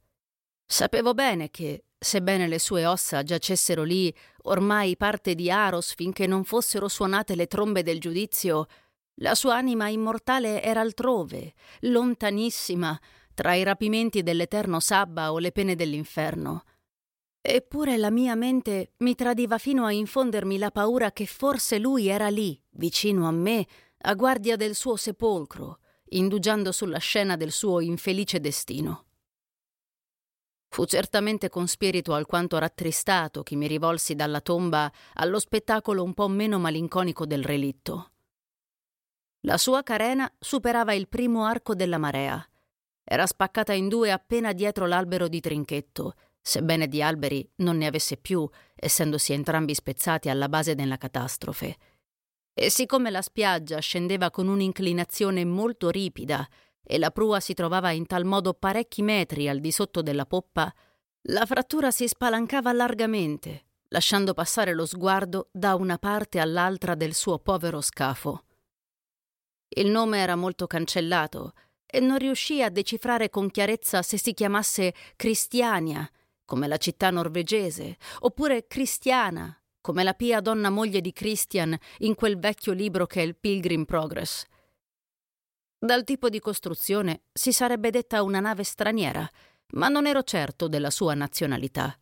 [0.67, 6.45] Sapevo bene che, sebbene le sue ossa giacessero lì, ormai parte di Aros finché non
[6.45, 8.67] fossero suonate le trombe del giudizio,
[9.23, 12.99] la sua anima immortale era altrove, lontanissima,
[13.41, 16.65] tra i rapimenti dell'eterno sabba o le pene dell'inferno.
[17.41, 22.29] Eppure la mia mente mi tradiva fino a infondermi la paura che forse lui era
[22.29, 23.67] lì, vicino a me,
[24.03, 25.79] a guardia del suo sepolcro,
[26.11, 29.07] indugiando sulla scena del suo infelice destino.
[30.69, 36.29] Fu certamente con spirito alquanto rattristato che mi rivolsi dalla tomba allo spettacolo un po'
[36.29, 38.11] meno malinconico del relitto.
[39.45, 42.47] La sua carena superava il primo arco della marea
[43.05, 48.17] era spaccata in due appena dietro l'albero di Trinchetto, sebbene di alberi non ne avesse
[48.17, 51.77] più, essendosi entrambi spezzati alla base della catastrofe.
[52.53, 56.47] E siccome la spiaggia scendeva con un'inclinazione molto ripida
[56.83, 60.73] e la prua si trovava in tal modo parecchi metri al di sotto della poppa,
[61.25, 67.39] la frattura si spalancava largamente, lasciando passare lo sguardo da una parte all'altra del suo
[67.39, 68.45] povero scafo.
[69.69, 71.53] Il nome era molto cancellato
[71.91, 76.09] e non riuscì a decifrare con chiarezza se si chiamasse Cristiania,
[76.45, 82.39] come la città norvegese, oppure Cristiana, come la pia donna moglie di Christian in quel
[82.39, 84.45] vecchio libro che è il Pilgrim Progress.
[85.79, 89.29] Dal tipo di costruzione si sarebbe detta una nave straniera,
[89.73, 91.99] ma non ero certo della sua nazionalità.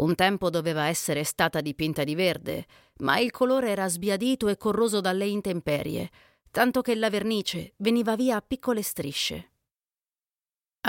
[0.00, 2.66] Un tempo doveva essere stata dipinta di verde,
[2.98, 6.10] ma il colore era sbiadito e corroso dalle intemperie,
[6.58, 9.50] tanto che la vernice veniva via a piccole strisce.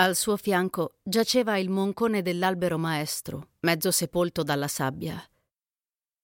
[0.00, 5.24] Al suo fianco giaceva il moncone dell'albero maestro, mezzo sepolto dalla sabbia.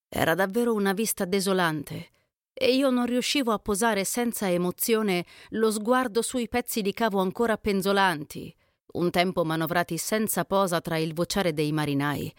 [0.08, 2.08] Era davvero una vista desolante,
[2.52, 7.56] e io non riuscivo a posare senza emozione lo sguardo sui pezzi di cavo ancora
[7.56, 8.52] penzolanti,
[8.94, 12.34] un tempo manovrati senza posa tra il vociare dei marinai,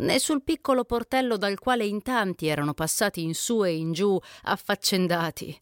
[0.00, 4.18] né sul piccolo portello dal quale in tanti erano passati in su e in giù,
[4.44, 5.60] affaccendati,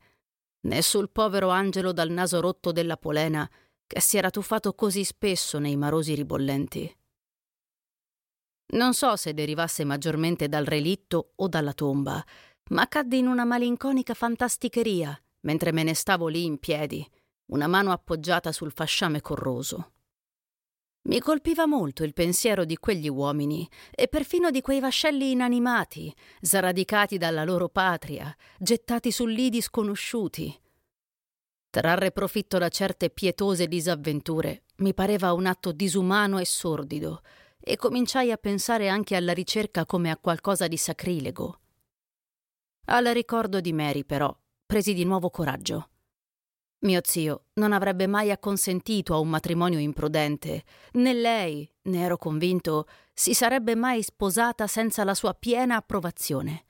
[0.66, 3.48] né sul povero angelo dal naso rotto della polena
[3.86, 6.96] che si era tuffato così spesso nei marosi ribollenti.
[8.68, 12.24] Non so se derivasse maggiormente dal relitto o dalla tomba,
[12.70, 17.08] ma cadde in una malinconica fantasticheria mentre me ne stavo lì in piedi,
[17.52, 19.92] una mano appoggiata sul fasciame corroso.
[21.06, 27.16] Mi colpiva molto il pensiero di quegli uomini e perfino di quei vascelli inanimati, sradicati
[27.16, 30.60] dalla loro patria, gettati su lidi sconosciuti.
[31.70, 37.22] Trarre profitto da certe pietose disavventure mi pareva un atto disumano e sordido,
[37.60, 41.60] e cominciai a pensare anche alla ricerca come a qualcosa di sacrilego.
[42.86, 44.36] Al ricordo di Mary, però,
[44.66, 45.90] presi di nuovo coraggio.
[46.86, 50.62] Mio zio non avrebbe mai acconsentito a un matrimonio imprudente,
[50.92, 56.66] né lei, ne ero convinto, si sarebbe mai sposata senza la sua piena approvazione.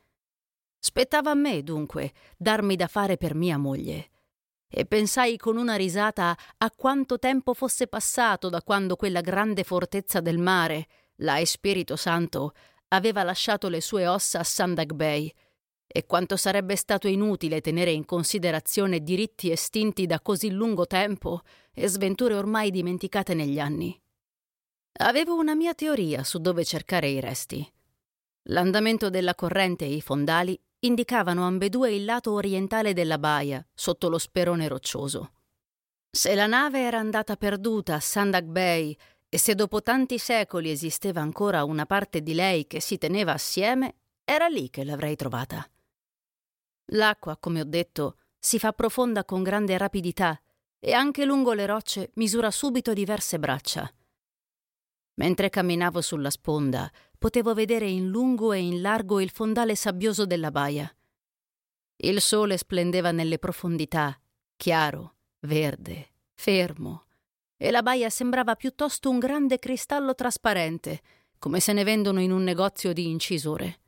[0.79, 4.09] Spettava a me, dunque, darmi da fare per mia moglie.
[4.67, 10.21] E pensai con una risata a quanto tempo fosse passato da quando quella grande fortezza
[10.21, 10.87] del mare,
[11.17, 12.55] la Spirito Santo,
[12.89, 15.31] aveva lasciato le sue ossa a Sandag Bay
[15.87, 21.89] e quanto sarebbe stato inutile tenere in considerazione diritti estinti da così lungo tempo e
[21.89, 23.99] sventure ormai dimenticate negli anni.
[24.99, 27.67] Avevo una mia teoria su dove cercare i resti.
[28.49, 34.19] L'andamento della corrente e i fondali indicavano ambedue il lato orientale della baia, sotto lo
[34.19, 35.33] sperone roccioso.
[36.11, 38.97] Se la nave era andata perduta a Sandak Bay
[39.29, 43.97] e se dopo tanti secoli esisteva ancora una parte di lei che si teneva assieme,
[44.25, 45.69] era lì che l'avrei trovata.
[46.91, 50.41] L'acqua, come ho detto, si fa profonda con grande rapidità
[50.79, 53.91] e anche lungo le rocce misura subito diverse braccia.
[55.15, 60.51] Mentre camminavo sulla sponda, potevo vedere in lungo e in largo il fondale sabbioso della
[60.51, 60.95] baia.
[61.97, 64.17] Il sole splendeva nelle profondità,
[64.55, 67.07] chiaro, verde, fermo,
[67.57, 71.01] e la baia sembrava piuttosto un grande cristallo trasparente,
[71.39, 73.81] come se ne vendono in un negozio di incisore.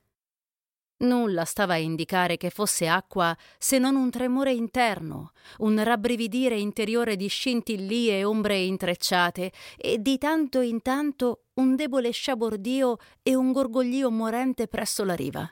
[1.01, 7.15] Nulla stava a indicare che fosse acqua se non un tremore interno, un rabbrividire interiore
[7.15, 13.53] di scintillie e ombre intrecciate, e di tanto in tanto un debole sciabordio e un
[13.53, 15.49] gorgoglio morente presso la riva.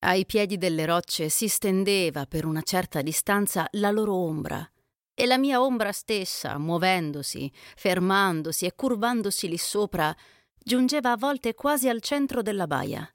[0.00, 4.68] Ai piedi delle rocce si stendeva per una certa distanza la loro ombra,
[5.14, 10.14] e la mia ombra stessa, muovendosi, fermandosi e curvandosi lì sopra,
[10.58, 13.10] giungeva a volte quasi al centro della baia.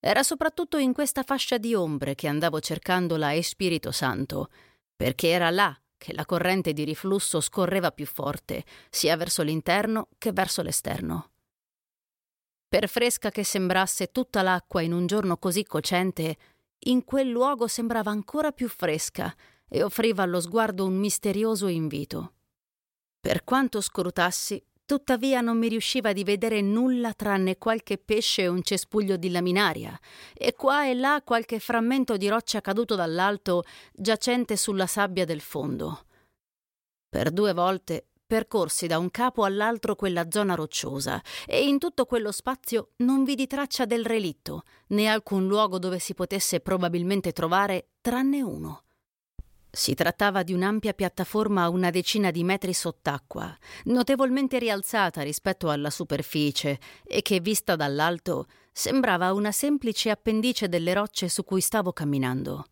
[0.00, 4.50] Era soprattutto in questa fascia di ombre che andavo cercando la Espirito Santo,
[4.94, 10.32] perché era là che la corrente di riflusso scorreva più forte, sia verso l'interno che
[10.32, 11.30] verso l'esterno.
[12.68, 16.36] Per fresca che sembrasse tutta l'acqua in un giorno così cocente,
[16.86, 19.34] in quel luogo sembrava ancora più fresca
[19.68, 22.34] e offriva allo sguardo un misterioso invito.
[23.20, 28.62] Per quanto scrutassi, Tuttavia non mi riusciva di vedere nulla tranne qualche pesce e un
[28.62, 29.98] cespuglio di laminaria,
[30.32, 36.04] e qua e là qualche frammento di roccia caduto dall'alto, giacente sulla sabbia del fondo.
[37.08, 42.30] Per due volte percorsi da un capo all'altro quella zona rocciosa, e in tutto quello
[42.30, 48.40] spazio non vidi traccia del relitto, né alcun luogo dove si potesse probabilmente trovare, tranne
[48.40, 48.85] uno.
[49.76, 53.54] Si trattava di un'ampia piattaforma a una decina di metri sott'acqua,
[53.84, 61.28] notevolmente rialzata rispetto alla superficie e che, vista dall'alto, sembrava una semplice appendice delle rocce
[61.28, 62.64] su cui stavo camminando.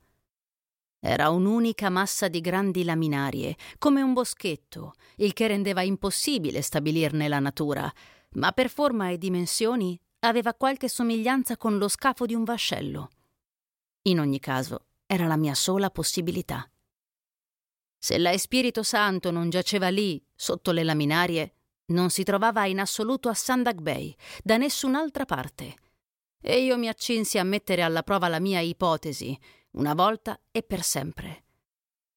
[0.99, 7.39] Era un'unica massa di grandi laminarie, come un boschetto, il che rendeva impossibile stabilirne la
[7.39, 7.93] natura,
[8.37, 13.11] ma per forma e dimensioni aveva qualche somiglianza con lo scafo di un vascello.
[14.05, 16.67] In ogni caso, era la mia sola possibilità.
[18.05, 21.55] Se la Spirito Santo non giaceva lì, sotto le laminarie,
[21.87, 25.75] non si trovava in assoluto a Sandak Bay, da nessun'altra parte.
[26.39, 29.35] E io mi accinsi a mettere alla prova la mia ipotesi,
[29.79, 31.45] una volta e per sempre.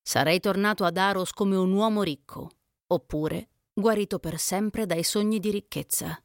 [0.01, 2.49] Sarei tornato ad Aros come un uomo ricco,
[2.87, 6.21] oppure guarito per sempre dai sogni di ricchezza.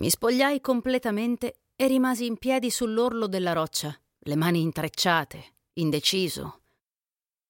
[0.00, 5.44] Mi spogliai completamente e rimasi in piedi sull'orlo della roccia, le mani intrecciate,
[5.74, 6.57] indeciso.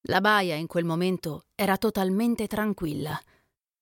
[0.03, 3.21] La baia in quel momento era totalmente tranquilla.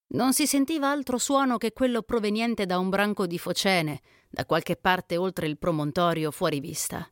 [0.09, 4.77] Non si sentiva altro suono che quello proveniente da un branco di focene, da qualche
[4.77, 7.09] parte oltre il promontorio fuori vista.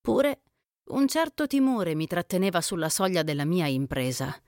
[0.00, 0.42] Pure
[0.88, 4.40] un certo timore mi tratteneva sulla soglia della mia impresa.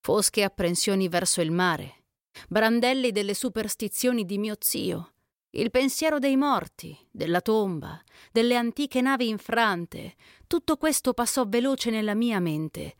[0.00, 2.04] Fosche apprensioni verso il mare,
[2.48, 5.11] brandelli delle superstizioni di mio zio,
[5.54, 8.00] il pensiero dei morti, della tomba,
[8.30, 12.96] delle antiche navi infrante, tutto questo passò veloce nella mia mente,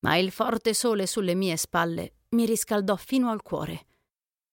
[0.00, 3.86] ma il forte sole sulle mie spalle mi riscaldò fino al cuore.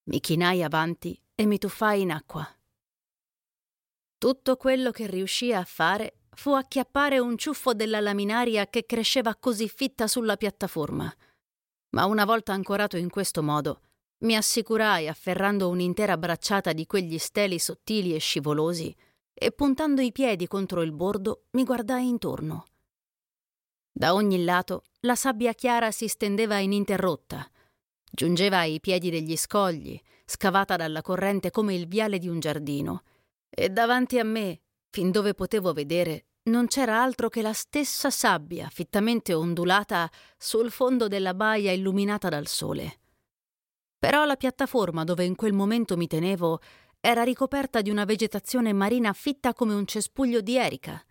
[0.10, 2.48] Mi chinai avanti e mi tuffai in acqua.
[4.18, 9.70] Tutto quello che riuscii a fare fu acchiappare un ciuffo della laminaria che cresceva così
[9.70, 11.14] fitta sulla piattaforma.
[11.92, 13.89] Ma una volta ancorato in questo modo,
[14.20, 18.94] mi assicurai afferrando un'intera bracciata di quegli steli sottili e scivolosi
[19.34, 22.66] e puntando i piedi contro il bordo mi guardai intorno.
[23.92, 27.50] Da ogni lato la sabbia chiara si stendeva ininterrotta,
[28.12, 33.04] giungeva ai piedi degli scogli, scavata dalla corrente come il viale di un giardino,
[33.50, 38.70] e davanti a me, fin dove potevo vedere, non c'era altro che la stessa sabbia
[38.70, 42.99] fittamente ondulata sul fondo della baia illuminata dal sole.
[44.00, 46.62] Però la piattaforma dove in quel momento mi tenevo
[47.02, 51.04] era ricoperta di una vegetazione marina fitta come un cespuglio di erica,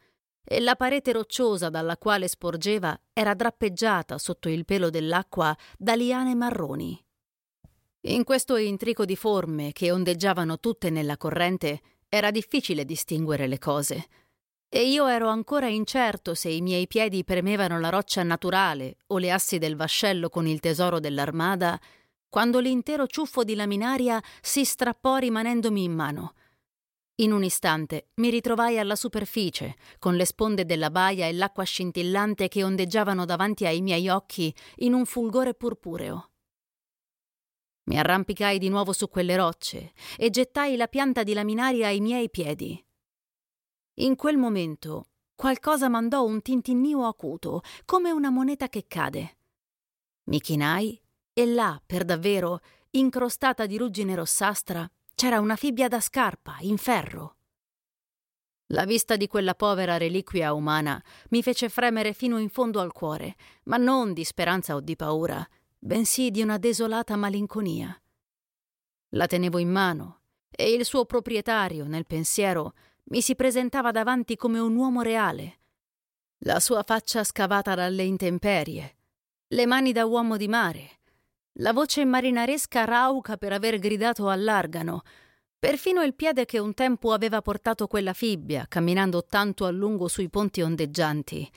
[0.42, 6.34] e la parete rocciosa dalla quale sporgeva era drappeggiata sotto il pelo dell'acqua da liane
[6.34, 6.98] marroni.
[8.02, 14.08] In questo intrico di forme che ondeggiavano tutte nella corrente era difficile distinguere le cose
[14.70, 19.30] e io ero ancora incerto se i miei piedi premevano la roccia naturale o le
[19.30, 21.78] assi del vascello con il tesoro dell'armada,
[22.28, 26.34] quando l'intero ciuffo di laminaria si strappò rimanendomi in mano.
[27.20, 32.46] In un istante mi ritrovai alla superficie, con le sponde della baia e l'acqua scintillante
[32.46, 36.30] che ondeggiavano davanti ai miei occhi in un fulgore purpureo.
[37.88, 42.30] Mi arrampicai di nuovo su quelle rocce e gettai la pianta di laminaria ai miei
[42.30, 42.80] piedi.
[43.94, 49.38] In quel momento qualcosa mandò un tintinnio acuto, come una moneta che cade.
[50.24, 51.00] Mi chinai
[51.38, 52.58] e là, per davvero,
[52.90, 57.36] incrostata di ruggine rossastra, c'era una fibbia da scarpa, in ferro.
[58.72, 63.36] La vista di quella povera reliquia umana mi fece fremere fino in fondo al cuore,
[63.66, 67.96] ma non di speranza o di paura, bensì di una desolata malinconia.
[69.10, 72.74] La tenevo in mano e il suo proprietario, nel pensiero,
[73.10, 75.60] mi si presentava davanti come un uomo reale.
[76.38, 78.96] La sua faccia scavata dalle intemperie,
[79.46, 80.97] le mani da uomo di mare,
[81.60, 85.02] la voce marinaresca rauca per aver gridato all'argano,
[85.58, 90.28] perfino il piede che un tempo aveva portato quella fibbia, camminando tanto a lungo sui
[90.28, 91.50] ponti ondeggianti.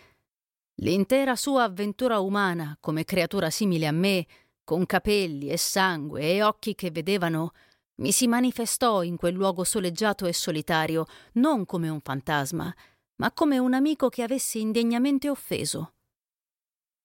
[0.76, 4.26] L'intera sua avventura umana, come creatura simile a me,
[4.64, 7.52] con capelli e sangue e occhi che vedevano,
[7.95, 12.74] mi si manifestò in quel luogo soleggiato e solitario, non come un fantasma,
[13.18, 15.93] ma come un amico che avessi indegnamente offeso.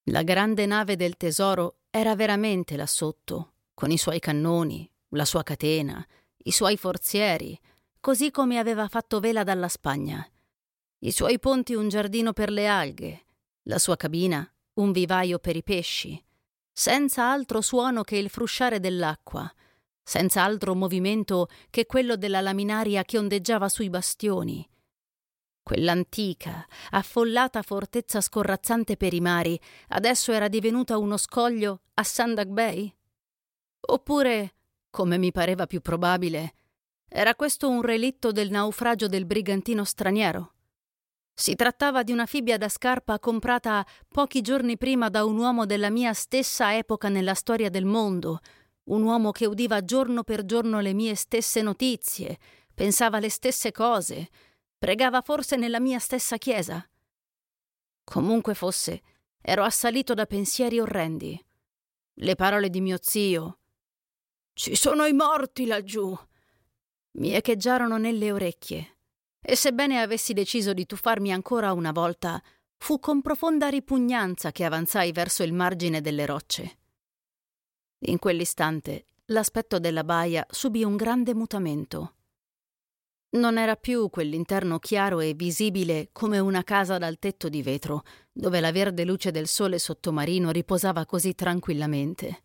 [0.05, 5.43] La grande nave del tesoro era veramente là sotto, con i suoi cannoni, la sua
[5.43, 6.05] catena,
[6.43, 7.59] i suoi forzieri,
[7.99, 10.25] così come aveva fatto vela dalla Spagna.
[10.99, 13.25] I suoi ponti un giardino per le alghe,
[13.63, 16.23] la sua cabina un vivaio per i pesci,
[16.71, 19.51] senza altro suono che il frusciare dell'acqua,
[20.03, 24.67] senza altro movimento che quello della laminaria che ondeggiava sui bastioni.
[25.67, 29.59] Quell'antica, affollata fortezza scorrazzante per i mari
[29.89, 32.89] adesso era divenuta uno scoglio a Sandak Bay?
[33.81, 34.53] Oppure,
[34.89, 36.53] come mi pareva più probabile,
[37.09, 40.53] era questo un relitto del naufragio del brigantino straniero?
[41.33, 45.89] Si trattava di una fibbia da scarpa comprata pochi giorni prima da un uomo della
[45.89, 48.39] mia stessa epoca nella storia del mondo,
[48.85, 52.37] un uomo che udiva giorno per giorno le mie stesse notizie,
[52.73, 54.29] pensava le stesse cose,
[54.77, 56.87] pregava forse nella mia stessa chiesa.
[58.03, 59.01] Comunque fosse,
[59.41, 61.43] ero assalito da pensieri orrendi.
[62.19, 63.59] Le parole di mio zio
[64.53, 66.17] Ci sono i morti laggiù
[67.17, 68.97] mi echeggiarono nelle orecchie,
[69.41, 72.41] e sebbene avessi deciso di tuffarmi ancora una volta,
[72.77, 76.77] fu con profonda ripugnanza che avanzai verso il margine delle rocce.
[78.01, 82.16] In quell'istante l'aspetto della baia subì un grande mutamento.
[83.29, 88.61] Non era più quell'interno chiaro e visibile come una casa dal tetto di vetro, dove
[88.61, 92.43] la verde luce del sole sottomarino riposava così tranquillamente.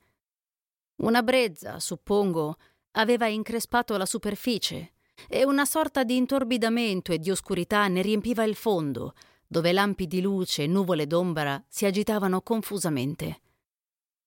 [0.97, 2.57] Una brezza, suppongo,
[2.93, 4.95] aveva increspato la superficie
[5.29, 9.15] e una sorta di intorbidamento e di oscurità ne riempiva il fondo,
[9.47, 13.41] dove lampi di luce e nuvole d'ombra si agitavano confusamente.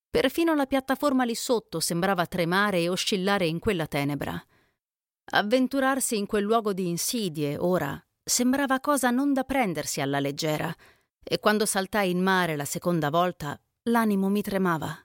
[0.10, 4.42] Perfino la piattaforma lì sotto sembrava tremare e oscillare in quella tenebra.
[5.32, 10.74] Avventurarsi in quel luogo di insidie, ora, sembrava cosa non da prendersi alla leggera,
[11.24, 14.96] e quando saltai in mare la seconda volta l'animo mi tremava.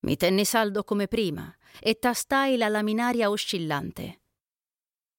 [0.00, 4.20] Mi tenni saldo come prima e tastai la laminaria oscillante.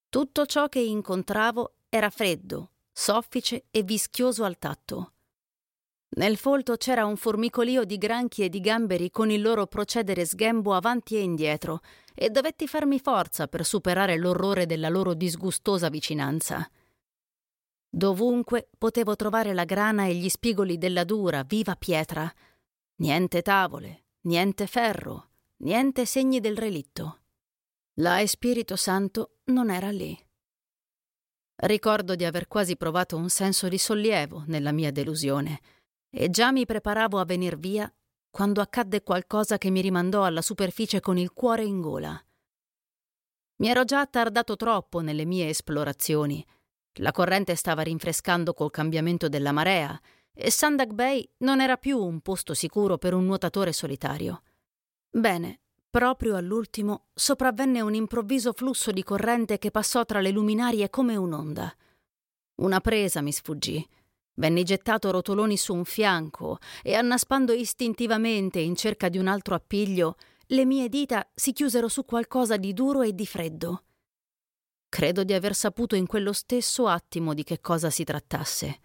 [0.09, 5.13] Tutto ciò che incontravo era freddo, soffice e vischioso al tatto.
[6.11, 10.73] Nel folto c'era un formicolio di granchi e di gamberi con il loro procedere sghembo
[10.73, 11.81] avanti e indietro,
[12.21, 16.69] e dovetti farmi forza per superare l'orrore della loro disgustosa vicinanza.
[17.89, 22.29] Dovunque potevo trovare la grana e gli spigoli della dura, viva pietra.
[22.97, 25.29] Niente tavole, niente ferro,
[25.59, 27.21] niente segni del relitto.
[28.01, 30.17] La Spirito Santo non era lì.
[31.55, 35.61] Ricordo di aver quasi provato un senso di sollievo nella mia delusione
[36.09, 37.89] e già mi preparavo a venir via
[38.29, 42.23] quando accadde qualcosa che mi rimandò alla superficie con il cuore in gola.
[43.57, 46.45] Mi ero già attardato troppo nelle mie esplorazioni.
[46.99, 49.99] La corrente stava rinfrescando col cambiamento della marea
[50.33, 54.43] e Sandak Bay non era più un posto sicuro per un nuotatore solitario.
[55.09, 61.15] Bene, proprio all'ultimo sopravvenne un improvviso flusso di corrente che passò tra le luminarie come
[61.15, 61.75] un'onda.
[62.55, 63.85] Una presa mi sfuggì.
[64.39, 70.15] Venni gettato rotoloni su un fianco e, annaspando istintivamente in cerca di un altro appiglio,
[70.47, 73.83] le mie dita si chiusero su qualcosa di duro e di freddo.
[74.87, 78.79] Credo di aver saputo in quello stesso attimo di che cosa si trattasse.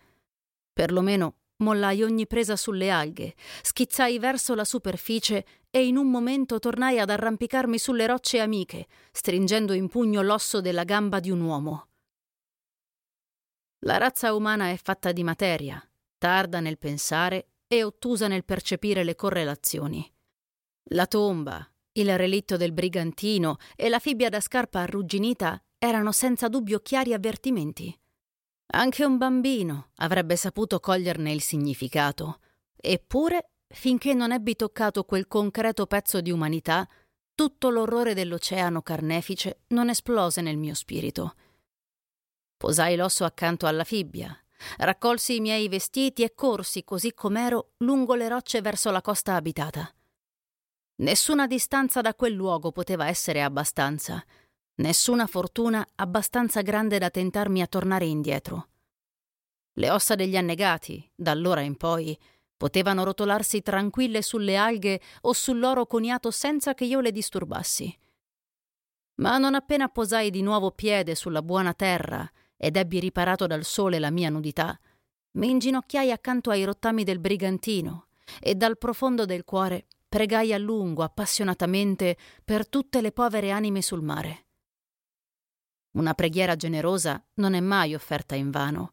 [0.72, 6.98] Perlomeno mollai ogni presa sulle alghe, schizzai verso la superficie e in un momento tornai
[6.98, 11.86] ad arrampicarmi sulle rocce amiche, stringendo in pugno l'osso della gamba di un uomo.
[13.84, 15.82] La razza umana è fatta di materia,
[16.16, 20.10] tarda nel pensare e ottusa nel percepire le correlazioni.
[20.90, 26.80] La tomba, il relitto del brigantino e la fibbia da scarpa arrugginita erano senza dubbio
[26.80, 27.94] chiari avvertimenti.
[28.72, 32.40] Anche un bambino avrebbe saputo coglierne il significato.
[32.74, 36.88] Eppure, finché non ebbi toccato quel concreto pezzo di umanità,
[37.34, 41.34] tutto l'orrore dell'oceano carnefice non esplose nel mio spirito.
[42.56, 44.36] Posai l'osso accanto alla fibbia,
[44.78, 49.92] raccolsi i miei vestiti e corsi così com'ero lungo le rocce verso la costa abitata.
[50.96, 54.24] Nessuna distanza da quel luogo poteva essere abbastanza,
[54.76, 58.68] nessuna fortuna abbastanza grande da tentarmi a tornare indietro.
[59.74, 62.16] Le ossa degli annegati, da allora in poi,
[62.56, 67.98] potevano rotolarsi tranquille sulle alghe o sull'oro coniato senza che io le disturbassi.
[69.16, 72.28] Ma non appena posai di nuovo piede sulla buona terra
[72.64, 74.80] ed ebbi riparato dal sole la mia nudità,
[75.32, 78.06] mi inginocchiai accanto ai rottami del brigantino
[78.40, 84.00] e dal profondo del cuore pregai a lungo, appassionatamente, per tutte le povere anime sul
[84.00, 84.46] mare.
[85.96, 88.92] Una preghiera generosa non è mai offerta in vano.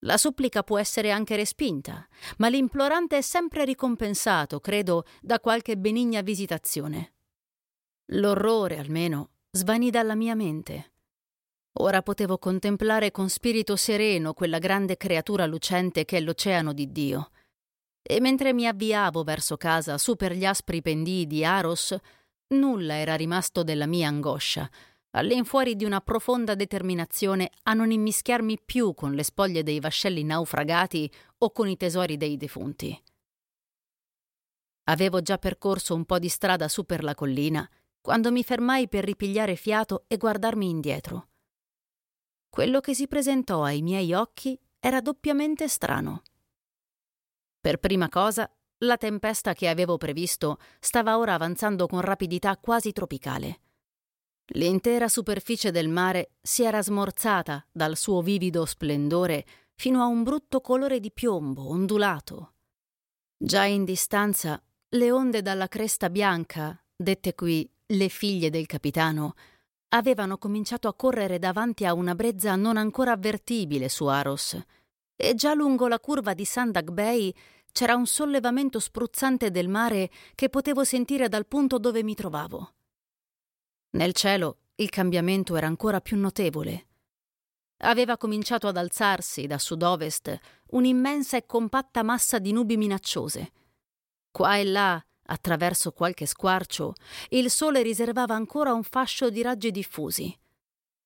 [0.00, 2.06] La supplica può essere anche respinta,
[2.36, 7.14] ma l'implorante è sempre ricompensato, credo, da qualche benigna visitazione.
[8.12, 10.92] L'orrore, almeno, svanì dalla mia mente.
[11.74, 17.30] Ora potevo contemplare con spirito sereno quella grande creatura lucente che è l'oceano di Dio.
[18.02, 21.96] E mentre mi avviavo verso casa su per gli aspri pendii di Aros,
[22.54, 24.68] nulla era rimasto della mia angoscia,
[25.10, 31.10] all'infuori di una profonda determinazione a non immischiarmi più con le spoglie dei vascelli naufragati
[31.38, 33.00] o con i tesori dei defunti.
[34.84, 37.68] Avevo già percorso un po' di strada su per la collina
[38.00, 41.29] quando mi fermai per ripigliare fiato e guardarmi indietro.
[42.50, 46.22] Quello che si presentò ai miei occhi era doppiamente strano.
[47.60, 53.60] Per prima cosa, la tempesta che avevo previsto stava ora avanzando con rapidità quasi tropicale.
[54.54, 59.46] L'intera superficie del mare si era smorzata dal suo vivido splendore
[59.76, 62.54] fino a un brutto colore di piombo ondulato.
[63.36, 69.34] Già in distanza, le onde dalla cresta bianca, dette qui le figlie del capitano,
[69.90, 74.58] avevano cominciato a correre davanti a una brezza non ancora avvertibile su Aros,
[75.16, 77.32] e già lungo la curva di Sandak Bay
[77.72, 82.72] c'era un sollevamento spruzzante del mare che potevo sentire dal punto dove mi trovavo.
[83.90, 86.86] Nel cielo il cambiamento era ancora più notevole.
[87.82, 90.38] Aveva cominciato ad alzarsi da sud-ovest
[90.68, 93.52] un'immensa e compatta massa di nubi minacciose.
[94.30, 96.94] Qua e là Attraverso qualche squarcio,
[97.30, 100.36] il sole riservava ancora un fascio di raggi diffusi.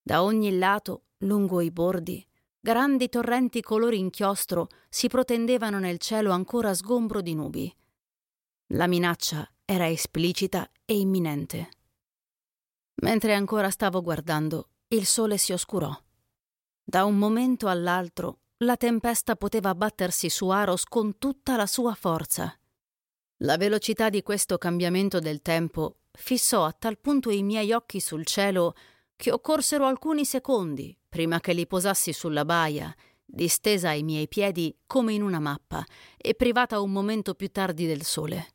[0.02, 2.26] Da ogni lato, lungo i bordi,
[2.58, 7.76] grandi torrenti color inchiostro si protendevano nel cielo ancora sgombro di nubi.
[8.68, 11.68] La minaccia era esplicita e imminente.
[13.02, 15.94] Mentre ancora stavo guardando, il sole si oscurò.
[16.82, 22.58] Da un momento all'altro la tempesta poteva abbattersi su Aros con tutta la sua forza.
[23.38, 28.24] La velocità di questo cambiamento del tempo fissò a tal punto i miei occhi sul
[28.24, 28.74] cielo
[29.16, 32.92] che occorsero alcuni secondi prima che li posassi sulla baia,
[33.24, 35.84] distesa ai miei piedi come in una mappa
[36.16, 38.48] e privata un momento più tardi del sole.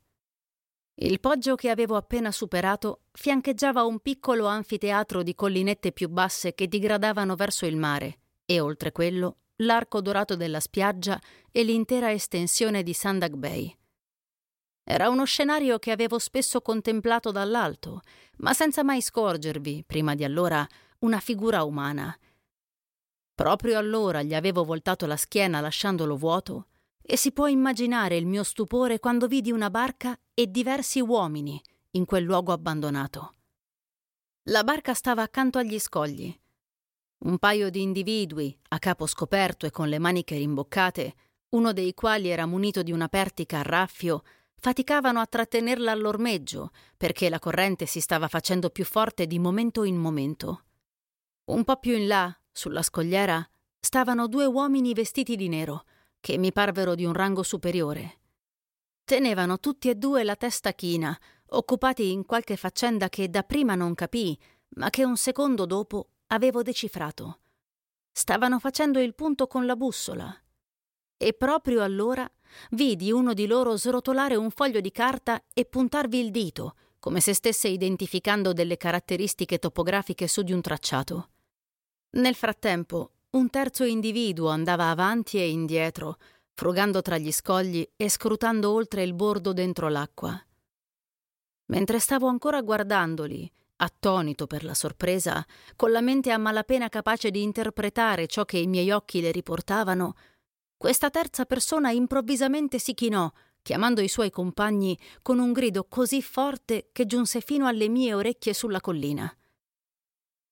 [0.96, 6.68] Il poggio che avevo appena superato fiancheggiava un piccolo anfiteatro di collinette più basse che
[6.68, 11.18] digradavano verso il mare e oltre quello l'arco dorato della spiaggia
[11.50, 13.74] e l'intera estensione di Sandak Bay.
[14.84, 18.00] Era uno scenario che avevo spesso contemplato dall'alto,
[18.38, 20.66] ma senza mai scorgervi, prima di allora,
[21.00, 22.16] una figura umana.
[23.34, 26.66] Proprio allora gli avevo voltato la schiena lasciandolo vuoto,
[27.02, 31.60] e si può immaginare il mio stupore quando vidi una barca e diversi uomini
[31.92, 33.34] in quel luogo abbandonato.
[34.44, 36.34] La barca stava accanto agli scogli.
[37.24, 41.14] Un paio di individui, a capo scoperto e con le maniche rimboccate,
[41.50, 44.22] uno dei quali era munito di una pertica a raffio,
[44.60, 49.96] faticavano a trattenerla all'ormeggio perché la corrente si stava facendo più forte di momento in
[49.96, 50.64] momento.
[51.46, 53.44] Un po' più in là, sulla scogliera,
[53.80, 55.84] stavano due uomini vestiti di nero,
[56.20, 58.18] che mi parvero di un rango superiore.
[59.04, 61.18] Tenevano tutti e due la testa china,
[61.52, 64.38] occupati in qualche faccenda che dapprima non capii,
[64.76, 67.40] ma che un secondo dopo avevo decifrato.
[68.12, 70.32] Stavano facendo il punto con la bussola.
[71.22, 72.26] E proprio allora
[72.70, 77.34] Vidi uno di loro srotolare un foglio di carta e puntarvi il dito, come se
[77.34, 81.28] stesse identificando delle caratteristiche topografiche su di un tracciato.
[82.12, 86.16] Nel frattempo, un terzo individuo andava avanti e indietro,
[86.54, 90.38] frugando tra gli scogli e scrutando oltre il bordo dentro l'acqua.
[91.66, 95.44] Mentre stavo ancora guardandoli, attonito per la sorpresa,
[95.76, 100.14] con la mente a malapena capace di interpretare ciò che i miei occhi le riportavano,
[100.80, 103.30] questa terza persona improvvisamente si chinò,
[103.60, 108.54] chiamando i suoi compagni con un grido così forte che giunse fino alle mie orecchie
[108.54, 109.30] sulla collina.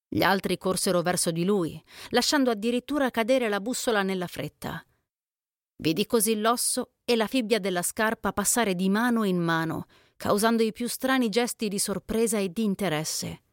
[0.07, 4.85] Gli altri corsero verso di lui, lasciando addirittura cadere la bussola nella fretta.
[5.77, 9.87] Vidi così l'osso e la fibbia della scarpa passare di mano in mano,
[10.19, 13.45] causando i più strani gesti di sorpresa e di interesse.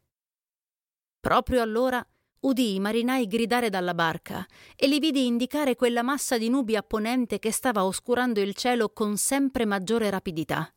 [1.22, 2.06] Proprio allora
[2.46, 4.46] udii i marinai gridare dalla barca
[4.76, 9.18] e li vidi indicare quella massa di nubi apponente che stava oscurando il cielo con
[9.18, 10.72] sempre maggiore rapidità.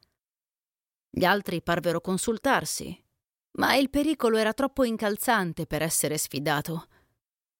[1.11, 2.99] Gli altri parvero consultarsi,
[3.59, 6.89] ma il pericolo era troppo incalzante per essere sfidato.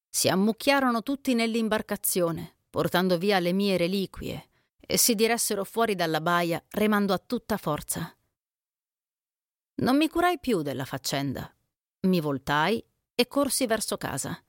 [0.09, 4.49] Si ammucchiarono tutti nell'imbarcazione, portando via le mie reliquie,
[4.81, 8.15] e si diressero fuori dalla baia remando a tutta forza.
[9.81, 11.53] Non mi curai più della faccenda.
[12.01, 12.83] Mi voltai
[13.21, 14.41] e corsi verso casa.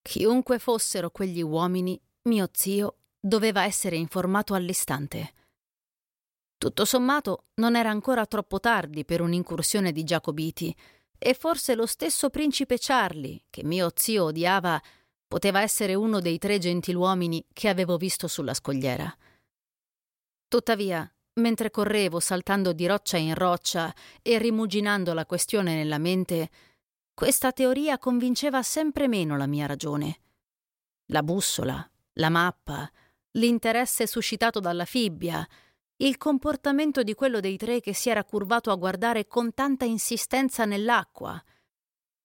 [0.00, 5.34] Chiunque fossero quegli uomini, mio zio doveva essere informato all'istante.
[6.56, 10.74] Tutto sommato non era ancora troppo tardi per un'incursione di Giacobiti,
[11.18, 14.80] e forse lo stesso principe Charlie, che mio zio odiava,
[15.28, 19.14] poteva essere uno dei tre gentiluomini che avevo visto sulla scogliera.
[20.48, 26.48] Tuttavia, mentre correvo saltando di roccia in roccia e rimuginando la questione nella mente,
[27.20, 30.20] questa teoria convinceva sempre meno la mia ragione.
[31.08, 32.90] La bussola, la mappa,
[33.32, 35.46] l'interesse suscitato dalla fibbia,
[35.96, 40.64] il comportamento di quello dei tre che si era curvato a guardare con tanta insistenza
[40.64, 41.38] nell'acqua.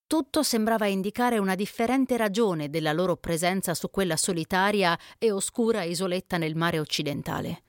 [0.08, 6.38] Tutto sembrava indicare una differente ragione della loro presenza su quella solitaria e oscura isoletta
[6.38, 7.64] nel mare occidentale.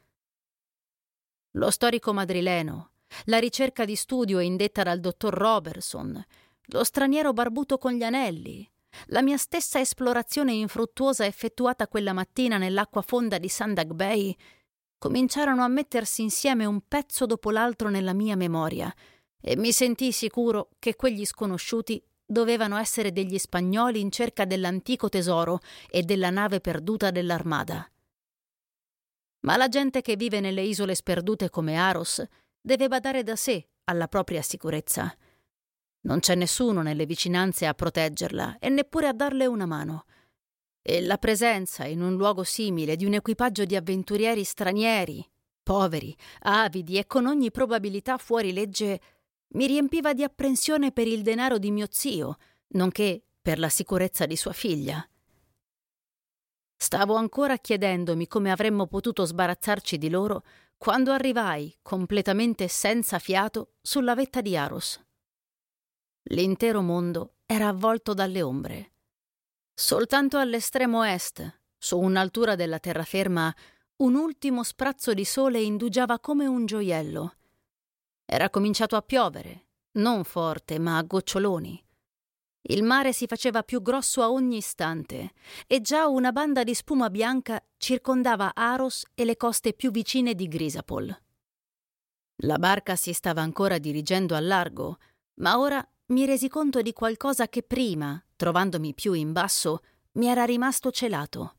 [1.54, 2.92] Lo storico madrileno,
[3.24, 6.24] la ricerca di studio indetta dal dottor Robertson,
[6.68, 8.68] lo straniero barbuto con gli anelli,
[9.06, 14.34] la mia stessa esplorazione infruttuosa effettuata quella mattina nell'acqua fonda di Sandag Bay,
[14.98, 18.92] cominciarono a mettersi insieme un pezzo dopo l'altro nella mia memoria
[19.40, 25.60] e mi sentii sicuro che quegli sconosciuti dovevano essere degli spagnoli in cerca dell'antico tesoro
[25.88, 27.88] e della nave perduta dell'armada.
[29.40, 32.24] Ma la gente che vive nelle isole sperdute come Aros
[32.60, 35.14] deve badare da sé alla propria sicurezza.
[36.06, 40.04] Non c'è nessuno nelle vicinanze a proteggerla e neppure a darle una mano.
[40.80, 45.28] E la presenza in un luogo simile di un equipaggio di avventurieri stranieri,
[45.64, 49.00] poveri, avidi e con ogni probabilità fuori legge,
[49.54, 52.36] mi riempiva di apprensione per il denaro di mio zio,
[52.68, 55.04] nonché per la sicurezza di sua figlia.
[56.76, 60.44] Stavo ancora chiedendomi come avremmo potuto sbarazzarci di loro
[60.76, 65.05] quando arrivai, completamente senza fiato, sulla vetta di Aros.
[66.30, 68.92] L'intero mondo era avvolto dalle ombre.
[69.72, 73.54] Soltanto all'estremo est, su un'altura della terraferma,
[73.98, 77.36] un ultimo sprazzo di sole indugiava come un gioiello.
[78.24, 81.84] Era cominciato a piovere, non forte, ma a goccioloni.
[82.68, 85.30] Il mare si faceva più grosso a ogni istante
[85.68, 90.48] e già una banda di spuma bianca circondava Aros e le coste più vicine di
[90.48, 91.16] Grisapol.
[92.40, 94.98] La barca si stava ancora dirigendo al largo,
[95.34, 99.80] ma ora mi resi conto di qualcosa che prima, trovandomi più in basso,
[100.12, 101.56] mi era rimasto celato.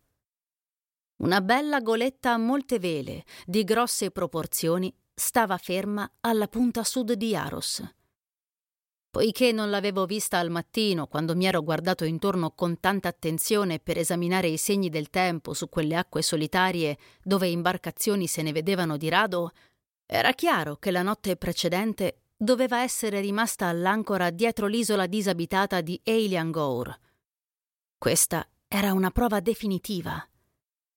[1.17, 7.35] Una bella goletta a molte vele, di grosse proporzioni, stava ferma alla punta sud di
[7.35, 7.83] Aros.
[9.09, 13.97] Poiché non l'avevo vista al mattino, quando mi ero guardato intorno con tanta attenzione per
[13.97, 19.09] esaminare i segni del tempo su quelle acque solitarie dove imbarcazioni se ne vedevano di
[19.09, 19.51] rado,
[20.05, 26.51] era chiaro che la notte precedente doveva essere rimasta all'ancora dietro l'isola disabitata di Eilian
[26.51, 26.95] Gour.
[27.97, 30.23] Questa era una prova definitiva.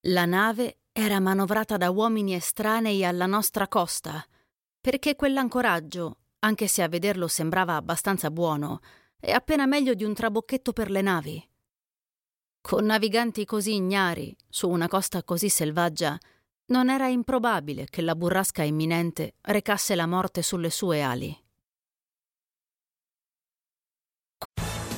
[0.02, 4.24] La nave era manovrata da uomini estranei alla nostra costa,
[4.78, 8.80] perché quell'ancoraggio, anche se a vederlo sembrava abbastanza buono,
[9.18, 11.48] è appena meglio di un trabocchetto per le navi.
[12.60, 16.18] Con naviganti così ignari, su una costa così selvaggia,
[16.70, 21.36] non era improbabile che la burrasca imminente recasse la morte sulle sue ali.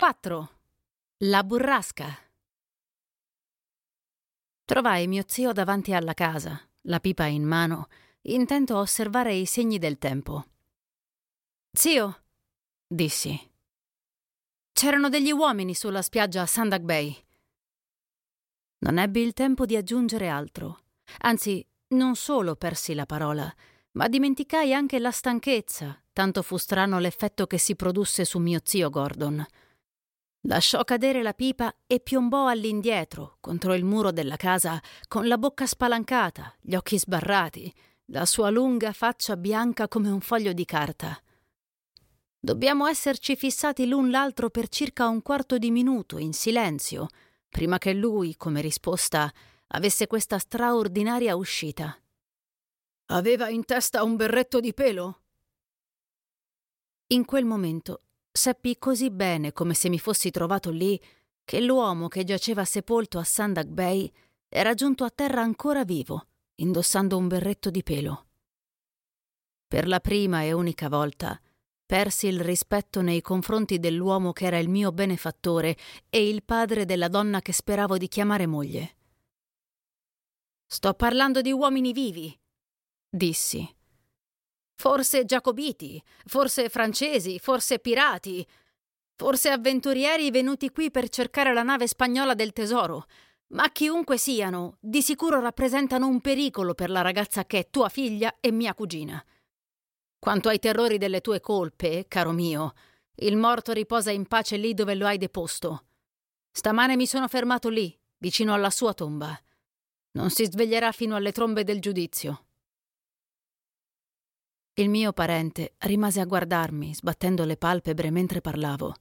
[0.00, 0.48] 4.
[1.24, 2.16] La burrasca.
[4.64, 7.88] Trovai mio zio davanti alla casa, la pipa in mano,
[8.20, 10.46] intento a osservare i segni del tempo.
[11.72, 12.22] Zio,
[12.86, 13.36] dissi.
[14.70, 17.16] C'erano degli uomini sulla spiaggia a Sandak Bay.
[18.78, 20.78] Non ebbi il tempo di aggiungere altro.
[21.22, 23.52] Anzi, non solo persi la parola,
[23.94, 28.90] ma dimenticai anche la stanchezza, tanto fu strano l'effetto che si produsse su mio zio
[28.90, 29.44] Gordon.
[30.48, 35.66] Lasciò cadere la pipa e piombò all'indietro, contro il muro della casa, con la bocca
[35.66, 37.72] spalancata, gli occhi sbarrati,
[38.06, 41.22] la sua lunga faccia bianca come un foglio di carta.
[42.40, 47.08] Dobbiamo esserci fissati l'un l'altro per circa un quarto di minuto, in silenzio,
[47.50, 49.30] prima che lui, come risposta,
[49.68, 51.94] avesse questa straordinaria uscita.
[53.10, 55.24] Aveva in testa un berretto di pelo?
[57.08, 58.04] In quel momento
[58.38, 60.98] seppi così bene come se mi fossi trovato lì
[61.44, 64.10] che l'uomo che giaceva sepolto a Sandak Bay
[64.48, 66.28] era giunto a terra ancora vivo,
[66.60, 68.26] indossando un berretto di pelo.
[69.66, 71.38] Per la prima e unica volta
[71.84, 75.76] persi il rispetto nei confronti dell'uomo che era il mio benefattore
[76.08, 78.96] e il padre della donna che speravo di chiamare moglie.
[80.64, 82.38] Sto parlando di uomini vivi,
[83.08, 83.77] dissi.
[84.80, 88.46] Forse giacobiti, forse francesi, forse pirati,
[89.16, 93.06] forse avventurieri venuti qui per cercare la nave spagnola del tesoro.
[93.48, 98.36] Ma chiunque siano, di sicuro rappresentano un pericolo per la ragazza che è tua figlia
[98.38, 99.20] e mia cugina.
[100.16, 102.74] Quanto ai terrori delle tue colpe, caro mio,
[103.16, 105.86] il morto riposa in pace lì dove lo hai deposto.
[106.52, 109.36] Stamane mi sono fermato lì, vicino alla sua tomba.
[110.12, 112.44] Non si sveglierà fino alle trombe del giudizio.
[114.78, 118.94] Il mio parente rimase a guardarmi, sbattendo le palpebre mentre parlavo.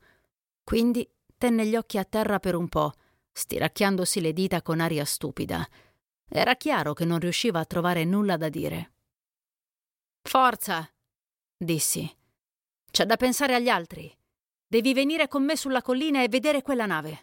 [0.64, 2.94] Quindi tenne gli occhi a terra per un po',
[3.32, 5.68] stiracchiandosi le dita con aria stupida.
[6.28, 8.92] Era chiaro che non riusciva a trovare nulla da dire.
[10.24, 10.90] Forza,
[11.56, 12.12] dissi.
[12.90, 14.12] C'è da pensare agli altri.
[14.66, 17.20] Devi venire con me sulla collina e vedere quella nave.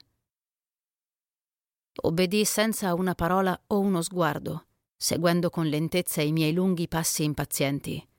[2.03, 4.67] Obbedì senza una parola o uno sguardo,
[4.97, 8.13] seguendo con lentezza i miei lunghi passi impazienti.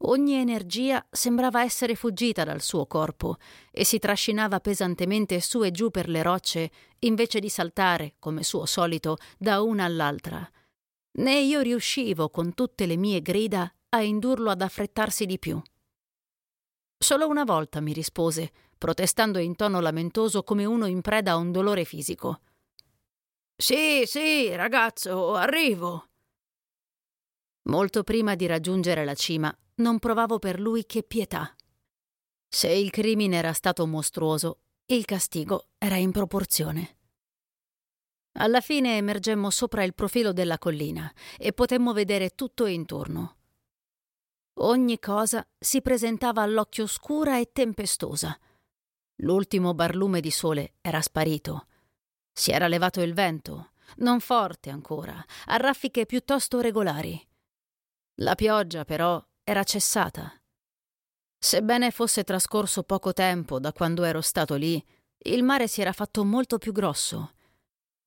[0.00, 3.36] Ogni energia sembrava essere fuggita dal suo corpo
[3.70, 6.70] e si trascinava pesantemente su e giù per le rocce
[7.00, 10.48] invece di saltare, come suo solito, da una all'altra.
[11.18, 15.60] Né io riuscivo, con tutte le mie grida, a indurlo ad affrettarsi di più.
[16.98, 21.52] Solo una volta mi rispose, protestando in tono lamentoso come uno in preda a un
[21.52, 22.40] dolore fisico.
[23.56, 26.08] Sì, sì, ragazzo, arrivo.
[27.66, 31.54] Molto prima di raggiungere la cima, non provavo per lui che pietà.
[32.48, 36.96] Se il crimine era stato mostruoso, il castigo era in proporzione.
[38.38, 43.36] Alla fine emergemmo sopra il profilo della collina e potemmo vedere tutto intorno.
[44.60, 48.38] Ogni cosa si presentava all'occhio scura e tempestosa.
[49.16, 51.66] L'ultimo barlume di sole era sparito.
[52.32, 57.26] Si era levato il vento, non forte ancora, a raffiche piuttosto regolari.
[58.16, 60.32] La pioggia, però, era cessata.
[61.38, 64.84] Sebbene fosse trascorso poco tempo da quando ero stato lì,
[65.18, 67.36] il mare si era fatto molto più grosso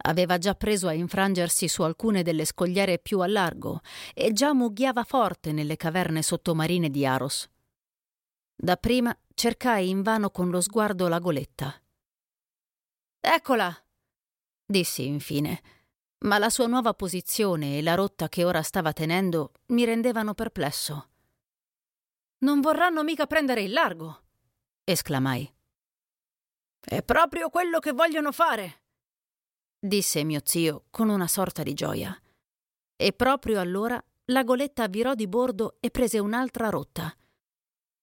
[0.02, 3.82] Aveva già preso a infrangersi su alcune delle scogliere più a largo
[4.14, 7.50] e già mugghiava forte nelle caverne sottomarine di Aros.
[8.56, 11.82] Dapprima cercai invano con lo sguardo la goletta.
[13.20, 13.76] Eccola!
[14.66, 15.62] dissi infine,
[16.20, 21.10] ma la sua nuova posizione e la rotta che ora stava tenendo mi rendevano perplesso.
[22.40, 24.24] Non vorranno mica prendere il largo!
[24.84, 25.54] esclamai.
[26.80, 28.84] È proprio quello che vogliono fare!
[29.80, 32.18] disse mio zio con una sorta di gioia.
[32.96, 37.16] E proprio allora la goletta virò di bordo e prese un'altra rotta.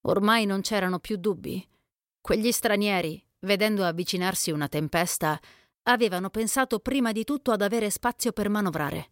[0.02, 1.66] Ormai non c'erano più dubbi.
[2.20, 5.38] Quegli stranieri, vedendo avvicinarsi una tempesta,
[5.88, 9.10] avevano pensato prima di tutto ad avere spazio per manovrare.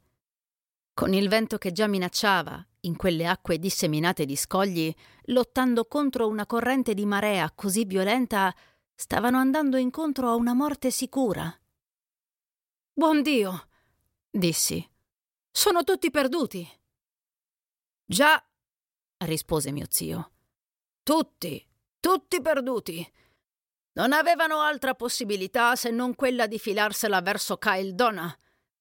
[0.93, 4.95] Con il vento che già minacciava, in quelle acque disseminate di scogli,
[5.27, 8.55] lottando contro una corrente di marea così violenta,
[8.95, 11.53] stavano andando incontro a una morte sicura.
[12.93, 13.69] Buon Dio,
[14.31, 14.89] dissi.
[15.51, 16.69] Sono tutti perduti.
[18.05, 18.41] Già,
[19.25, 20.33] rispose mio zio.
[21.03, 21.67] Tutti,
[21.99, 23.13] tutti perduti.
[23.95, 27.59] Non avevano altra possibilità se non quella di filarsela verso
[27.93, 28.37] Donna.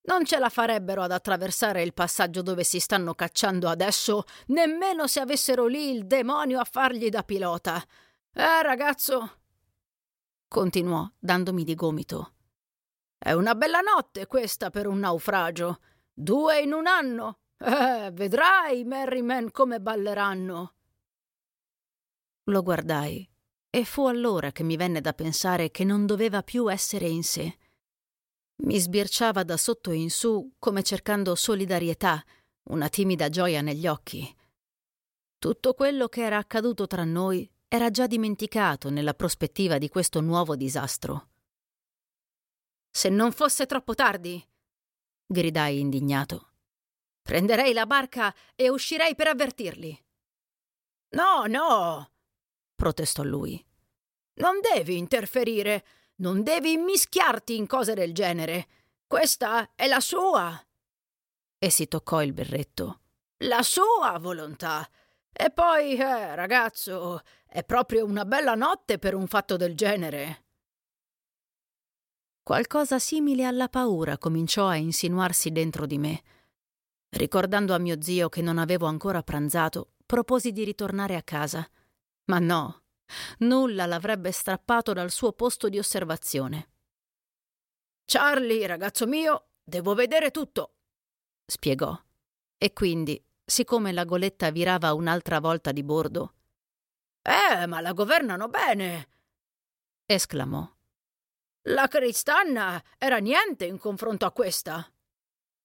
[0.06, 5.20] Non ce la farebbero ad attraversare il passaggio dove si stanno cacciando adesso, nemmeno se
[5.20, 7.82] avessero lì il demonio a fargli da pilota.
[8.34, 9.38] Eh, ragazzo?
[10.54, 12.34] continuò, dandomi di gomito.
[13.18, 15.80] È una bella notte questa per un naufragio.
[16.14, 17.40] Due in un anno.
[17.58, 20.74] Eh, vedrai i Merrymen come balleranno.
[22.44, 23.28] Lo guardai
[23.76, 27.58] e fu allora che mi venne da pensare che non doveva più essere in sé.
[28.66, 32.24] Mi sbirciava da sotto in su come cercando solidarietà,
[32.70, 34.32] una timida gioia negli occhi.
[35.40, 40.56] Tutto quello che era accaduto tra noi era già dimenticato nella prospettiva di questo nuovo
[40.56, 41.30] disastro.
[42.92, 44.48] Se non fosse troppo tardi,
[45.26, 46.52] gridai indignato,
[47.24, 50.06] prenderei la barca e uscirei per avvertirli.
[51.16, 52.13] No, no,
[52.84, 53.66] protestò lui.
[54.42, 55.86] Non devi interferire,
[56.16, 58.68] non devi immischiarti in cose del genere.
[59.08, 60.62] Questa è la sua.
[61.58, 63.00] E si toccò il berretto.
[63.46, 64.86] La sua volontà.
[65.32, 70.44] E poi, eh, ragazzo, è proprio una bella notte per un fatto del genere.
[72.44, 76.22] Qualcosa simile alla paura cominciò a insinuarsi dentro di me.
[77.12, 81.66] Ricordando a mio zio che non avevo ancora pranzato, proposi di ritornare a casa.
[82.26, 82.84] Ma no,
[83.40, 86.72] nulla l'avrebbe strappato dal suo posto di osservazione.
[88.06, 90.76] Charlie, ragazzo mio, devo vedere tutto,
[91.46, 92.00] spiegò.
[92.58, 96.34] E quindi, siccome la goletta virava un'altra volta di bordo.
[97.22, 99.10] Eh, ma la governano bene!
[100.06, 100.70] esclamò.
[101.68, 104.86] La Cristanna era niente in confronto a questa.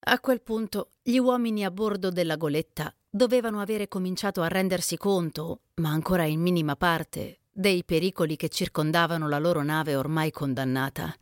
[0.01, 5.63] A quel punto gli uomini a bordo della goletta dovevano avere cominciato a rendersi conto,
[5.77, 11.15] ma ancora in minima parte, dei pericoli che circondavano la loro nave ormai condannata.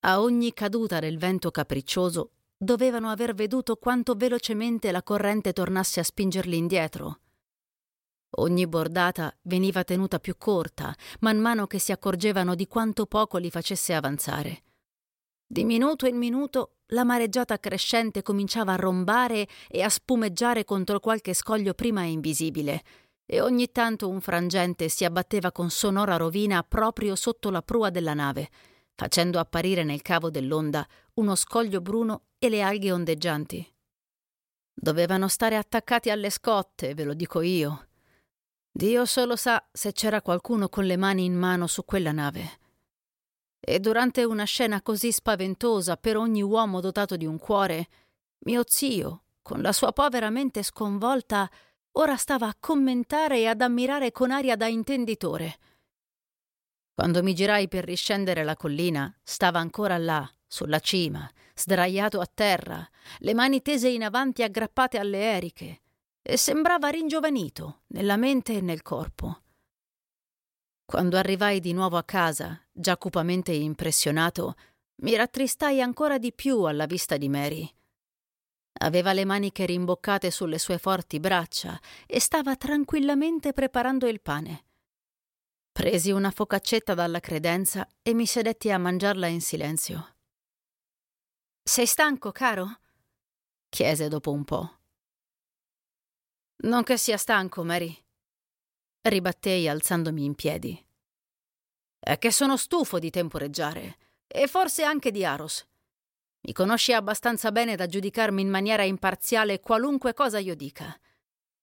[0.00, 6.04] A ogni caduta del vento capriccioso dovevano aver veduto quanto velocemente la corrente tornasse a
[6.04, 7.20] spingerli indietro.
[8.36, 13.50] Ogni bordata veniva tenuta più corta, man mano che si accorgevano di quanto poco li
[13.50, 14.62] facesse avanzare.
[15.46, 21.34] Di minuto in minuto la mareggiata crescente cominciava a rombare e a spumeggiare contro qualche
[21.34, 22.82] scoglio prima invisibile,
[23.26, 28.14] e ogni tanto un frangente si abbatteva con sonora rovina proprio sotto la prua della
[28.14, 28.50] nave,
[28.94, 33.66] facendo apparire nel cavo dell'onda uno scoglio bruno e le alghe ondeggianti.
[34.74, 37.88] Dovevano stare attaccati alle scotte, ve lo dico io.
[38.70, 42.60] Dio solo sa se c'era qualcuno con le mani in mano su quella nave.
[43.64, 47.86] E durante una scena così spaventosa per ogni uomo dotato di un cuore,
[48.40, 51.48] mio zio, con la sua povera mente sconvolta,
[51.92, 55.58] ora stava a commentare e ad ammirare con aria da intenditore.
[56.92, 62.84] Quando mi girai per riscendere la collina, stava ancora là, sulla cima, sdraiato a terra,
[63.18, 65.82] le mani tese in avanti aggrappate alle eriche,
[66.20, 69.41] e sembrava ringiovanito nella mente e nel corpo.
[70.92, 74.56] Quando arrivai di nuovo a casa, già cupamente impressionato,
[74.96, 77.66] mi rattristai ancora di più alla vista di Mary.
[78.80, 84.64] Aveva le maniche rimboccate sulle sue forti braccia e stava tranquillamente preparando il pane.
[85.72, 90.16] Presi una focaccetta dalla credenza e mi sedetti a mangiarla in silenzio.
[91.62, 92.80] Sei stanco, caro?
[93.70, 94.76] chiese dopo un po'.
[96.64, 97.98] Non che sia stanco, Mary,
[99.02, 100.86] ribattei alzandomi in piedi.
[101.98, 103.96] È che sono stufo di temporeggiare,
[104.26, 105.66] e forse anche di Aros.
[106.44, 110.98] Mi conosci abbastanza bene da giudicarmi in maniera imparziale qualunque cosa io dica.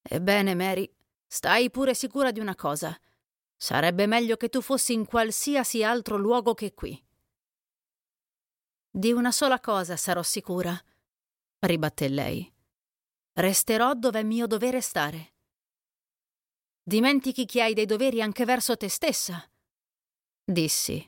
[0.01, 0.89] Ebbene, Mary,
[1.27, 2.97] stai pure sicura di una cosa.
[3.57, 7.03] Sarebbe meglio che tu fossi in qualsiasi altro luogo che qui.
[8.89, 10.81] Di una sola cosa sarò sicura,
[11.59, 12.51] ribatté lei.
[13.33, 15.33] Resterò dove è mio dovere stare.
[16.89, 19.47] Dimentichi che hai dei doveri anche verso te stessa,
[20.43, 21.07] dissi.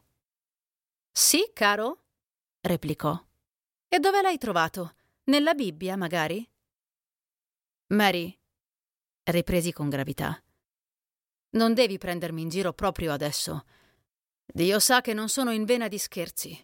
[1.11, 2.03] Sì, caro?
[2.61, 3.19] replicò.
[3.87, 4.93] E dove l'hai trovato?
[5.23, 6.47] Nella Bibbia, magari?
[7.87, 8.39] Mary,
[9.23, 10.39] ripresi con gravità.
[11.55, 13.65] Non devi prendermi in giro proprio adesso.
[14.45, 16.63] Dio sa che non sono in vena di scherzi.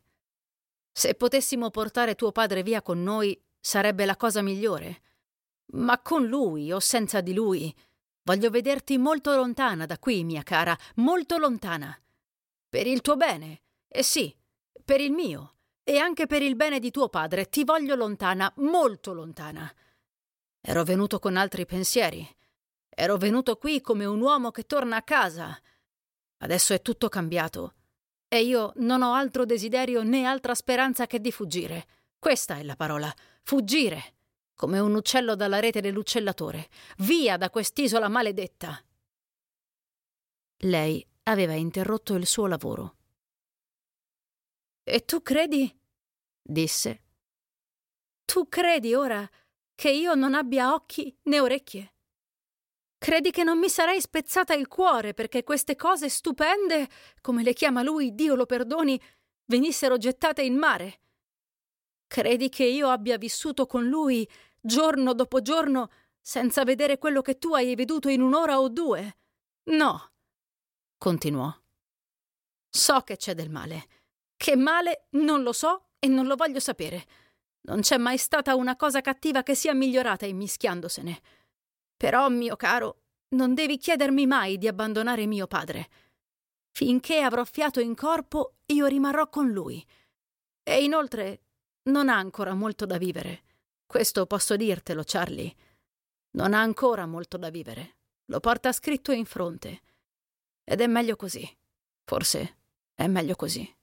[0.92, 5.02] Se potessimo portare tuo padre via con noi, sarebbe la cosa migliore.
[5.72, 7.76] Ma con lui o senza di lui,
[8.28, 11.98] voglio vederti molto lontana da qui, mia cara, molto lontana.
[12.68, 14.36] Per il tuo bene, e sì,
[14.84, 19.14] per il mio, e anche per il bene di tuo padre, ti voglio lontana, molto
[19.14, 19.74] lontana.
[20.60, 22.28] Ero venuto con altri pensieri.
[22.90, 25.58] Ero venuto qui come un uomo che torna a casa.
[26.40, 27.76] Adesso è tutto cambiato.
[28.28, 31.88] E io non ho altro desiderio né altra speranza che di fuggire.
[32.20, 33.14] Questa è la parola.
[33.44, 34.17] Fuggire.
[34.58, 36.70] Come un uccello dalla rete dell'uccellatore.
[36.98, 38.84] Via da quest'isola maledetta.
[40.62, 42.96] Lei aveva interrotto il suo lavoro.
[44.82, 45.72] E tu credi?
[46.42, 47.04] disse.
[48.26, 49.30] Tu credi ora
[49.76, 51.94] che io non abbia occhi né orecchie?
[52.98, 56.90] Credi che non mi sarei spezzata il cuore perché queste cose stupende,
[57.22, 59.00] come le chiama lui, Dio lo perdoni,
[59.46, 61.02] venissero gettate in mare?
[62.08, 64.28] Credi che io abbia vissuto con lui,
[64.68, 65.90] giorno dopo giorno,
[66.22, 69.18] senza vedere quello che tu hai veduto in un'ora o due?
[69.72, 70.12] No,
[71.00, 71.52] continuò.
[72.70, 73.88] So che c'è del male.
[74.38, 77.06] Che male non lo so e non lo voglio sapere.
[77.62, 81.22] Non c'è mai stata una cosa cattiva che sia migliorata immischiandosene.
[81.98, 85.90] Però, mio caro, non devi chiedermi mai di abbandonare mio padre.
[86.70, 89.84] Finché avrò fiato in corpo, io rimarrò con lui.
[90.62, 91.42] E inoltre,
[91.84, 93.44] non ha ancora molto da vivere.
[93.88, 95.56] Questo posso dirtelo, Charlie.
[96.32, 97.96] Non ha ancora molto da vivere.
[98.26, 99.82] Lo porta scritto in fronte.
[100.64, 101.50] Ed è meglio così.
[102.04, 102.58] Forse
[102.94, 103.76] è meglio così.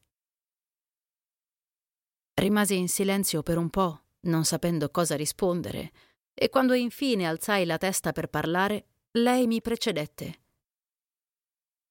[2.35, 5.93] Rimasi in silenzio per un po', non sapendo cosa rispondere,
[6.35, 10.43] e quando infine alzai la testa per parlare, lei mi precedette.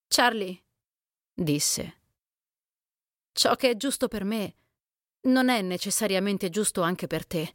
[0.08, 0.64] Charlie,
[1.34, 2.02] disse,
[3.32, 4.56] ciò che è giusto per me
[5.22, 7.54] non è necessariamente giusto anche per te.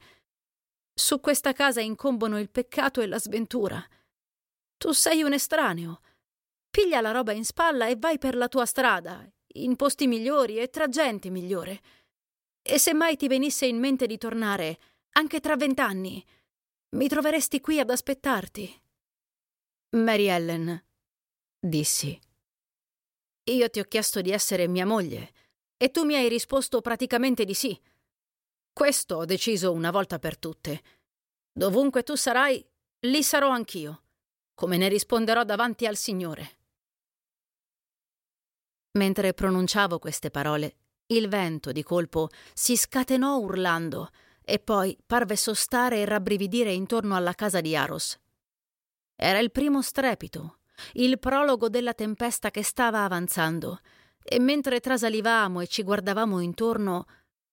[0.99, 3.81] Su questa casa incombono il peccato e la sventura.
[4.77, 6.01] Tu sei un estraneo.
[6.69, 10.70] Piglia la roba in spalla e vai per la tua strada, in posti migliori e
[10.70, 11.81] tra gente migliore.
[12.61, 14.81] E se mai ti venisse in mente di tornare,
[15.12, 16.23] anche tra vent'anni,
[16.97, 18.83] mi troveresti qui ad aspettarti.
[19.91, 20.85] Mary Ellen,
[21.61, 22.19] dissi.
[23.45, 25.33] Io ti ho chiesto di essere mia moglie
[25.77, 27.81] e tu mi hai risposto praticamente di sì.
[28.79, 30.81] Questo ho deciso una volta per tutte.
[31.51, 32.65] Dovunque tu sarai,
[33.07, 34.03] lì sarò anch'io,
[34.55, 36.59] come ne risponderò davanti al Signore.
[38.93, 40.77] Mentre pronunciavo queste parole,
[41.07, 44.11] il vento, di colpo, si scatenò urlando
[44.43, 48.17] e poi parve sostare e rabbrividire intorno alla casa di Aros.
[49.17, 50.59] Era il primo strepito,
[50.93, 53.81] il prologo della tempesta che stava avanzando,
[54.23, 57.07] e mentre trasalivamo e ci guardavamo intorno,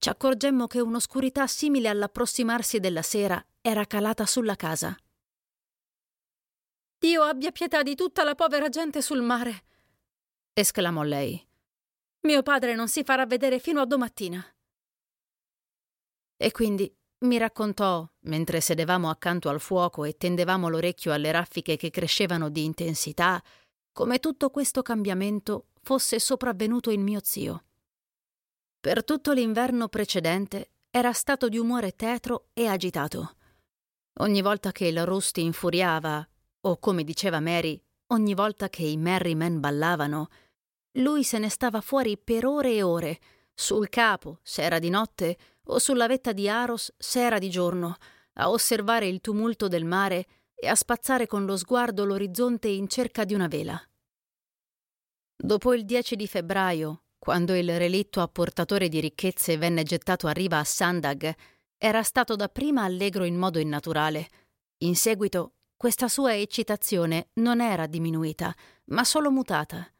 [0.06, 4.96] ci accorgemmo che un'oscurità simile all'approssimarsi della sera era calata sulla casa.
[7.00, 9.64] Dio abbia pietà di tutta la povera gente sul mare,
[10.54, 11.44] esclamò lei.
[12.20, 14.46] Mio padre non si farà vedere fino a domattina.
[16.38, 21.90] E quindi mi raccontò, mentre sedevamo accanto al fuoco e tendevamo l'orecchio alle raffiche che
[21.90, 23.42] crescevano di intensità,
[23.92, 27.64] come tutto questo cambiamento fosse sopravvenuto in mio zio.
[28.86, 33.38] Per tutto l'inverno precedente era stato di umore tetro e agitato.
[34.20, 36.24] Ogni volta che il Rusty infuriava,
[36.62, 40.28] o come diceva Mary, ogni volta che i Merry Men ballavano,
[41.00, 43.20] lui se ne stava fuori per ore e ore,
[43.56, 47.96] sul capo, se era di notte, o sulla vetta di Aros, se era di giorno,
[48.34, 53.24] a osservare il tumulto del mare e a spazzare con lo sguardo l'orizzonte in cerca
[53.24, 53.82] di una vela.
[55.36, 60.60] Dopo il 10 di febbraio, quando il relitto apportatore di ricchezze venne gettato a riva
[60.60, 61.34] a Sandag,
[61.76, 64.30] era stato dapprima allegro in modo innaturale.
[64.84, 68.56] In seguito, questa sua eccitazione non era diminuita,
[68.90, 69.92] ma solo mutata.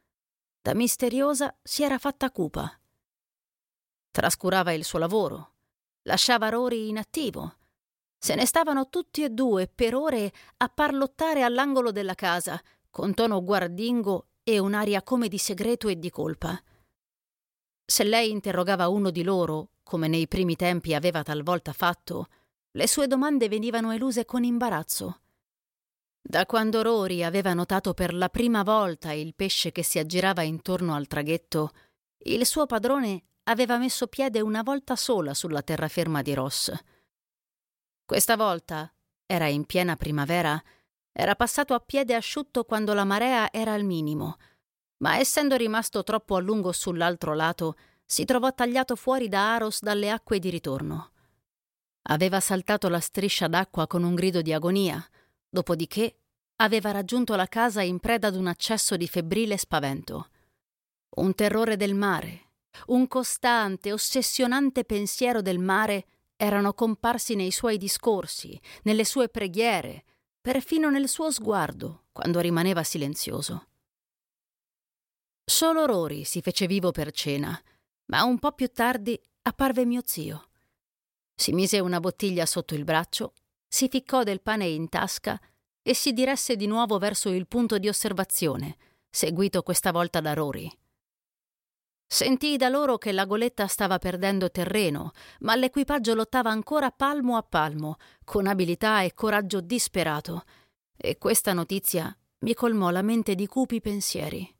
[0.62, 2.72] Da misteriosa si era fatta cupa.
[4.12, 5.54] Trascurava il suo lavoro,
[6.04, 7.56] lasciava Rory inattivo.
[8.20, 12.62] Se ne stavano tutti e due per ore a parlottare all'angolo della casa,
[12.92, 16.62] con tono guardingo e un'aria come di segreto e di colpa.
[17.88, 22.28] Se lei interrogava uno di loro, come nei primi tempi aveva talvolta fatto,
[22.72, 25.22] le sue domande venivano eluse con imbarazzo.
[26.20, 30.96] Da quando Rory aveva notato per la prima volta il pesce che si aggirava intorno
[30.96, 31.72] al traghetto,
[32.26, 36.74] il suo padrone aveva messo piede una volta sola sulla terraferma di Ross.
[38.04, 38.92] Questa volta,
[39.28, 40.62] era in piena primavera,
[41.12, 44.38] era passato a piede asciutto quando la marea era al minimo–
[44.98, 50.10] ma essendo rimasto troppo a lungo sull'altro lato, si trovò tagliato fuori da Aros dalle
[50.12, 51.12] acque di ritorno.
[52.04, 55.04] Aveva saltato la striscia d'acqua con un grido di agonia,
[55.50, 56.20] dopodiché
[56.58, 60.30] aveva raggiunto la casa in preda ad un accesso di febbrile spavento.
[61.18, 62.46] Un terrore del mare,
[62.88, 66.06] un costante, ossessionante pensiero del mare
[66.36, 70.04] erano comparsi nei suoi discorsi, nelle sue preghiere,
[70.42, 73.68] perfino nel suo sguardo, quando rimaneva silenzioso.
[75.48, 77.60] Solo Rory si fece vivo per cena,
[78.06, 80.50] ma un po' più tardi apparve mio zio.
[81.36, 83.34] Si mise una bottiglia sotto il braccio,
[83.68, 85.40] si ficcò del pane in tasca
[85.84, 88.76] e si diresse di nuovo verso il punto di osservazione,
[89.08, 90.68] seguito questa volta da Rory.
[92.08, 95.12] Sentii da loro che la goletta stava perdendo terreno,
[95.42, 100.44] ma l'equipaggio lottava ancora palmo a palmo, con abilità e coraggio disperato,
[100.98, 104.55] e questa notizia mi colmò la mente di cupi pensieri.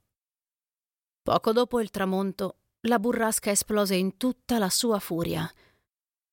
[1.26, 5.52] Poco dopo il tramonto, la burrasca esplose in tutta la sua furia.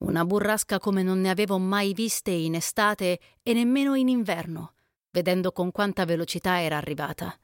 [0.03, 4.75] Una burrasca come non ne avevo mai viste in estate e nemmeno in inverno,
[5.09, 7.35] vedendo con quanta velocità era arrivata.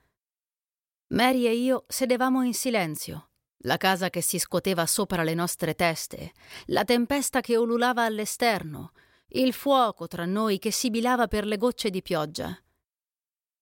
[1.07, 3.31] Mary e io sedevamo in silenzio,
[3.63, 6.33] la casa che si scoteva sopra le nostre teste,
[6.65, 8.91] la tempesta che ululava all'esterno,
[9.29, 12.55] il fuoco tra noi che sibilava per le gocce di pioggia.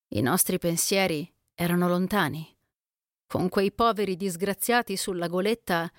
[0.09, 2.55] I nostri pensieri erano lontani
[3.27, 5.91] con quei poveri disgraziati sulla goletta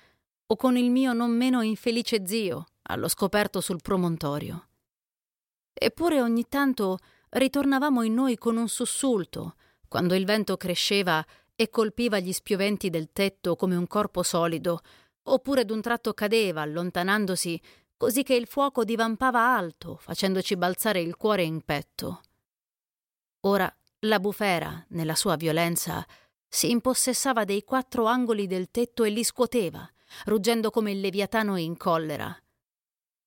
[0.47, 4.67] o con il mio non meno infelice zio allo scoperto sul promontorio.
[5.71, 6.97] Eppure ogni tanto
[7.29, 9.55] ritornavamo in noi con un sussulto,
[9.87, 11.23] quando il vento cresceva
[11.55, 14.79] e colpiva gli spioventi del tetto come un corpo solido,
[15.23, 17.61] oppure d'un tratto cadeva, allontanandosi,
[17.95, 22.21] così che il fuoco divampava alto, facendoci balzare il cuore in petto.
[23.41, 23.73] Ora
[24.03, 26.05] la bufera, nella sua violenza,
[26.49, 29.87] si impossessava dei quattro angoli del tetto e li scuoteva,
[30.25, 32.35] ruggendo come il leviatano in collera.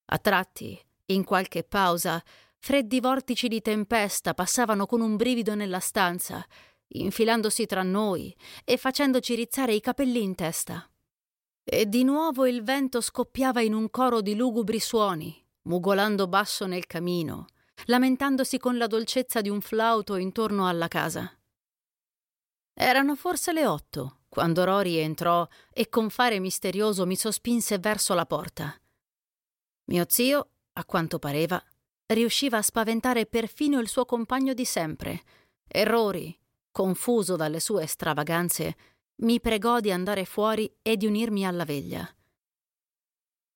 [0.07, 2.23] A tratti, in qualche pausa,
[2.59, 6.45] freddi vortici di tempesta passavano con un brivido nella stanza,
[6.89, 8.35] infilandosi tra noi
[8.65, 10.87] e facendoci rizzare i capelli in testa.
[11.65, 16.87] E di nuovo il vento scoppiava in un coro di lugubri suoni, mugolando basso nel
[16.87, 17.47] camino,
[17.85, 21.33] lamentandosi con la dolcezza di un flauto intorno alla casa.
[22.75, 28.25] Erano forse le otto quando Rory entrò e con fare misterioso mi sospinse verso la
[28.25, 28.75] porta.
[29.91, 31.63] Mio zio, a quanto pareva,
[32.07, 35.23] riusciva a spaventare perfino il suo compagno di sempre,
[35.69, 36.35] e Rory,
[36.71, 38.77] confuso dalle sue stravaganze,
[39.17, 42.09] mi pregò di andare fuori e di unirmi alla veglia.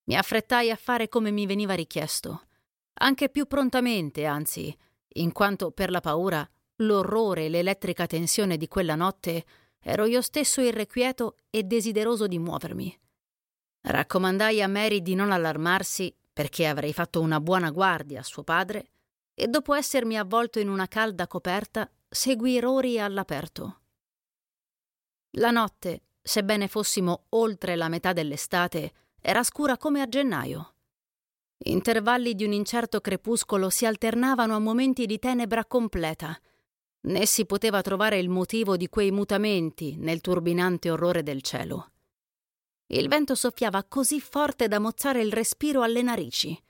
[0.08, 2.48] Mi affrettai a fare come mi veniva richiesto,
[2.98, 4.76] anche più prontamente, anzi,
[5.14, 9.44] in quanto per la paura l'orrore e l'elettrica tensione di quella notte,
[9.80, 13.00] ero io stesso irrequieto e desideroso di muovermi.
[13.82, 18.90] Raccomandai a Mary di non allarmarsi perché avrei fatto una buona guardia a suo padre
[19.32, 23.80] e dopo essermi avvolto in una calda coperta seguì Rory all'aperto.
[25.38, 30.74] La notte, sebbene fossimo oltre la metà dell'estate, era scura come a gennaio.
[31.58, 36.38] Intervalli di un incerto crepuscolo si alternavano a momenti di tenebra completa
[37.02, 41.92] né si poteva trovare il motivo di quei mutamenti nel turbinante orrore del cielo.
[42.88, 46.60] Il vento soffiava così forte da mozzare il respiro alle narici.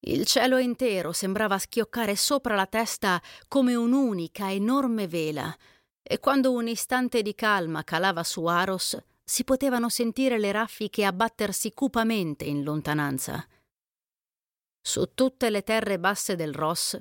[0.00, 5.56] Il cielo intero sembrava schioccare sopra la testa come un'unica enorme vela,
[6.02, 11.72] e quando un istante di calma calava su Aros, si potevano sentire le raffiche abbattersi
[11.72, 13.44] cupamente in lontananza.
[14.80, 16.96] Su tutte le terre basse del Ross,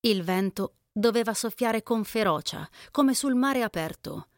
[0.00, 4.28] il vento doveva soffiare con ferocia, come sul mare aperto.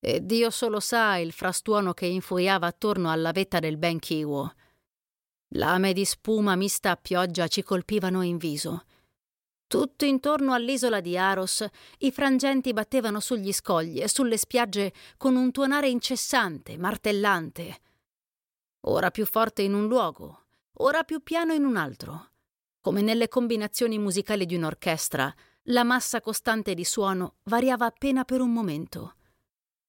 [0.00, 4.52] E Dio solo sa il frastuono che infuriava attorno alla vetta del Ben Kiwo.
[5.52, 8.84] Lame di spuma mista a pioggia ci colpivano in viso.
[9.66, 11.66] Tutto intorno all'isola di Aros
[11.98, 17.80] i frangenti battevano sugli scogli e sulle spiagge con un tuonare incessante, martellante.
[18.86, 20.46] Ora più forte in un luogo,
[20.78, 22.30] ora più piano in un altro.
[22.80, 25.34] Come nelle combinazioni musicali di un'orchestra,
[25.70, 29.14] la massa costante di suono variava appena per un momento.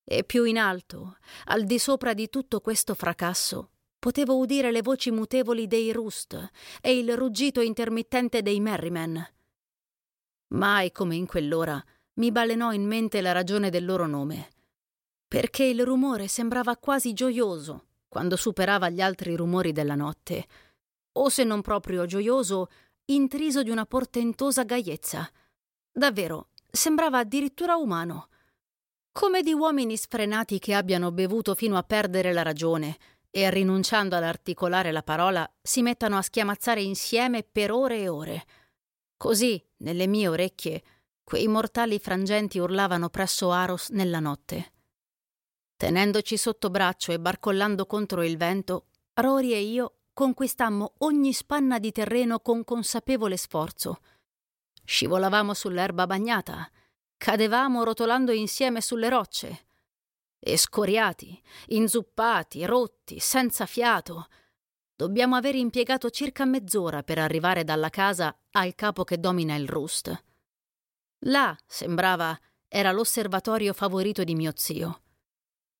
[0.03, 5.11] E più in alto, al di sopra di tutto questo fracasso, potevo udire le voci
[5.11, 6.49] mutevoli dei Rust
[6.81, 9.25] e il ruggito intermittente dei Merriman.
[10.53, 11.83] Mai come in quell'ora
[12.15, 14.49] mi balenò in mente la ragione del loro nome,
[15.27, 20.47] perché il rumore sembrava quasi gioioso quando superava gli altri rumori della notte,
[21.13, 22.67] o se non proprio gioioso,
[23.05, 25.29] intriso di una portentosa gaiezza.
[25.99, 28.29] Davvero, sembrava addirittura umano,
[29.11, 32.97] come di uomini sfrenati che abbiano bevuto fino a perdere la ragione
[33.29, 38.45] e, rinunciando ad articolare la parola, si mettano a schiamazzare insieme per ore e ore.
[39.17, 40.83] Così, nelle mie orecchie,
[41.21, 44.71] quei mortali frangenti urlavano presso Aros nella notte.
[45.75, 48.85] Tenendoci sotto braccio e barcollando contro il vento,
[49.15, 53.99] Rory e io conquistammo ogni spanna di terreno con consapevole sforzo.
[54.89, 56.67] Scivolavamo sull'erba bagnata,
[57.15, 59.67] cadevamo rotolando insieme sulle rocce.
[60.39, 64.27] E scoriati, inzuppati, rotti, senza fiato,
[64.99, 70.25] Dobbiamo aver impiegato circa mezz'ora per arrivare dalla casa al capo che domina il Rust.
[71.19, 72.37] Là, sembrava,
[72.67, 75.03] era l'osservatorio favorito di mio zio.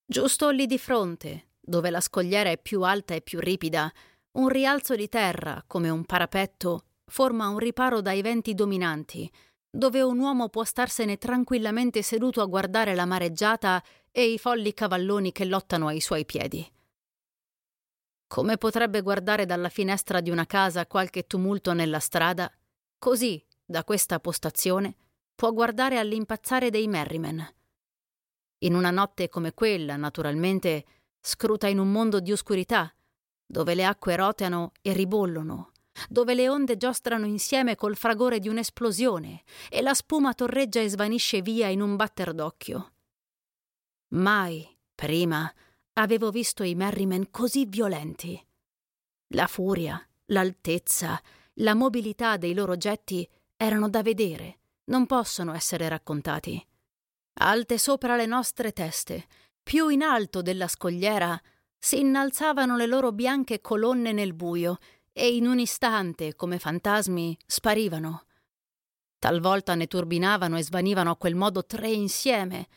[0.05, 3.91] Giusto lì di fronte, dove la scogliera è più alta e più ripida,
[4.37, 9.29] un rialzo di terra, come un parapetto, forma un riparo dai venti dominanti,
[9.69, 15.31] dove un uomo può starsene tranquillamente seduto a guardare la mareggiata e i folli cavalloni
[15.31, 16.67] che lottano ai suoi piedi.
[18.27, 22.51] Come potrebbe guardare dalla finestra di una casa qualche tumulto nella strada,
[22.97, 24.95] così, da questa postazione,
[25.35, 27.47] può guardare all'impazzare dei Merriman.
[28.59, 30.85] In una notte come quella, naturalmente,
[31.21, 32.93] scruta in un mondo di oscurità,
[33.45, 35.68] dove le acque roteano e ribollono,
[36.07, 41.41] dove le onde giostrano insieme col fragore di un'esplosione e la spuma torreggia e svanisce
[41.41, 42.93] via in un batter d'occhio.
[44.09, 45.51] Mai, prima,
[45.93, 48.43] avevo visto i Merriman così violenti.
[49.33, 51.21] La furia, l'altezza,
[51.55, 56.65] la mobilità dei loro getti erano da vedere, non possono essere raccontati.
[57.41, 59.27] Alte sopra le nostre teste,
[59.61, 61.39] più in alto della scogliera,
[61.77, 64.77] si innalzavano le loro bianche colonne nel buio
[65.19, 68.25] e in un istante, come fantasmi, sparivano.
[69.19, 72.67] Talvolta ne turbinavano e svanivano a quel modo tre insieme,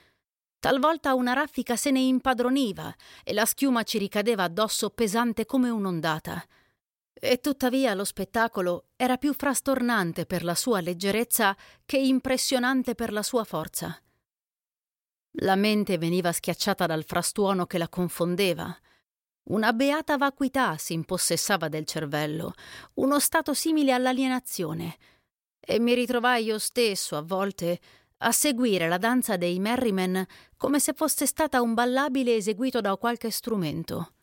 [0.63, 2.95] Talvolta una raffica se ne impadroniva
[3.25, 6.41] e la schiuma ci ricadeva addosso pesante come un'ondata.
[7.13, 13.25] E tuttavia lo spettacolo era più frastornante per la sua leggerezza che impressionante per la
[13.25, 14.01] sua forza.
[15.41, 18.73] La mente veniva schiacciata dal frastuono che la confondeva.
[19.45, 22.55] Una beata vacuità si impossessava del cervello,
[22.95, 24.97] uno stato simile all'alienazione.
[25.59, 27.81] E mi ritrovai io stesso, a volte,
[28.19, 30.25] a seguire la danza dei Merriman
[30.57, 34.15] come se fosse stata un ballabile eseguito da qualche strumento.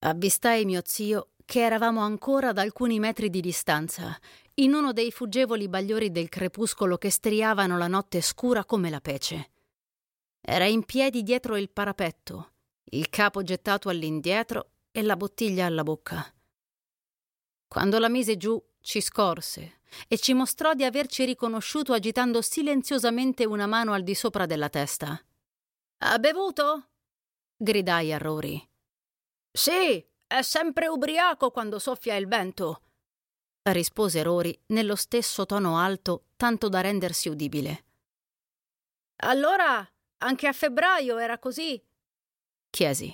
[0.00, 4.16] Avvistai mio zio che eravamo ancora ad alcuni metri di distanza,
[4.54, 9.50] in uno dei fuggevoli bagliori del crepuscolo che striavano la notte scura come la pece.
[10.40, 12.52] Era in piedi dietro il parapetto,
[12.90, 16.24] il capo gettato all'indietro e la bottiglia alla bocca.
[17.66, 23.66] Quando la mise giù, ci scorse e ci mostrò di averci riconosciuto agitando silenziosamente una
[23.66, 25.20] mano al di sopra della testa.
[25.98, 26.90] Ha bevuto?
[27.56, 28.66] gridai a Rory.
[29.50, 32.82] Sì, è sempre ubriaco quando soffia il vento,
[33.72, 37.84] rispose Rory nello stesso tono alto, tanto da rendersi udibile.
[39.22, 39.86] Allora,
[40.18, 41.82] anche a febbraio era così?
[42.78, 43.12] Chiesi.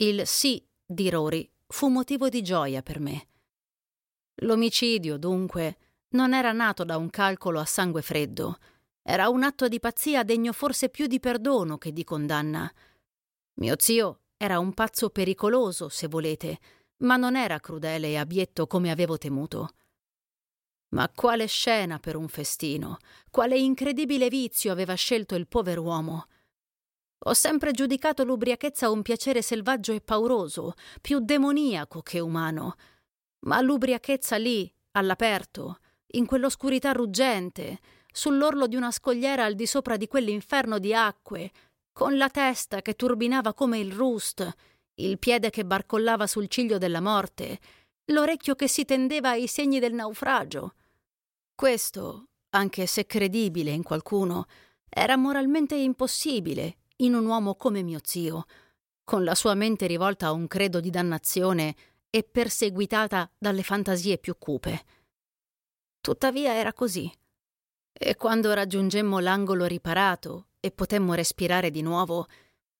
[0.00, 3.28] Il sì di Rory fu motivo di gioia per me.
[4.40, 5.76] L'omicidio, dunque,
[6.14, 8.58] non era nato da un calcolo a sangue freddo,
[9.00, 12.68] era un atto di pazzia degno forse più di perdono che di condanna.
[13.60, 16.58] Mio zio era un pazzo pericoloso, se volete,
[17.02, 19.76] ma non era crudele e abietto come avevo temuto.
[20.96, 22.96] Ma quale scena per un festino,
[23.30, 26.26] quale incredibile vizio aveva scelto il pover'uomo.
[27.24, 32.74] Ho sempre giudicato l'ubriachezza un piacere selvaggio e pauroso, più demoniaco che umano.
[33.46, 35.78] Ma l'ubriachezza lì, all'aperto,
[36.14, 37.78] in quell'oscurità ruggente,
[38.10, 41.52] sull'orlo di una scogliera al di sopra di quell'inferno di acque,
[41.92, 44.50] con la testa che turbinava come il rust,
[44.94, 47.60] il piede che barcollava sul ciglio della morte,
[48.06, 50.74] l'orecchio che si tendeva ai segni del naufragio.
[51.54, 54.46] Questo, anche se credibile in qualcuno,
[54.88, 58.44] era moralmente impossibile in un uomo come mio zio,
[59.04, 61.74] con la sua mente rivolta a un credo di dannazione
[62.10, 64.84] e perseguitata dalle fantasie più cupe.
[66.00, 67.10] Tuttavia era così.
[67.92, 72.26] E quando raggiungemmo l'angolo riparato e potemmo respirare di nuovo,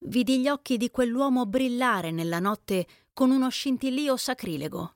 [0.07, 4.95] vidi gli occhi di quell'uomo brillare nella notte con uno scintillio sacrilego.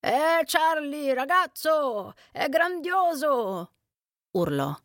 [0.00, 3.72] Eh, Charlie, ragazzo, è grandioso!
[4.32, 4.76] urlò.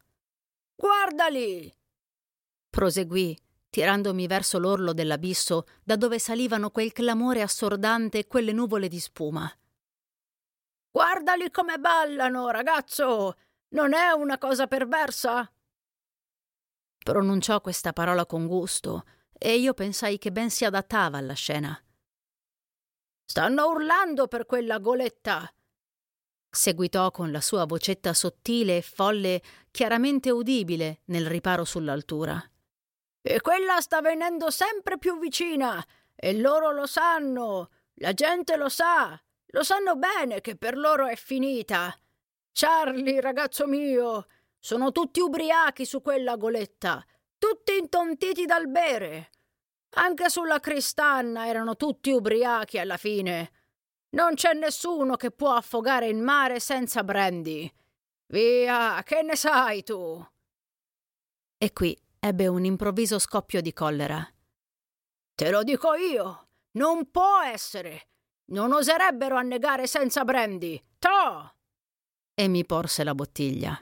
[0.76, 1.79] Guardali!
[2.80, 3.38] Proseguì,
[3.70, 9.52] tirandomi verso l'orlo dell'abisso da dove salivano quel clamore assordante e quelle nuvole di spuma.
[10.90, 13.36] Guardali come ballano, ragazzo!
[13.72, 15.52] Non è una cosa perversa?
[17.04, 19.04] Pronunciò questa parola con gusto
[19.38, 21.78] e io pensai che ben si adattava alla scena.
[23.26, 25.54] Stanno urlando per quella goletta!
[26.50, 32.42] seguitò con la sua vocetta sottile e folle chiaramente udibile nel riparo sull'altura.
[33.22, 35.86] E quella sta venendo sempre più vicina,
[36.16, 41.16] e loro lo sanno, la gente lo sa, lo sanno bene che per loro è
[41.16, 41.94] finita.
[42.52, 44.28] Charlie, ragazzo mio,
[44.58, 47.06] sono tutti ubriachi su quella goletta,
[47.38, 49.32] tutti intontiti dal bere.
[49.92, 53.52] Anche sulla Cristanna erano tutti ubriachi alla fine.
[54.12, 57.72] Non c'è nessuno che può affogare il mare senza brandy.
[58.28, 60.24] Via, che ne sai tu?
[61.58, 64.28] E qui ebbe un improvviso scoppio di collera.
[65.34, 68.10] Te lo dico io, non può essere.
[68.52, 70.82] Non oserebbero annegare senza brandy.
[71.00, 71.56] To!
[72.34, 73.80] E mi porse la bottiglia.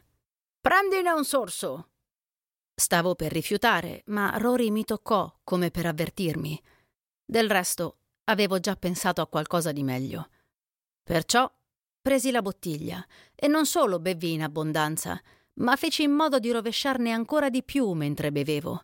[0.59, 1.91] Prendine un sorso.
[2.75, 6.61] Stavo per rifiutare, ma Rory mi toccò come per avvertirmi.
[7.25, 10.29] Del resto, avevo già pensato a qualcosa di meglio.
[11.01, 11.51] Perciò
[12.01, 15.19] presi la bottiglia e non solo bevi in abbondanza,
[15.57, 18.81] ma feci in modo di rovesciarne ancora di più mentre bevevo.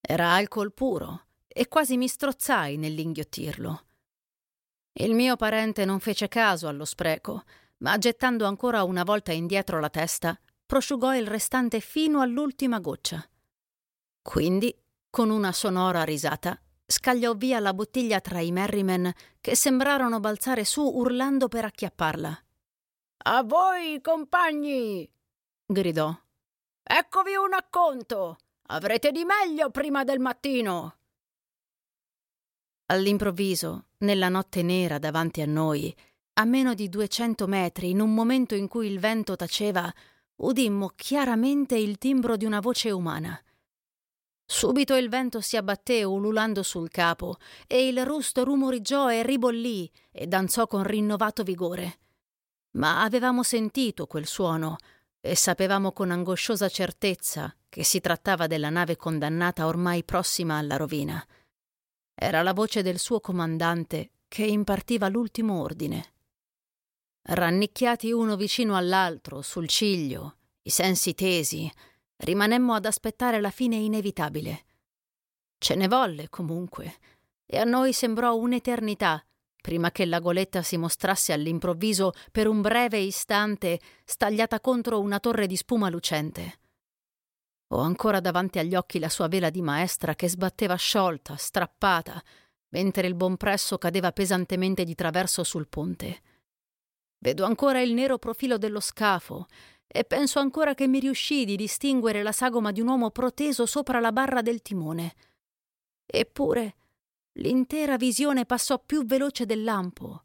[0.00, 3.84] Era alcol puro e quasi mi strozzai nell'inghiottirlo.
[4.92, 7.44] Il mio parente non fece caso allo spreco,
[7.78, 13.24] ma gettando ancora una volta indietro la testa, prosciugò il restante fino all'ultima goccia.
[14.22, 14.74] Quindi,
[15.08, 20.82] con una sonora risata, scagliò via la bottiglia tra i Merriman che sembrarono balzare su
[20.82, 22.44] urlando per acchiapparla.
[23.24, 25.08] A voi, compagni!
[25.70, 26.12] Gridò.
[26.82, 28.38] Eccovi un acconto!
[28.70, 30.96] Avrete di meglio prima del mattino!
[32.86, 35.94] All'improvviso, nella notte nera davanti a noi,
[36.34, 39.92] a meno di duecento metri, in un momento in cui il vento taceva,
[40.36, 43.40] udimmo chiaramente il timbro di una voce umana.
[44.44, 47.36] Subito il vento si abbatté ululando sul capo
[47.68, 51.98] e il rusto rumoriggiò e ribollì e danzò con rinnovato vigore.
[52.72, 54.76] Ma avevamo sentito quel suono
[55.20, 61.24] e sapevamo con angosciosa certezza che si trattava della nave condannata ormai prossima alla rovina.
[62.14, 66.14] Era la voce del suo comandante che impartiva l'ultimo ordine.
[67.22, 71.70] Rannicchiati uno vicino all'altro, sul ciglio, i sensi tesi,
[72.16, 74.64] rimanemmo ad aspettare la fine inevitabile.
[75.58, 76.96] Ce ne volle, comunque,
[77.44, 79.22] e a noi sembrò un'eternità
[79.60, 85.46] prima che la goletta si mostrasse all'improvviso per un breve istante stagliata contro una torre
[85.46, 86.58] di spuma lucente.
[87.72, 92.22] Ho ancora davanti agli occhi la sua vela di maestra che sbatteva sciolta, strappata,
[92.70, 96.22] mentre il bompresso cadeva pesantemente di traverso sul ponte.
[97.18, 99.46] Vedo ancora il nero profilo dello scafo
[99.86, 104.00] e penso ancora che mi riuscì di distinguere la sagoma di un uomo proteso sopra
[104.00, 105.14] la barra del timone.
[106.06, 106.74] Eppure
[107.34, 110.24] l'intera visione passò più veloce del lampo.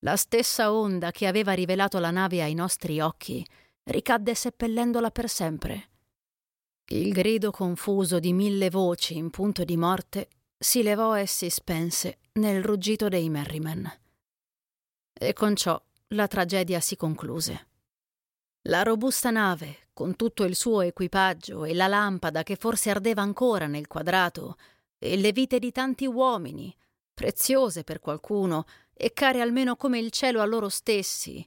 [0.00, 3.46] La stessa onda che aveva rivelato la nave ai nostri occhi
[3.84, 5.90] ricadde seppellendola per sempre.
[6.90, 10.28] Il grido confuso di mille voci in punto di morte
[10.58, 13.90] si levò e si spense nel ruggito dei Merriman.
[15.12, 17.66] E con ciò la tragedia si concluse.
[18.68, 23.66] La robusta nave, con tutto il suo equipaggio e la lampada che forse ardeva ancora
[23.66, 24.56] nel quadrato,
[24.98, 26.74] e le vite di tanti uomini,
[27.14, 31.46] preziose per qualcuno e care almeno come il cielo a loro stessi,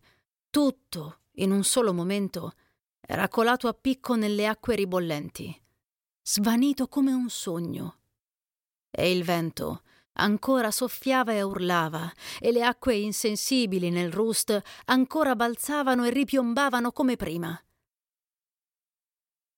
[0.49, 2.53] tutto, in un solo momento,
[2.99, 5.59] era colato a picco nelle acque ribollenti.
[6.23, 7.97] svanito come un sogno.
[8.89, 9.81] E il vento
[10.13, 17.15] ancora soffiava e urlava, e le acque insensibili nel rust ancora balzavano e ripiombavano come
[17.15, 17.59] prima.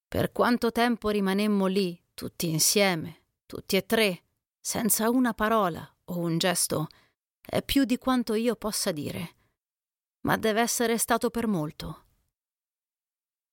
[0.08, 3.23] Per quanto tempo rimanemmo lì, tutti insieme,
[3.54, 4.24] tutti e tre,
[4.60, 6.88] senza una parola o un gesto,
[7.40, 9.36] è più di quanto io possa dire,
[10.22, 12.06] ma deve essere stato per molto.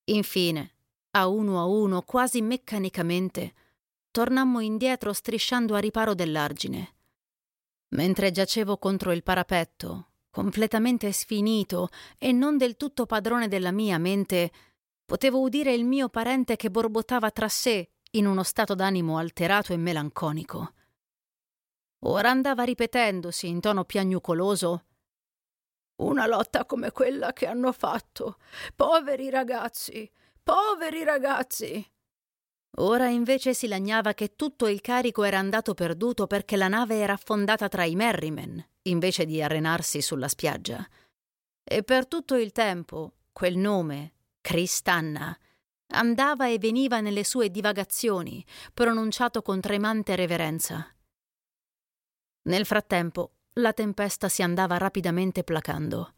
[0.05, 0.74] Infine,
[1.10, 3.52] a uno a uno, quasi meccanicamente,
[4.10, 6.94] tornammo indietro strisciando a riparo dell'argine.
[7.89, 14.51] Mentre giacevo contro il parapetto, completamente sfinito e non del tutto padrone della mia mente,
[15.05, 19.77] potevo udire il mio parente che borbottava tra sé in uno stato d'animo alterato e
[19.77, 20.74] melanconico.
[22.05, 24.85] Ora andava ripetendosi in tono piagnucoloso
[25.97, 28.39] Una lotta come quella che hanno fatto.
[28.74, 30.11] Poveri ragazzi,
[30.43, 31.93] poveri ragazzi.
[32.77, 37.12] Ora invece si lagnava che tutto il carico era andato perduto perché la nave era
[37.12, 40.87] affondata tra i Merriman, invece di arenarsi sulla spiaggia.
[41.62, 45.37] E per tutto il tempo quel nome, Cristanna,
[45.91, 48.45] andava e veniva nelle sue divagazioni,
[48.75, 50.87] pronunciato con tremante reverenza.
[52.43, 56.15] Nel frattempo la tempesta si andava rapidamente placando.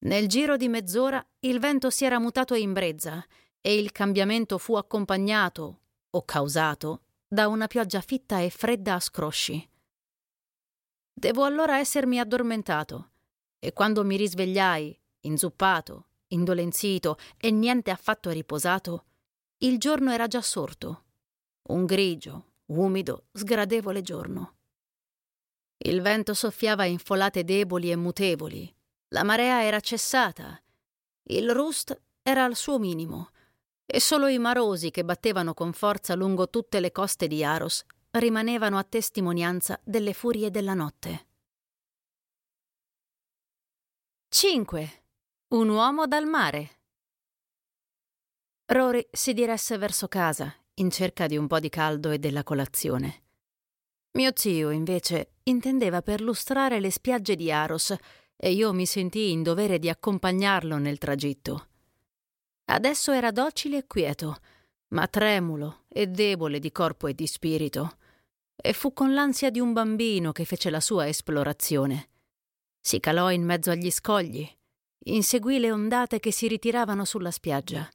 [0.00, 3.24] Nel giro di mezz'ora il vento si era mutato in brezza
[3.60, 5.80] e il cambiamento fu accompagnato,
[6.10, 9.66] o causato, da una pioggia fitta e fredda a scrosci.
[11.14, 13.10] Devo allora essermi addormentato,
[13.58, 19.04] e quando mi risvegliai, inzuppato, indolenzito e niente affatto riposato,
[19.58, 21.04] il giorno era già sorto,
[21.68, 24.56] un grigio, umido, sgradevole giorno.
[25.78, 28.74] Il vento soffiava in folate deboli e mutevoli,
[29.08, 30.60] la marea era cessata,
[31.24, 33.30] il rust era al suo minimo,
[33.84, 38.78] e solo i marosi che battevano con forza lungo tutte le coste di Aros rimanevano
[38.78, 41.26] a testimonianza delle furie della notte.
[44.28, 45.01] 5.
[45.52, 46.78] Un uomo dal mare.
[48.72, 53.24] Rory si diresse verso casa, in cerca di un po' di caldo e della colazione.
[54.12, 57.94] Mio zio, invece, intendeva perlustrare le spiagge di Aros
[58.34, 61.68] e io mi sentii in dovere di accompagnarlo nel tragitto.
[62.70, 64.38] Adesso era docile e quieto,
[64.94, 67.98] ma tremulo e debole di corpo e di spirito,
[68.56, 72.08] e fu con l'ansia di un bambino che fece la sua esplorazione.
[72.80, 74.48] Si calò in mezzo agli scogli,
[75.04, 77.88] inseguì le ondate che si ritiravano sulla spiaggia.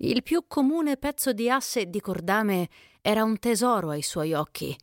[0.00, 2.68] Il più comune pezzo di asse e di cordame
[3.00, 4.76] era un tesoro ai suoi occhi,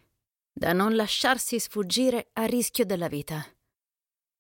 [0.52, 3.46] da non lasciarsi sfuggire a rischio della vita.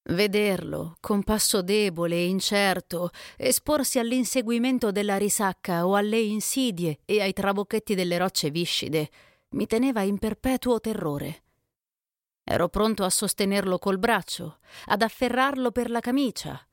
[0.07, 7.33] Vederlo, con passo debole e incerto, esporsi all'inseguimento della risacca o alle insidie e ai
[7.33, 9.09] trabocchetti delle rocce viscide,
[9.49, 11.43] mi teneva in perpetuo terrore.
[12.43, 16.63] Ero pronto a sostenerlo col braccio, ad afferrarlo per la camicia,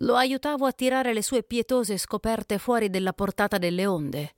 [0.00, 4.34] lo aiutavo a tirare le sue pietose scoperte fuori della portata delle onde.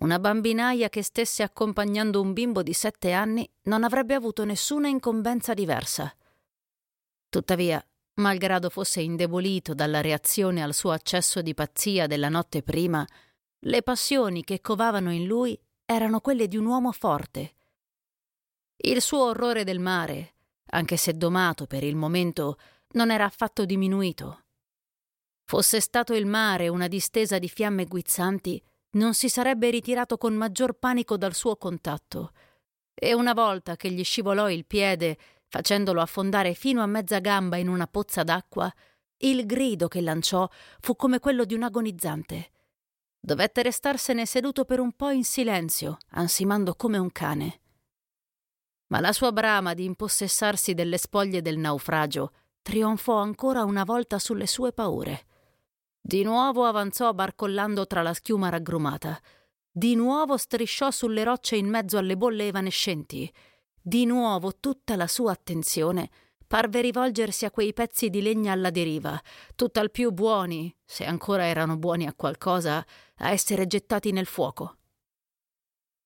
[0.00, 5.54] Una bambinaia che stesse accompagnando un bimbo di sette anni non avrebbe avuto nessuna incombenza
[5.54, 6.14] diversa.
[7.28, 7.84] Tuttavia,
[8.14, 13.04] malgrado fosse indebolito dalla reazione al suo accesso di pazzia della notte prima,
[13.62, 17.54] le passioni che covavano in lui erano quelle di un uomo forte.
[18.76, 20.34] Il suo orrore del mare,
[20.70, 22.56] anche se domato per il momento,
[22.92, 24.44] non era affatto diminuito.
[25.44, 30.74] Fosse stato il mare una distesa di fiamme guizzanti, non si sarebbe ritirato con maggior
[30.74, 32.32] panico dal suo contatto.
[32.94, 35.16] E una volta che gli scivolò il piede,
[35.46, 38.72] facendolo affondare fino a mezza gamba in una pozza d'acqua,
[39.18, 40.48] il grido che lanciò
[40.80, 42.50] fu come quello di un agonizzante.
[43.20, 47.60] Dovette restarsene seduto per un po' in silenzio, ansimando come un cane.
[48.88, 52.32] Ma la sua brama di impossessarsi delle spoglie del naufragio
[52.62, 55.26] trionfò ancora una volta sulle sue paure.
[56.00, 59.20] Di nuovo avanzò barcollando tra la schiuma raggrumata.
[59.70, 63.32] Di nuovo strisciò sulle rocce in mezzo alle bolle evanescenti.
[63.80, 66.10] Di nuovo tutta la sua attenzione
[66.48, 69.20] parve rivolgersi a quei pezzi di legna alla deriva,
[69.54, 72.84] tutt'al più buoni, se ancora erano buoni a qualcosa,
[73.16, 74.78] a essere gettati nel fuoco.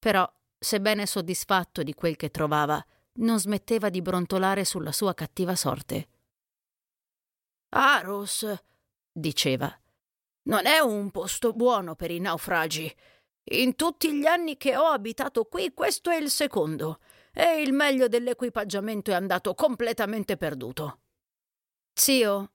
[0.00, 2.84] Però, sebbene soddisfatto di quel che trovava,
[3.14, 6.08] non smetteva di brontolare sulla sua cattiva sorte.
[7.74, 8.47] Aros,
[9.11, 9.74] diceva,
[10.44, 12.94] non è un posto buono per i naufragi.
[13.44, 17.01] In tutti gli anni che ho abitato qui, questo è il secondo,
[17.32, 21.01] e il meglio dell'equipaggiamento è andato completamente perduto.
[21.94, 22.53] Zio,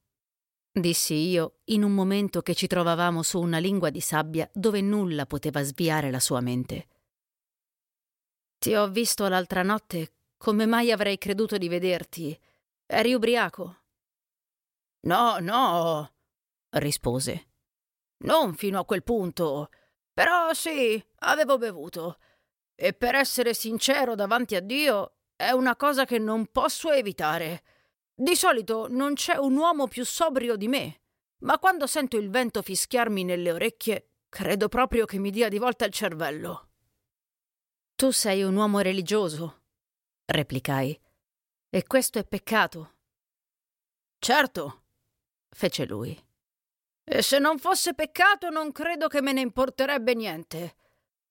[0.71, 5.25] dissi io in un momento che ci trovavamo su una lingua di sabbia dove nulla
[5.25, 6.87] poteva sviare la sua mente.
[8.59, 12.39] Ti ho visto l'altra notte, come mai avrei creduto di vederti?
[12.85, 13.81] Eri ubriaco?
[15.01, 16.13] No, no,
[16.69, 17.49] rispose.
[18.25, 19.69] Non fino a quel punto.
[20.13, 22.17] Però sì, avevo bevuto.
[22.75, 27.63] E per essere sincero davanti a Dio, è una cosa che non posso evitare.
[28.13, 31.01] Di solito non c'è un uomo più sobrio di me,
[31.39, 35.85] ma quando sento il vento fischiarmi nelle orecchie, credo proprio che mi dia di volta
[35.85, 36.69] il cervello.
[37.95, 39.61] Tu sei un uomo religioso,
[40.25, 40.99] replicai,
[41.69, 42.95] e questo è peccato.
[44.17, 44.86] Certo,
[45.49, 46.17] fece lui.
[47.03, 50.75] E se non fosse peccato non credo che me ne importerebbe niente.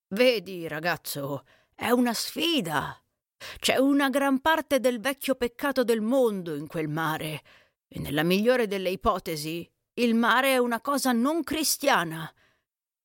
[0.09, 1.45] Vedi, ragazzo,
[1.75, 2.99] è una sfida.
[3.59, 7.41] C'è una gran parte del vecchio peccato del mondo in quel mare,
[7.87, 12.31] e nella migliore delle ipotesi, il mare è una cosa non cristiana.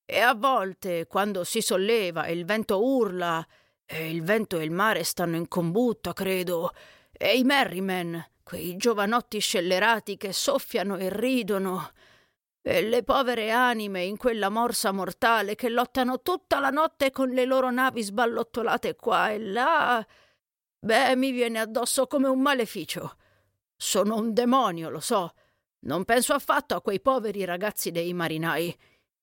[0.05, 3.45] E a volte, quando si solleva e il vento urla,
[3.85, 6.71] e il vento e il mare stanno in combutta, credo,
[7.11, 11.91] e i merrymen, quei giovanotti scellerati che soffiano e ridono,
[12.61, 17.43] e le povere anime in quella morsa mortale che lottano tutta la notte con le
[17.43, 20.05] loro navi sballottolate qua e là.
[20.79, 23.17] Beh, mi viene addosso come un maleficio.
[23.75, 25.33] Sono un demonio, lo so.
[25.79, 28.73] Non penso affatto a quei poveri ragazzi dei marinai.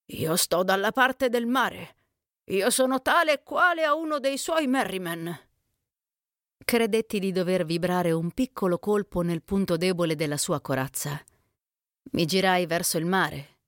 [0.06, 1.96] Io sto dalla parte del mare.
[2.50, 5.49] Io sono tale e quale a uno dei suoi merrymen.
[6.64, 11.20] Credetti di dover vibrare un piccolo colpo nel punto debole della sua corazza.
[12.12, 13.58] Mi girai verso il mare.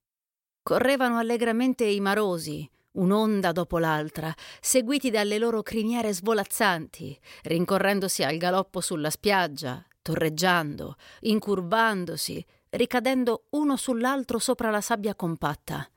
[0.62, 8.81] Correvano allegramente i marosi, un'onda dopo l'altra, seguiti dalle loro criniere svolazzanti, rincorrendosi al galoppo
[8.81, 15.89] sulla spiaggia, torreggiando, incurvandosi, ricadendo uno sull'altro sopra la sabbia compatta.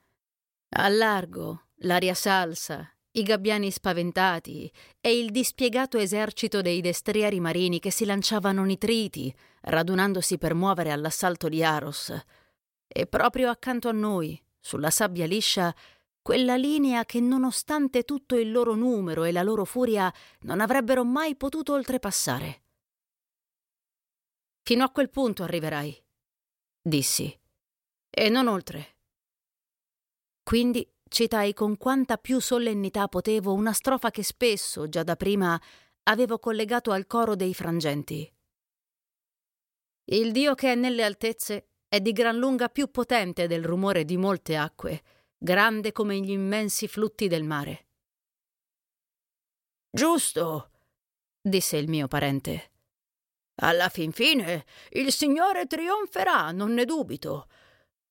[0.70, 4.70] A largo, l'aria salsa, i gabbiani spaventati
[5.00, 11.48] e il dispiegato esercito dei destrieri marini che si lanciavano nitriti, radunandosi per muovere all'assalto
[11.48, 12.14] di Aros.
[12.86, 15.74] E proprio accanto a noi, sulla sabbia liscia,
[16.20, 21.36] quella linea che nonostante tutto il loro numero e la loro furia non avrebbero mai
[21.36, 22.62] potuto oltrepassare.
[24.62, 26.04] Fino a quel punto arriverai,
[26.82, 27.34] dissi,
[28.10, 28.96] e non oltre.
[30.42, 35.60] Quindi citai con quanta più solennità potevo una strofa che spesso, già da prima,
[36.04, 38.32] avevo collegato al coro dei frangenti.
[40.08, 44.16] Il Dio che è nelle altezze è di gran lunga più potente del rumore di
[44.16, 45.02] molte acque,
[45.36, 47.86] grande come gli immensi flutti del mare.
[49.90, 50.70] Giusto,
[51.40, 52.72] disse il mio parente.
[53.62, 57.48] Alla fin fine il Signore trionferà, non ne dubito.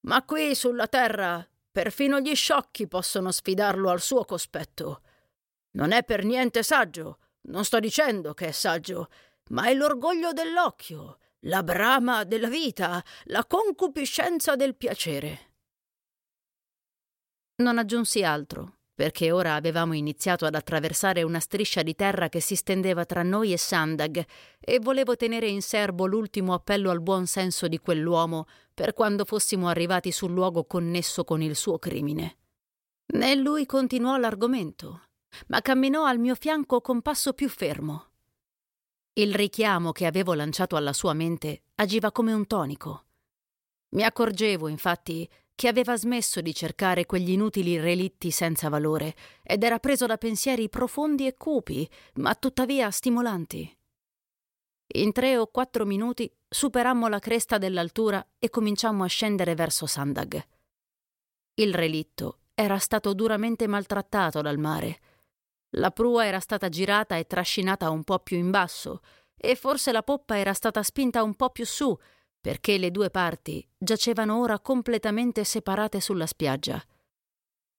[0.01, 5.01] Ma qui sulla terra Perfino gli sciocchi possono sfidarlo al suo cospetto.
[5.71, 7.17] Non è per niente saggio,
[7.49, 9.09] non sto dicendo che è saggio,
[9.49, 15.51] ma è l'orgoglio dell'occhio, la brama della vita, la concupiscenza del piacere.
[17.55, 22.55] Non aggiunsi altro, perché ora avevamo iniziato ad attraversare una striscia di terra che si
[22.55, 24.23] stendeva tra noi e Sandag,
[24.61, 28.45] e volevo tenere in serbo l'ultimo appello al buon senso di quell'uomo
[28.75, 32.37] per quando fossimo arrivati sul luogo connesso con il suo crimine.
[33.13, 35.03] Né lui continuò l'argomento,
[35.47, 38.09] ma camminò al mio fianco con passo più fermo.
[39.13, 43.05] Il richiamo che avevo lanciato alla sua mente agiva come un tonico.
[43.95, 49.79] Mi accorgevo, infatti, che aveva smesso di cercare quegli inutili relitti senza valore ed era
[49.79, 53.77] preso da pensieri profondi e cupi, ma tuttavia stimolanti.
[54.95, 60.41] In tre o quattro minuti superammo la cresta dell'altura e cominciammo a scendere verso Sandag.
[61.55, 65.01] Il relitto era stato duramente maltrattato dal mare.
[65.71, 69.01] La prua era stata girata e trascinata un po' più in basso,
[69.35, 71.95] e forse la poppa era stata spinta un po' più su
[72.39, 76.81] perché le due parti giacevano ora completamente separate sulla spiaggia.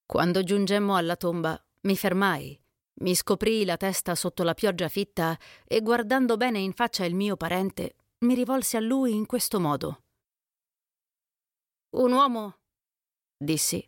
[0.04, 2.60] Quando giungemmo alla tomba, mi fermai,
[3.00, 7.36] mi scoprii la testa sotto la pioggia fitta e guardando bene in faccia il mio
[7.36, 10.04] parente, mi rivolsi a lui in questo modo.
[11.96, 12.58] Un uomo,
[13.36, 13.86] dissi,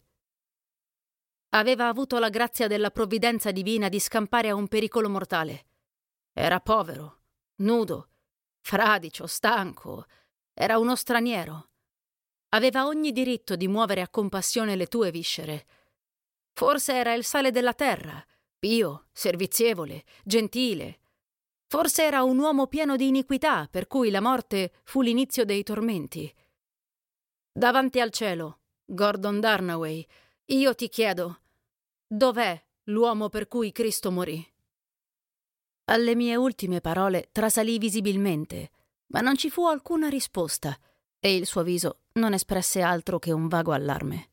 [1.50, 5.66] aveva avuto la grazia della provvidenza divina di scampare a un pericolo mortale.
[6.32, 7.22] Era povero,
[7.56, 8.10] nudo,
[8.60, 10.06] fradicio, stanco,
[10.52, 11.70] era uno straniero.
[12.50, 15.66] Aveva ogni diritto di muovere a compassione le tue viscere.
[16.52, 18.24] Forse era il sale della terra,
[18.58, 21.00] pio, servizievole, gentile.
[21.70, 26.34] Forse era un uomo pieno di iniquità, per cui la morte fu l'inizio dei tormenti.
[27.52, 30.06] Davanti al cielo, Gordon Darnaway,
[30.46, 31.42] io ti chiedo,
[32.06, 34.42] dov'è l'uomo per cui Cristo morì?
[35.90, 38.70] Alle mie ultime parole trasalì visibilmente,
[39.08, 40.74] ma non ci fu alcuna risposta
[41.20, 44.30] e il suo viso non espresse altro che un vago allarme.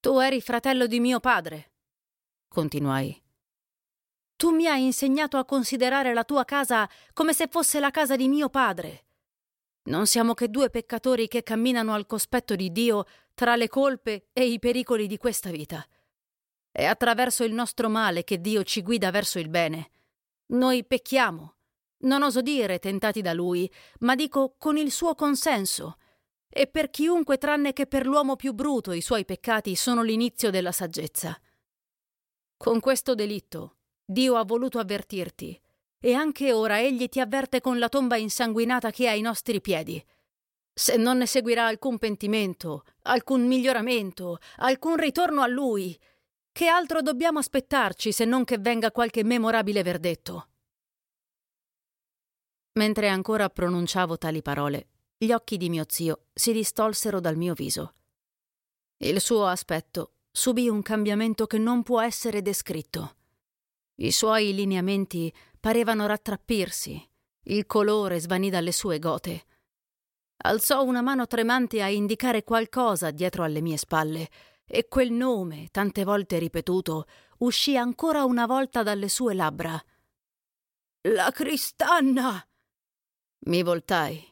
[0.00, 1.72] Tu eri fratello di mio padre,
[2.48, 3.23] continuai.
[4.44, 8.28] Tu mi hai insegnato a considerare la tua casa come se fosse la casa di
[8.28, 9.06] mio padre.
[9.84, 14.44] Non siamo che due peccatori che camminano al cospetto di Dio tra le colpe e
[14.44, 15.82] i pericoli di questa vita.
[16.70, 19.90] È attraverso il nostro male che Dio ci guida verso il bene.
[20.48, 21.54] Noi pecchiamo.
[22.00, 25.96] Non oso dire tentati da Lui, ma dico con il suo consenso.
[26.50, 30.70] E per chiunque tranne che per l'uomo più bruto i suoi peccati sono l'inizio della
[30.70, 31.34] saggezza.
[32.58, 35.60] Con questo delitto Dio ha voluto avvertirti,
[35.98, 40.04] e anche ora egli ti avverte con la tomba insanguinata che è ai nostri piedi.
[40.72, 45.98] Se non ne seguirà alcun pentimento, alcun miglioramento, alcun ritorno a lui,
[46.52, 50.48] che altro dobbiamo aspettarci se non che venga qualche memorabile verdetto?
[52.72, 57.94] Mentre ancora pronunciavo tali parole, gli occhi di mio zio si distolsero dal mio viso.
[58.98, 63.16] Il suo aspetto subì un cambiamento che non può essere descritto.
[63.96, 67.10] I suoi lineamenti parevano rattrappirsi,
[67.44, 69.44] il colore svanì dalle sue gote.
[70.38, 74.28] Alzò una mano tremante a indicare qualcosa dietro alle mie spalle,
[74.66, 77.06] e quel nome, tante volte ripetuto,
[77.38, 79.80] uscì ancora una volta dalle sue labbra.
[81.08, 82.44] La Cristanna!
[83.46, 84.26] Mi voltai,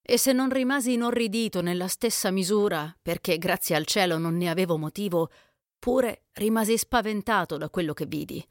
[0.00, 4.78] e se non rimasi inorridito nella stessa misura, perché grazie al cielo non ne avevo
[4.78, 5.30] motivo,
[5.78, 8.44] pure rimasi spaventato da quello che vidi.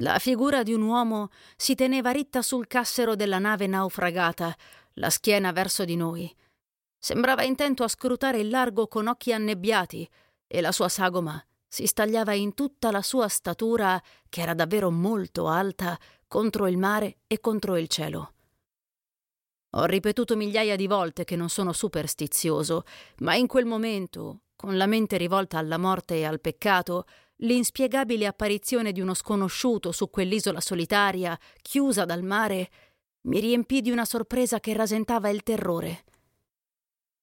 [0.00, 4.54] La figura di un uomo si teneva ritta sul cassero della nave naufragata,
[4.94, 6.30] la schiena verso di noi.
[6.98, 10.06] Sembrava intento a scrutare il largo con occhi annebbiati,
[10.46, 15.48] e la sua sagoma si stagliava in tutta la sua statura, che era davvero molto
[15.48, 15.98] alta,
[16.28, 18.32] contro il mare e contro il cielo.
[19.76, 22.84] Ho ripetuto migliaia di volte che non sono superstizioso,
[23.18, 27.06] ma in quel momento, con la mente rivolta alla morte e al peccato,
[27.40, 32.70] L'inspiegabile apparizione di uno sconosciuto su quell'isola solitaria, chiusa dal mare,
[33.26, 36.04] mi riempì di una sorpresa che rasentava il terrore.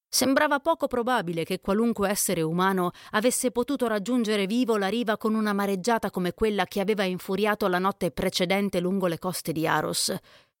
[0.08, 5.52] Sembrava poco probabile che qualunque essere umano avesse potuto raggiungere vivo la riva con una
[5.52, 10.16] mareggiata come quella che aveva infuriato la notte precedente lungo le coste di Aros,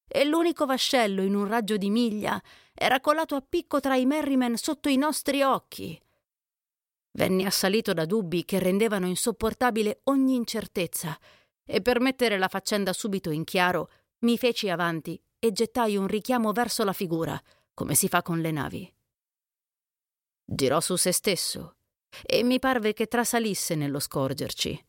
[0.08, 2.42] e l'unico vascello in un raggio di miglia
[2.74, 5.96] era colato a picco tra i Merriman sotto i nostri occhi.
[7.16, 11.16] Venni assalito da dubbi che rendevano insopportabile ogni incertezza
[11.64, 13.88] e per mettere la faccenda subito in chiaro
[14.20, 17.40] mi feci avanti e gettai un richiamo verso la figura,
[17.72, 18.92] come si fa con le navi.
[20.44, 21.76] Girò su se stesso
[22.22, 24.86] e mi parve che trasalisse nello scorgerci.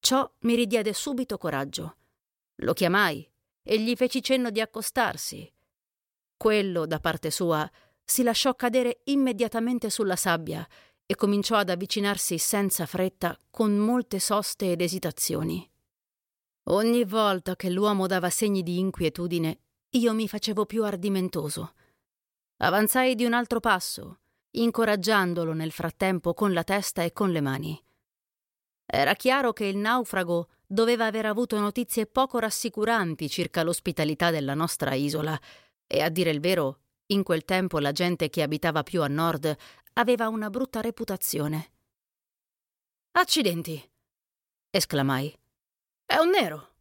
[0.00, 1.96] Ciò mi ridiede subito coraggio.
[2.56, 3.26] Lo chiamai
[3.62, 5.50] e gli feci cenno di accostarsi.
[6.36, 7.70] Quello, da parte sua,
[8.04, 10.66] si lasciò cadere immediatamente sulla sabbia
[11.06, 15.68] e cominciò ad avvicinarsi senza fretta, con molte soste ed esitazioni.
[16.68, 19.58] Ogni volta che l'uomo dava segni di inquietudine,
[19.90, 21.74] io mi facevo più ardimentoso.
[22.58, 24.20] Avanzai di un altro passo,
[24.52, 27.84] incoraggiandolo nel frattempo con la testa e con le mani.
[28.86, 34.94] Era chiaro che il naufrago doveva aver avuto notizie poco rassicuranti circa l'ospitalità della nostra
[34.94, 35.38] isola,
[35.86, 39.54] e a dire il vero, in quel tempo la gente che abitava più a nord
[39.94, 41.72] aveva una brutta reputazione.
[43.12, 43.80] Accidenti!
[44.70, 45.36] esclamai.
[46.04, 46.72] È un nero!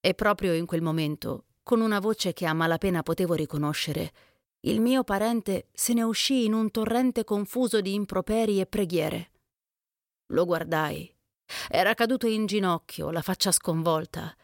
[0.00, 4.12] E proprio in quel momento, con una voce che a malapena potevo riconoscere,
[4.60, 9.30] il mio parente se ne uscì in un torrente confuso di improperi e preghiere.
[10.28, 11.14] Lo guardai.
[11.68, 14.34] Era caduto in ginocchio, la faccia sconvolta.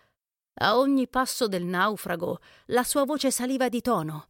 [0.59, 4.29] A ogni passo del naufrago la sua voce saliva di tono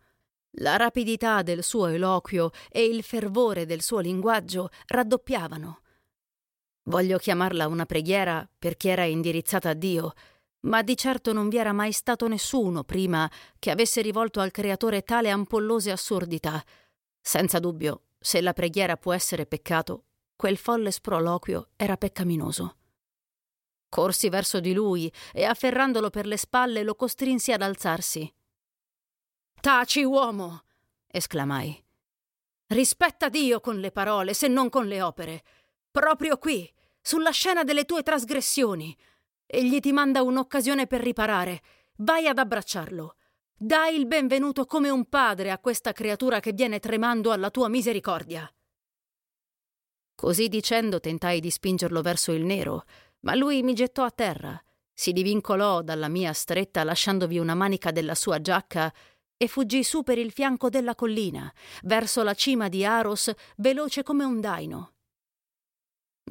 [0.60, 5.80] la rapidità del suo eloquio e il fervore del suo linguaggio raddoppiavano.
[6.84, 10.12] Voglio chiamarla una preghiera perché era indirizzata a Dio,
[10.60, 15.02] ma di certo non vi era mai stato nessuno prima che avesse rivolto al Creatore
[15.02, 16.62] tale ampollose assurdità.
[17.20, 20.04] Senza dubbio, se la preghiera può essere peccato,
[20.36, 22.76] quel folle sproloquio era peccaminoso.
[23.88, 28.32] Corsi verso di lui e afferrandolo per le spalle lo costrinsi ad alzarsi.
[29.66, 30.62] Taci, uomo!
[31.08, 31.84] esclamai.
[32.68, 35.42] Rispetta Dio con le parole, se non con le opere.
[35.90, 36.72] Proprio qui,
[37.02, 38.96] sulla scena delle tue trasgressioni.
[39.44, 41.62] Egli ti manda un'occasione per riparare.
[41.96, 43.16] Vai ad abbracciarlo.
[43.56, 48.48] Dai il benvenuto come un padre a questa creatura che viene tremando alla tua misericordia.
[50.14, 52.84] Così dicendo tentai di spingerlo verso il nero,
[53.22, 54.62] ma lui mi gettò a terra,
[54.98, 58.90] si divincolò dalla mia stretta lasciandovi una manica della sua giacca
[59.36, 61.52] e fuggì su per il fianco della collina,
[61.82, 64.92] verso la cima di Aros, veloce come un daino.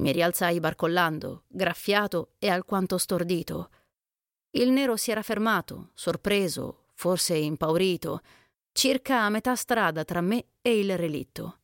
[0.00, 3.70] Mi rialzai barcollando, graffiato e alquanto stordito.
[4.50, 8.20] Il nero si era fermato, sorpreso, forse impaurito,
[8.72, 11.60] circa a metà strada tra me e il relitto.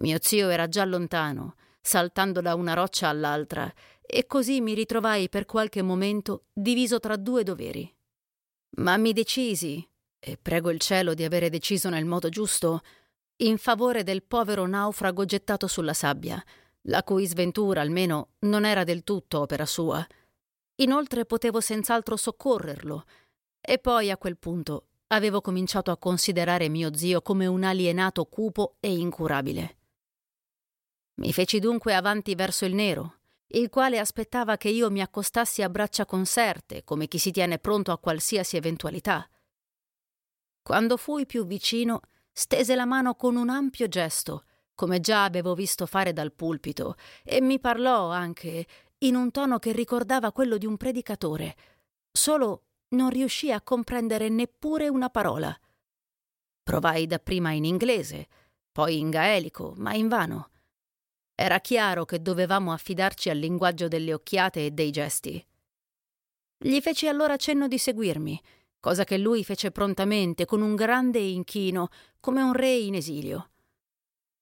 [0.00, 3.70] Mio zio era già lontano, saltando da una roccia all'altra,
[4.00, 7.94] e così mi ritrovai per qualche momento diviso tra due doveri.
[8.78, 9.86] Ma mi decisi,
[10.20, 12.82] e prego il cielo di avere deciso nel modo giusto,
[13.38, 16.42] in favore del povero naufrago gettato sulla sabbia,
[16.82, 20.06] la cui sventura almeno non era del tutto opera sua.
[20.76, 23.04] Inoltre potevo senz'altro soccorrerlo,
[23.60, 28.76] e poi a quel punto avevo cominciato a considerare mio zio come un alienato cupo
[28.78, 29.76] e incurabile.
[31.20, 33.16] Mi feci dunque avanti verso il nero,
[33.48, 37.90] il quale aspettava che io mi accostassi a braccia conserte, come chi si tiene pronto
[37.90, 39.28] a qualsiasi eventualità.
[40.62, 42.00] Quando fui più vicino,
[42.32, 47.40] stese la mano con un ampio gesto, come già avevo visto fare dal pulpito, e
[47.40, 48.66] mi parlò anche
[48.98, 51.56] in un tono che ricordava quello di un predicatore,
[52.10, 55.58] solo non riuscii a comprendere neppure una parola.
[56.62, 58.28] Provai dapprima in inglese,
[58.72, 60.50] poi in gaelico, ma invano.
[61.34, 65.44] Era chiaro che dovevamo affidarci al linguaggio delle occhiate e dei gesti.
[66.58, 68.40] Gli feci allora cenno di seguirmi,
[68.80, 71.88] cosa che lui fece prontamente con un grande inchino,
[72.18, 73.50] come un re in esilio.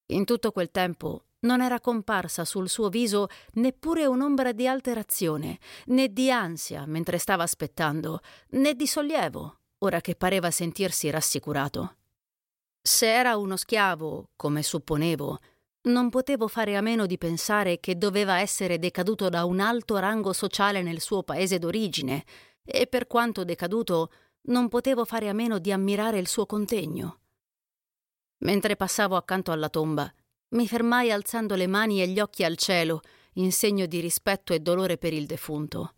[0.07, 6.11] In tutto quel tempo non era comparsa sul suo viso neppure un'ombra di alterazione, né
[6.11, 8.21] di ansia mentre stava aspettando,
[8.51, 11.95] né di sollievo, ora che pareva sentirsi rassicurato.
[12.81, 15.37] Se era uno schiavo, come supponevo,
[15.81, 20.33] non potevo fare a meno di pensare che doveva essere decaduto da un alto rango
[20.33, 22.25] sociale nel suo paese d'origine,
[22.63, 24.11] e per quanto decaduto
[24.43, 27.19] non potevo fare a meno di ammirare il suo contegno.
[28.39, 30.11] Mentre passavo accanto alla tomba,
[30.49, 33.01] mi fermai alzando le mani e gli occhi al cielo,
[33.33, 35.93] in segno di rispetto e dolore per il defunto.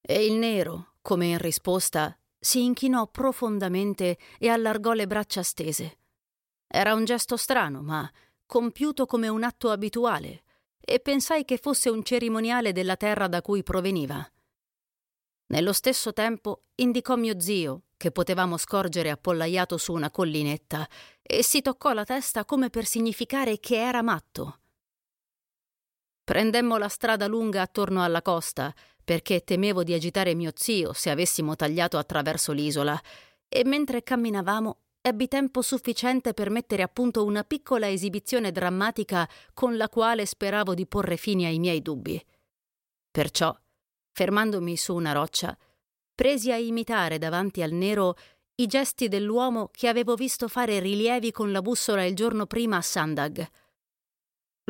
[0.00, 5.98] E il nero, come in risposta, si inchinò profondamente e allargò le braccia stese.
[6.66, 8.10] Era un gesto strano, ma
[8.46, 10.42] compiuto come un atto abituale,
[10.80, 14.26] e pensai che fosse un cerimoniale della terra da cui proveniva.
[15.54, 20.84] Nello stesso tempo indicò mio zio, che potevamo scorgere appollaiato su una collinetta,
[21.22, 24.58] e si toccò la testa come per significare che era matto.
[26.24, 28.74] Prendemmo la strada lunga attorno alla costa,
[29.04, 33.00] perché temevo di agitare mio zio se avessimo tagliato attraverso l'isola,
[33.48, 39.76] e mentre camminavamo ebbi tempo sufficiente per mettere a punto una piccola esibizione drammatica con
[39.76, 42.20] la quale speravo di porre fine ai miei dubbi.
[43.08, 43.56] Perciò,
[44.14, 45.54] fermandomi su una roccia,
[46.14, 48.14] presi a imitare davanti al nero
[48.54, 52.82] i gesti dell'uomo che avevo visto fare rilievi con la bussola il giorno prima a
[52.82, 53.46] Sandag.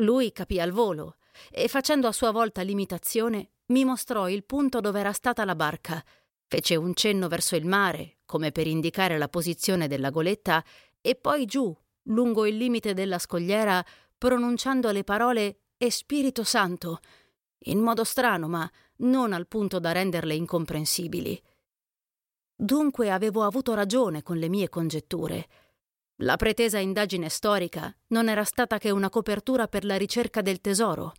[0.01, 1.17] Lui capì al volo
[1.49, 6.03] e, facendo a sua volta l'imitazione, mi mostrò il punto dove era stata la barca
[6.47, 10.63] Fece un cenno verso il mare, come per indicare la posizione della goletta,
[11.01, 13.83] e poi giù, lungo il limite della scogliera,
[14.17, 16.99] pronunciando le parole E Spirito Santo,
[17.65, 21.41] in modo strano, ma non al punto da renderle incomprensibili.
[22.55, 25.47] Dunque avevo avuto ragione con le mie congetture.
[26.19, 31.13] La pretesa indagine storica non era stata che una copertura per la ricerca del tesoro.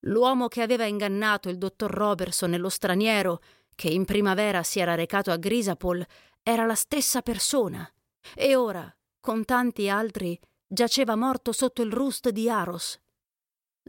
[0.00, 3.40] L'uomo che aveva ingannato il dottor Robertson e lo straniero
[3.74, 6.04] che in primavera si era recato a Grisapol,
[6.42, 7.88] era la stessa persona,
[8.34, 12.98] e ora, con tanti altri, giaceva morto sotto il rust di Aros.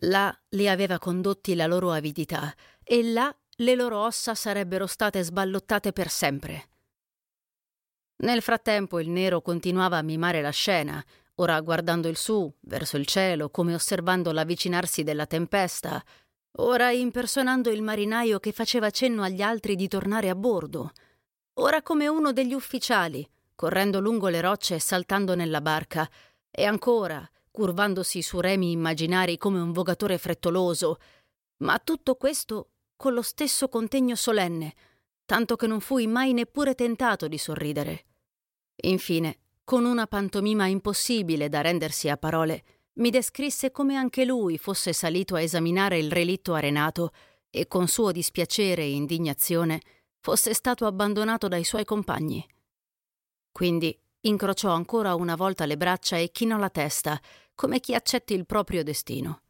[0.02, 2.54] Là li aveva condotti la loro avidità,
[2.90, 6.70] e là le loro ossa sarebbero state sballottate per sempre.
[8.18, 11.04] Nel frattempo il nero continuava a mimare la scena,
[11.36, 16.02] ora guardando il su, verso il cielo, come osservando l'avvicinarsi della tempesta,
[16.60, 20.92] ora impersonando il marinaio che faceva cenno agli altri di tornare a bordo,
[21.56, 26.10] ora come uno degli ufficiali, correndo lungo le rocce e saltando nella barca,
[26.50, 31.00] e ancora curvandosi su remi immaginari come un vogatore frettoloso,
[31.58, 34.74] ma tutto questo con lo stesso contegno solenne,
[35.26, 38.06] tanto che non fui mai neppure tentato di sorridere.
[38.82, 42.64] Infine, con una pantomima impossibile da rendersi a parole,
[42.94, 47.12] mi descrisse come anche lui fosse salito a esaminare il relitto arenato
[47.50, 49.80] e con suo dispiacere e indignazione
[50.20, 52.46] fosse stato abbandonato dai suoi compagni.
[53.52, 57.20] quindi incrociò ancora una volta le braccia e chinò la testa,
[57.56, 59.42] come chi accetti il proprio destino.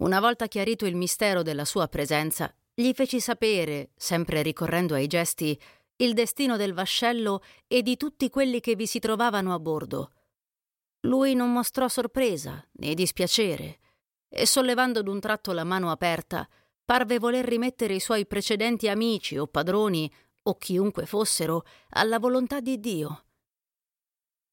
[0.00, 5.60] Una volta chiarito il mistero della sua presenza, gli feci sapere, sempre ricorrendo ai gesti,
[5.96, 10.12] il destino del vascello e di tutti quelli che vi si trovavano a bordo.
[11.00, 13.78] Lui non mostrò sorpresa né dispiacere,
[14.30, 16.48] e sollevando d'un tratto la mano aperta,
[16.82, 20.10] parve voler rimettere i suoi precedenti amici o padroni
[20.44, 23.24] o chiunque fossero alla volontà di Dio.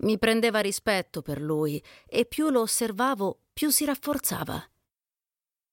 [0.04, 4.62] Mi prendeva rispetto per lui e più lo osservavo, più si rafforzava.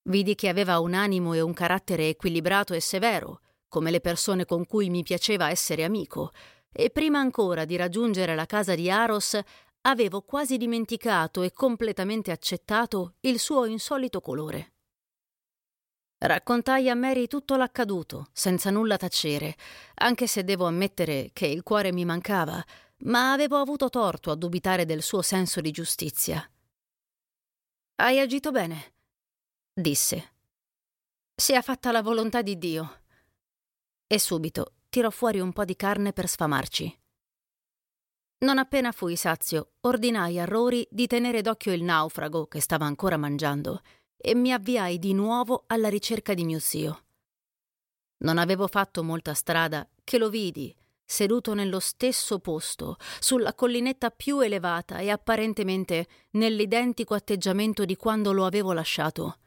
[0.07, 4.67] Vidi che aveva un animo e un carattere equilibrato e severo, come le persone con
[4.67, 6.31] cui mi piaceva essere amico,
[6.71, 9.39] e prima ancora di raggiungere la casa di Aros
[9.83, 14.73] avevo quasi dimenticato e completamente accettato il suo insolito colore.
[16.19, 19.57] Raccontai a Mary tutto l'accaduto, senza nulla tacere,
[19.97, 22.63] anche se devo ammettere che il cuore mi mancava,
[22.99, 26.49] ma avevo avuto torto a dubitare del suo senso di giustizia.
[27.97, 28.94] Hai agito bene,
[29.75, 30.33] disse.
[31.35, 33.01] Sia fatta la volontà di Dio.
[34.07, 37.01] E subito tirò fuori un po' di carne per sfamarci.
[38.45, 43.17] Non appena fui sazio, ordinai a Rory di tenere d'occhio il naufrago che stava ancora
[43.17, 43.83] mangiando
[44.17, 47.07] e mi avviai di nuovo alla ricerca di mio zio.
[48.19, 50.75] Non avevo fatto molta strada che lo vidi,
[51.05, 58.47] seduto nello stesso posto, sulla collinetta più elevata e apparentemente nell'identico atteggiamento di quando lo
[58.47, 59.39] avevo lasciato.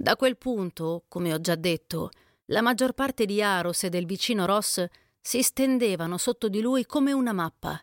[0.00, 2.08] Da quel punto, come ho già detto,
[2.46, 4.82] la maggior parte di Aros e del vicino Ross
[5.20, 7.78] si stendevano sotto di lui come una mappa.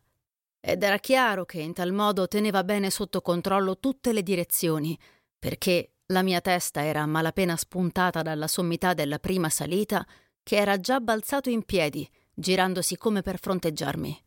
[0.59, 4.97] Ed era chiaro che in tal modo teneva bene sotto controllo tutte le direzioni,
[5.37, 10.03] perché la mia testa era a malapena spuntata dalla sommità della prima salita,
[10.41, 14.23] che era già balzato in piedi, girandosi come per fronteggiarmi.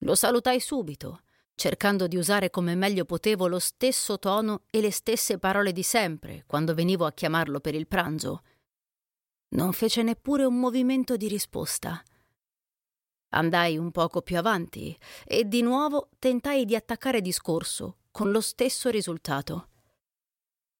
[0.00, 1.22] Lo salutai subito,
[1.60, 6.44] cercando di usare come meglio potevo lo stesso tono e le stesse parole di sempre
[6.46, 8.42] quando venivo a chiamarlo per il pranzo,
[9.56, 12.02] non fece neppure un movimento di risposta.
[13.34, 18.88] Andai un poco più avanti e di nuovo tentai di attaccare discorso, con lo stesso
[18.88, 19.68] risultato.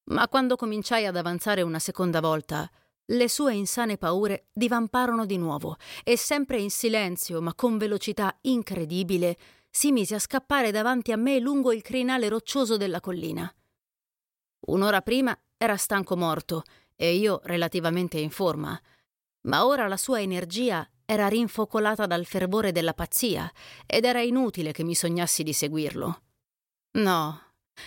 [0.05, 2.67] Ma quando cominciai ad avanzare una seconda volta,
[3.05, 9.37] le sue insane paure divamparono di nuovo e sempre in silenzio, ma con velocità incredibile,
[9.71, 13.53] si mise a scappare davanti a me lungo il crinale roccioso della collina.
[14.67, 16.65] Un'ora prima era stanco morto
[16.97, 18.79] e io relativamente in forma,
[19.43, 23.51] ma ora la sua energia era rinfocolata dal fervore della pazzia
[23.87, 26.23] ed era inutile che mi sognassi di seguirlo.
[26.93, 27.41] No,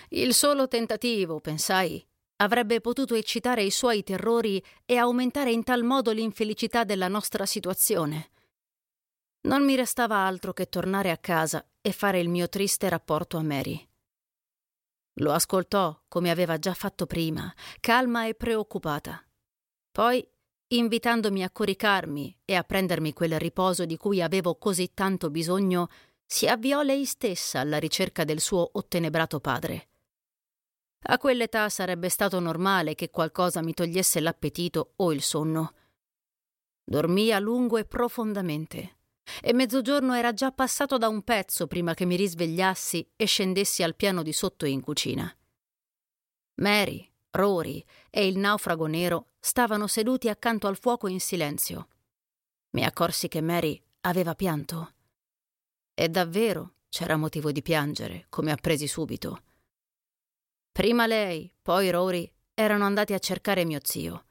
[0.09, 2.05] il solo tentativo, pensai,
[2.37, 8.31] avrebbe potuto eccitare i suoi terrori e aumentare in tal modo l'infelicità della nostra situazione.
[9.41, 13.43] Non mi restava altro che tornare a casa e fare il mio triste rapporto a
[13.43, 13.85] Mary.
[15.17, 19.21] Lo ascoltò, come aveva già fatto prima, calma e preoccupata.
[19.91, 20.25] Poi,
[20.67, 25.89] invitandomi a coricarmi e a prendermi quel riposo di cui avevo così tanto bisogno,
[26.25, 29.89] si avviò lei stessa alla ricerca del suo ottenebrato padre.
[31.07, 35.73] A quell'età sarebbe stato normale che qualcosa mi togliesse l'appetito o il sonno.
[36.81, 39.01] Dormì a lungo e profondamente
[39.41, 43.95] e mezzogiorno era già passato da un pezzo prima che mi risvegliassi e scendessi al
[43.95, 45.33] piano di sotto in cucina.
[46.55, 51.87] Mary, Rory e il naufrago nero stavano seduti accanto al fuoco in silenzio.
[52.71, 54.93] Mi accorsi che Mary aveva pianto.
[55.93, 59.43] E davvero c'era motivo di piangere, come appresi subito.
[60.71, 64.25] Prima lei, poi Rory erano andati a cercare mio zio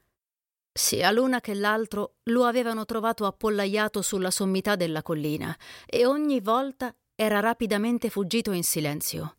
[0.73, 6.95] sia l'una che l'altro lo avevano trovato appollaiato sulla sommità della collina e ogni volta
[7.15, 9.37] era rapidamente fuggito in silenzio.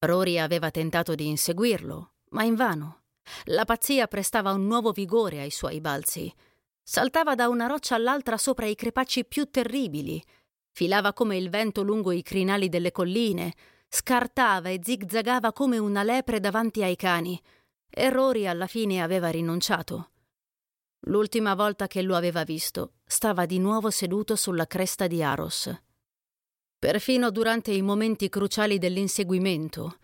[0.00, 3.02] Rory aveva tentato di inseguirlo, ma invano.
[3.44, 6.32] La pazzia prestava un nuovo vigore ai suoi balzi.
[6.82, 10.22] Saltava da una roccia all'altra sopra i crepacci più terribili,
[10.70, 13.52] filava come il vento lungo i crinali delle colline,
[13.88, 17.38] scartava e zigzagava come una lepre davanti ai cani.
[17.90, 20.10] E Rory alla fine aveva rinunciato.
[21.08, 25.74] L'ultima volta che lo aveva visto, stava di nuovo seduto sulla cresta di Aros.
[26.78, 29.96] Perfino durante i momenti cruciali dell'inseguimento,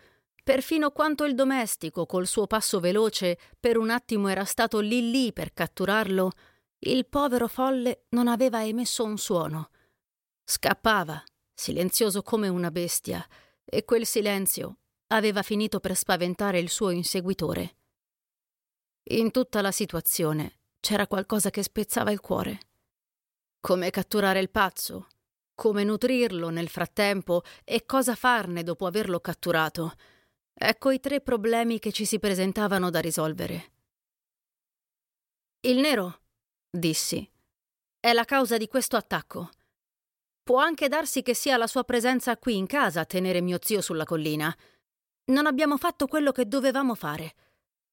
[0.42, 5.32] perfino quanto il domestico, col suo passo veloce, per un attimo era stato lì lì
[5.34, 6.30] per catturarlo,
[6.78, 9.70] il povero folle non aveva emesso un suono.
[10.42, 11.22] Scappava,
[11.52, 13.26] silenzioso come una bestia,
[13.62, 14.78] e quel silenzio
[15.08, 17.76] aveva finito per spaventare il suo inseguitore.
[19.10, 22.60] In tutta la situazione c'era qualcosa che spezzava il cuore.
[23.64, 25.08] come catturare il pazzo,
[25.54, 29.94] come nutrirlo nel frattempo e cosa farne dopo averlo catturato.
[30.52, 33.72] Ecco i tre problemi che ci si presentavano da risolvere.
[35.60, 36.20] Il nero,
[36.68, 37.26] dissi,
[37.98, 39.48] è la causa di questo attacco.
[40.42, 43.80] Può anche darsi che sia la sua presenza qui in casa a tenere mio zio
[43.80, 44.54] sulla collina.
[45.32, 47.34] Non abbiamo fatto quello che dovevamo fare.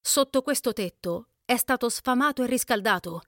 [0.01, 3.21] Sotto questo tetto è stato sfamato e riscaldato.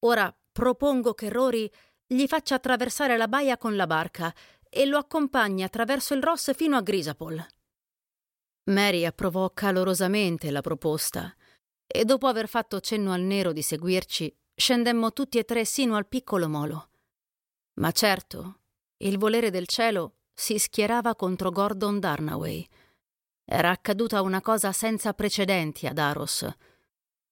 [0.00, 1.70] Ora propongo che Rory
[2.06, 4.34] gli faccia attraversare la baia con la barca
[4.68, 7.46] e lo accompagni attraverso il Ross fino a Grisapol.
[8.64, 11.34] Mary approvò calorosamente la proposta
[11.86, 16.06] e dopo aver fatto cenno al nero di seguirci, scendemmo tutti e tre sino al
[16.06, 16.90] piccolo molo.
[17.80, 18.60] Ma certo,
[18.98, 22.66] il volere del cielo si schierava contro Gordon Darnaway.
[23.44, 26.46] Era accaduta una cosa senza precedenti ad Aros.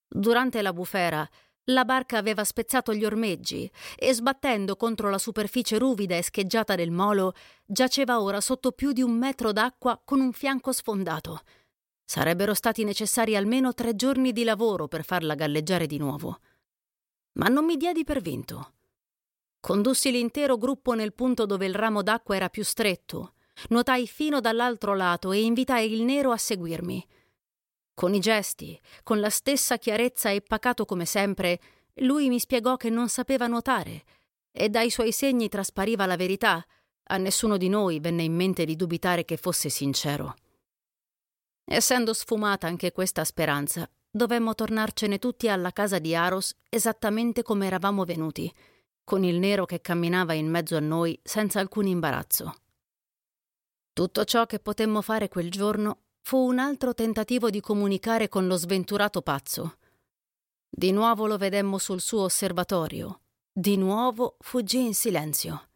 [0.09, 1.29] Durante la bufera,
[1.71, 6.91] la barca aveva spezzato gli ormeggi e sbattendo contro la superficie ruvida e scheggiata del
[6.91, 7.35] molo,
[7.67, 11.43] giaceva ora sotto più di un metro d'acqua con un fianco sfondato.
[12.05, 16.41] Sarebbero stati necessari almeno tre giorni di lavoro per farla galleggiare di nuovo.
[17.33, 18.73] Ma non mi diedi per vinto.
[19.61, 23.35] Condussi l'intero gruppo nel punto dove il ramo d'acqua era più stretto,
[23.69, 27.07] nuotai fino dall'altro lato e invitai il nero a seguirmi.
[27.99, 31.59] Con i gesti, con la stessa chiarezza e pacato come sempre,
[31.95, 34.05] lui mi spiegò che non sapeva nuotare
[34.53, 36.65] e dai suoi segni traspariva la verità.
[37.09, 40.37] A nessuno di noi venne in mente di dubitare che fosse sincero.
[41.65, 48.05] Essendo sfumata anche questa speranza, dovemmo tornarcene tutti alla casa di Aros esattamente come eravamo
[48.05, 48.49] venuti,
[49.03, 52.55] con il nero che camminava in mezzo a noi senza alcun imbarazzo.
[53.93, 58.57] Tutto ciò che potemmo fare quel giorno fu un altro tentativo di comunicare con lo
[58.57, 59.79] sventurato pazzo.
[60.69, 63.23] Di nuovo lo vedemmo sul suo osservatorio.
[63.51, 65.71] Di nuovo fuggì in silenzio.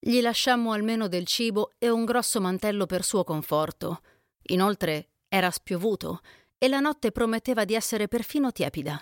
[0.00, 4.02] Gli lasciammo almeno del cibo e un grosso mantello per suo conforto.
[4.48, 6.22] Inoltre era spiovuto
[6.58, 9.00] e la notte prometteva di essere perfino tiepida.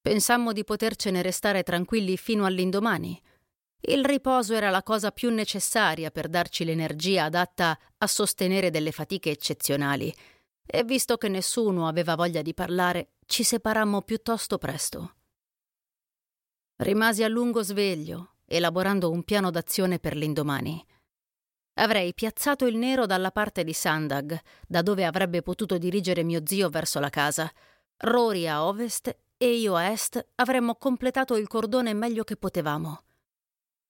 [0.00, 3.22] Pensammo di potercene restare tranquilli fino all'indomani,
[3.80, 9.30] il riposo era la cosa più necessaria per darci l'energia adatta a sostenere delle fatiche
[9.30, 10.14] eccezionali,
[10.66, 15.14] e visto che nessuno aveva voglia di parlare, ci separammo piuttosto presto.
[16.76, 20.84] Rimasi a lungo sveglio, elaborando un piano d'azione per l'indomani.
[21.78, 26.68] Avrei piazzato il nero dalla parte di Sandag, da dove avrebbe potuto dirigere mio zio
[26.68, 27.50] verso la casa.
[27.98, 33.05] Rory a ovest e io a est avremmo completato il cordone meglio che potevamo.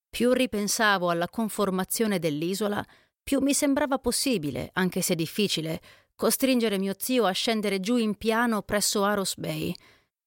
[0.09, 2.85] Più ripensavo alla conformazione dell'isola,
[3.23, 5.81] più mi sembrava possibile, anche se difficile,
[6.15, 9.75] costringere mio zio a scendere giù in piano presso Aros Bay.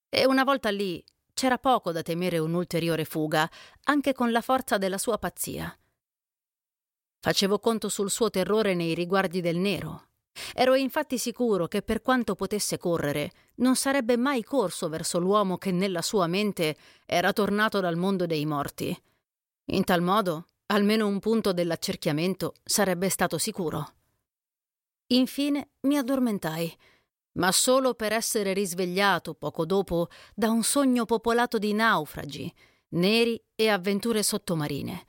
[0.09, 3.49] E una volta lì c'era poco da temere un'ulteriore fuga,
[3.83, 5.73] anche con la forza della sua pazzia.
[7.21, 10.07] Facevo conto sul suo terrore nei riguardi del nero.
[10.53, 15.71] Ero infatti sicuro che per quanto potesse correre, non sarebbe mai corso verso l'uomo che
[15.71, 18.97] nella sua mente era tornato dal mondo dei morti.
[19.71, 23.93] In tal modo, almeno un punto dell'accerchiamento sarebbe stato sicuro.
[25.07, 26.75] Infine mi addormentai,
[27.33, 32.51] ma solo per essere risvegliato poco dopo da un sogno popolato di naufragi,
[32.89, 35.05] neri e avventure sottomarine.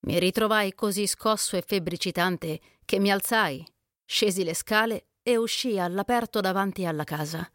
[0.00, 3.64] Mi ritrovai così scosso e febbricitante che mi alzai,
[4.04, 7.48] scesi le scale e uscii all'aperto davanti alla casa.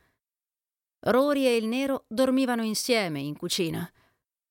[1.07, 3.89] Rory e il nero dormivano insieme in cucina.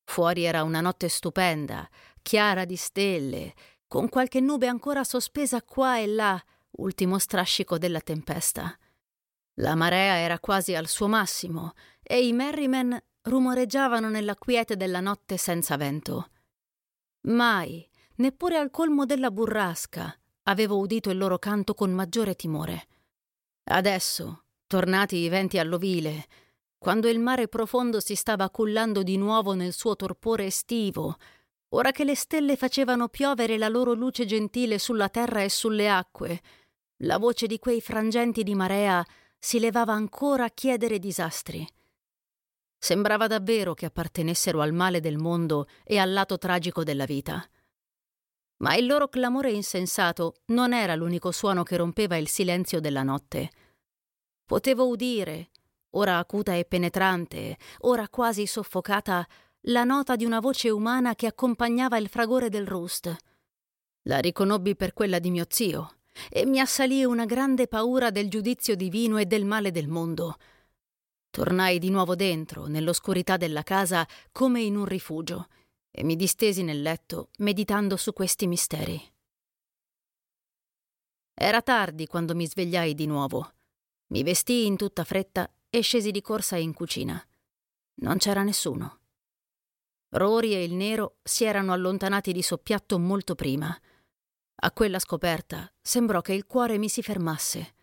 [0.05, 1.87] Fuori era una notte stupenda,
[2.21, 3.53] chiara di stelle,
[3.87, 6.41] con qualche nube ancora sospesa qua e là,
[6.77, 8.77] ultimo strascico della tempesta.
[9.55, 15.37] La marea era quasi al suo massimo e i Merriman rumoreggiavano nella quiete della notte
[15.37, 16.29] senza vento.
[17.27, 22.87] Mai, neppure al colmo della burrasca, avevo udito il loro canto con maggiore timore.
[23.63, 26.25] Adesso, tornati i venti all'ovile,
[26.85, 31.15] quando il mare profondo si stava cullando di nuovo nel suo torpore estivo,
[31.69, 36.43] ora che le stelle facevano piovere la loro luce gentile sulla terra e sulle acque,
[36.97, 39.03] la voce di quei frangenti di marea
[39.39, 41.67] si levava ancora a chiedere disastri.
[42.77, 47.43] Sembrava davvero che appartenessero al male del mondo e al lato tragico della vita.
[48.57, 53.49] Ma il loro clamore insensato non era l'unico suono che rompeva il silenzio della notte.
[54.45, 55.49] Potevo udire,
[55.95, 59.27] ora acuta e penetrante, ora quasi soffocata,
[59.67, 63.15] la nota di una voce umana che accompagnava il fragore del rust.
[64.03, 65.97] La riconobbi per quella di mio zio
[66.29, 70.37] e mi assalì una grande paura del giudizio divino e del male del mondo.
[71.29, 75.47] Tornai di nuovo dentro, nell'oscurità della casa, come in un rifugio,
[75.91, 79.01] e mi distesi nel letto, meditando su questi misteri.
[81.33, 83.51] Era tardi quando mi svegliai di nuovo.
[84.07, 87.21] Mi vestii in tutta fretta e scesi di corsa in cucina.
[87.95, 88.99] Non c'era nessuno.
[90.11, 93.77] Rory e il nero si erano allontanati di soppiatto molto prima.
[94.57, 97.73] A quella scoperta sembrò che il cuore mi si fermasse.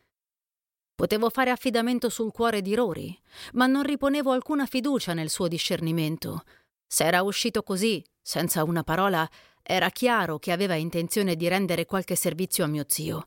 [0.95, 3.15] Potevo fare affidamento sul cuore di Rory,
[3.53, 6.45] ma non riponevo alcuna fiducia nel suo discernimento.
[6.87, 9.29] Se era uscito così, senza una parola,
[9.62, 13.27] era chiaro che aveva intenzione di rendere qualche servizio a mio zio.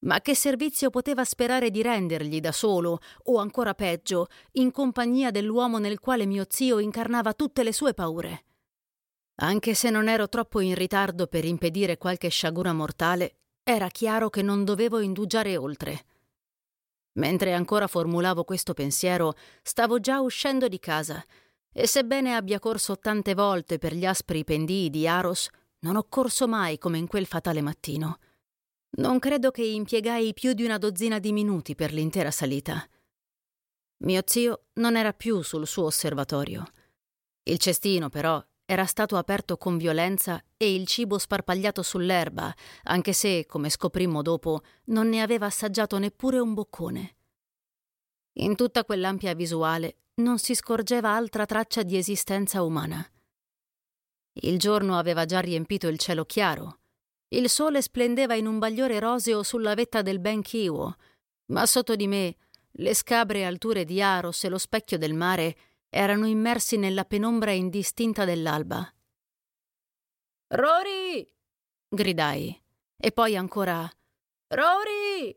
[0.00, 5.78] Ma che servizio poteva sperare di rendergli da solo, o ancora peggio, in compagnia dell'uomo
[5.78, 8.44] nel quale mio zio incarnava tutte le sue paure?
[9.42, 14.42] Anche se non ero troppo in ritardo per impedire qualche sciagura mortale, era chiaro che
[14.42, 16.04] non dovevo indugiare oltre.
[17.14, 21.22] Mentre ancora formulavo questo pensiero, stavo già uscendo di casa,
[21.72, 25.48] e sebbene abbia corso tante volte per gli aspri pendii di Aros,
[25.80, 28.18] non ho corso mai come in quel fatale mattino.
[28.92, 32.84] Non credo che impiegai più di una dozzina di minuti per l'intera salita.
[33.98, 36.64] Mio zio non era più sul suo osservatorio.
[37.44, 42.52] Il cestino, però, era stato aperto con violenza e il cibo sparpagliato sull'erba,
[42.84, 47.16] anche se, come scoprimmo dopo, non ne aveva assaggiato neppure un boccone.
[48.40, 53.04] In tutta quell'ampia visuale non si scorgeva altra traccia di esistenza umana.
[54.42, 56.79] Il giorno aveva già riempito il cielo chiaro
[57.32, 60.96] il sole splendeva in un bagliore roseo sulla vetta del Ben Kiwo,
[61.46, 62.36] ma sotto di me
[62.72, 65.56] le scabre alture di Aros e lo specchio del mare
[65.88, 68.92] erano immersi nella penombra indistinta dell'alba.
[70.48, 71.28] Rory!
[71.88, 72.60] gridai,
[72.96, 73.88] e poi ancora
[74.48, 75.36] Rory!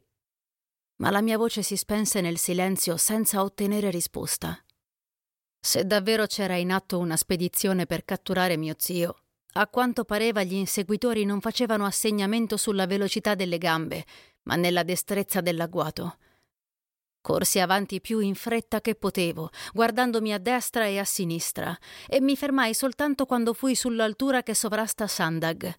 [0.98, 4.58] Ma la mia voce si spense nel silenzio senza ottenere risposta.
[5.60, 9.23] Se davvero c'era in atto una spedizione per catturare mio zio,
[9.54, 14.06] a quanto pareva gli inseguitori non facevano assegnamento sulla velocità delle gambe,
[14.44, 16.18] ma nella destrezza dell'agguato.
[17.22, 22.36] Corsi avanti più in fretta che potevo, guardandomi a destra e a sinistra, e mi
[22.36, 25.74] fermai soltanto quando fui sull'altura che sovrasta Sandag.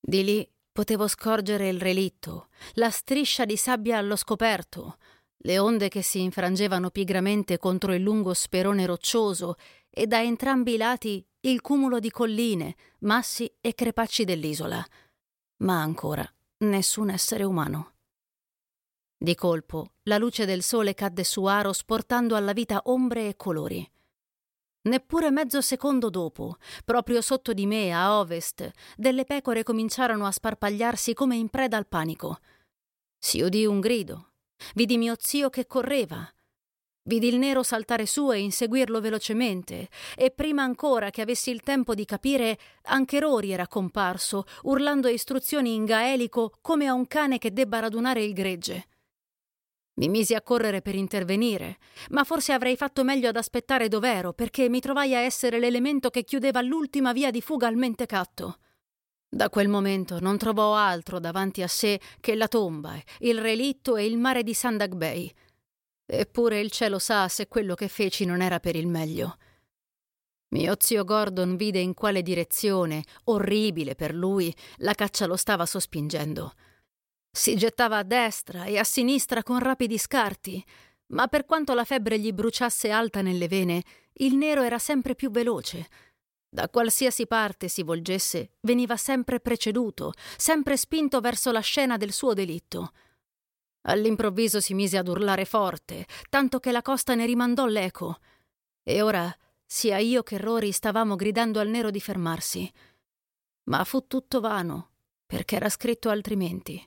[0.00, 4.96] Di lì potevo scorgere il relitto, la striscia di sabbia allo scoperto,
[5.44, 9.56] le onde che si infrangevano pigramente contro il lungo sperone roccioso
[9.90, 14.84] e da entrambi i lati il cumulo di colline, massi e crepacci dell'isola.
[15.58, 17.94] Ma ancora nessun essere umano.
[19.16, 23.88] Di colpo la luce del sole cadde su Aros portando alla vita ombre e colori.
[24.82, 31.14] Neppure mezzo secondo dopo, proprio sotto di me, a ovest, delle pecore cominciarono a sparpagliarsi
[31.14, 32.38] come in preda al panico.
[33.16, 34.32] Si udì un grido.
[34.74, 36.28] Vidi mio zio che correva,
[37.04, 41.94] Vidi il nero saltare su e inseguirlo velocemente, e prima ancora che avessi il tempo
[41.94, 47.52] di capire, anche Rory era comparso, urlando istruzioni in gaelico come a un cane che
[47.52, 48.86] debba radunare il gregge.
[49.94, 51.78] Mi misi a correre per intervenire,
[52.10, 56.22] ma forse avrei fatto meglio ad aspettare dov'ero, perché mi trovai a essere l'elemento che
[56.22, 58.58] chiudeva l'ultima via di fuga al mentecatto.
[59.28, 64.06] Da quel momento non trovò altro davanti a sé che la tomba, il relitto e
[64.06, 65.32] il mare di Sandag Bay
[66.14, 69.38] Eppure il cielo sa se quello che feci non era per il meglio.
[70.48, 76.52] Mio zio Gordon vide in quale direzione, orribile per lui, la caccia lo stava sospingendo.
[77.30, 80.62] Si gettava a destra e a sinistra con rapidi scarti,
[81.12, 83.82] ma per quanto la febbre gli bruciasse alta nelle vene,
[84.16, 85.88] il nero era sempre più veloce.
[86.46, 92.34] Da qualsiasi parte si volgesse, veniva sempre preceduto, sempre spinto verso la scena del suo
[92.34, 92.92] delitto.
[93.82, 98.18] All'improvviso si mise ad urlare forte, tanto che la costa ne rimandò l'eco.
[98.82, 102.70] E ora sia io che Rory stavamo gridando al nero di fermarsi.
[103.64, 104.90] Ma fu tutto vano,
[105.26, 106.86] perché era scritto altrimenti.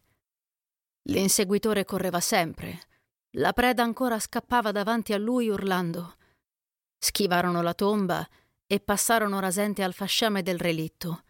[1.09, 2.80] L'inseguitore correva sempre.
[3.38, 6.15] La preda ancora scappava davanti a lui urlando.
[6.98, 8.27] Schivarono la tomba
[8.65, 11.24] e passarono rasente al fasciame del relitto.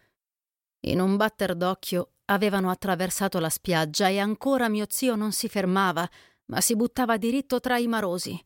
[0.86, 6.08] In un batter d'occhio Avevano attraversato la spiaggia e ancora mio zio non si fermava,
[6.46, 8.40] ma si buttava diritto tra i marosi.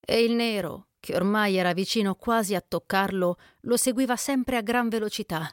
[0.00, 4.88] E il nero, che ormai era vicino quasi a toccarlo, lo seguiva sempre a gran
[4.88, 5.52] velocità.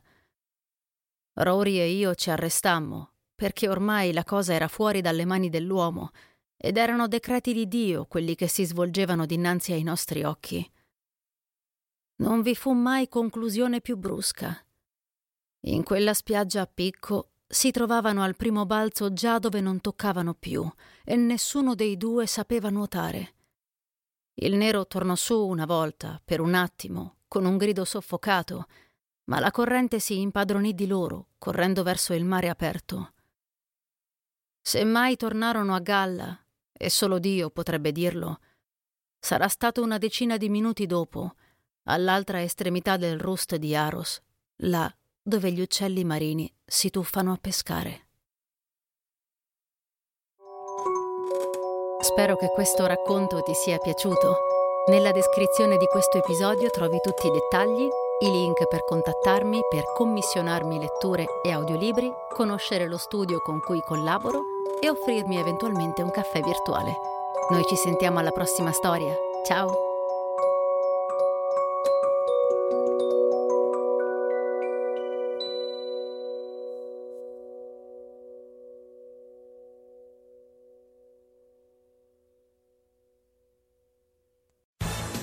[1.33, 6.09] Rory e io ci arrestammo, perché ormai la cosa era fuori dalle mani dell'uomo,
[6.57, 10.69] ed erano decreti di Dio quelli che si svolgevano dinanzi ai nostri occhi.
[12.17, 14.61] Non vi fu mai conclusione più brusca.
[15.67, 20.71] In quella spiaggia a picco si trovavano al primo balzo già dove non toccavano più
[21.03, 23.33] e nessuno dei due sapeva nuotare.
[24.35, 28.67] Il nero tornò su una volta, per un attimo, con un grido soffocato,
[29.25, 33.13] ma la corrente si impadronì di loro, correndo verso il mare aperto.
[34.61, 36.39] Se mai tornarono a galla,
[36.71, 38.39] e solo Dio potrebbe dirlo,
[39.17, 41.35] sarà stato una decina di minuti dopo,
[41.85, 44.21] all'altra estremità del rust di Aros,
[44.57, 44.93] là
[45.29, 48.07] dove gli uccelli marini si tuffano a pescare.
[52.01, 54.35] Spero che questo racconto ti sia piaciuto.
[54.87, 57.87] Nella descrizione di questo episodio trovi tutti i dettagli,
[58.21, 64.41] i link per contattarmi, per commissionarmi letture e audiolibri, conoscere lo studio con cui collaboro
[64.81, 66.93] e offrirmi eventualmente un caffè virtuale.
[67.51, 69.13] Noi ci sentiamo alla prossima storia.
[69.45, 69.88] Ciao!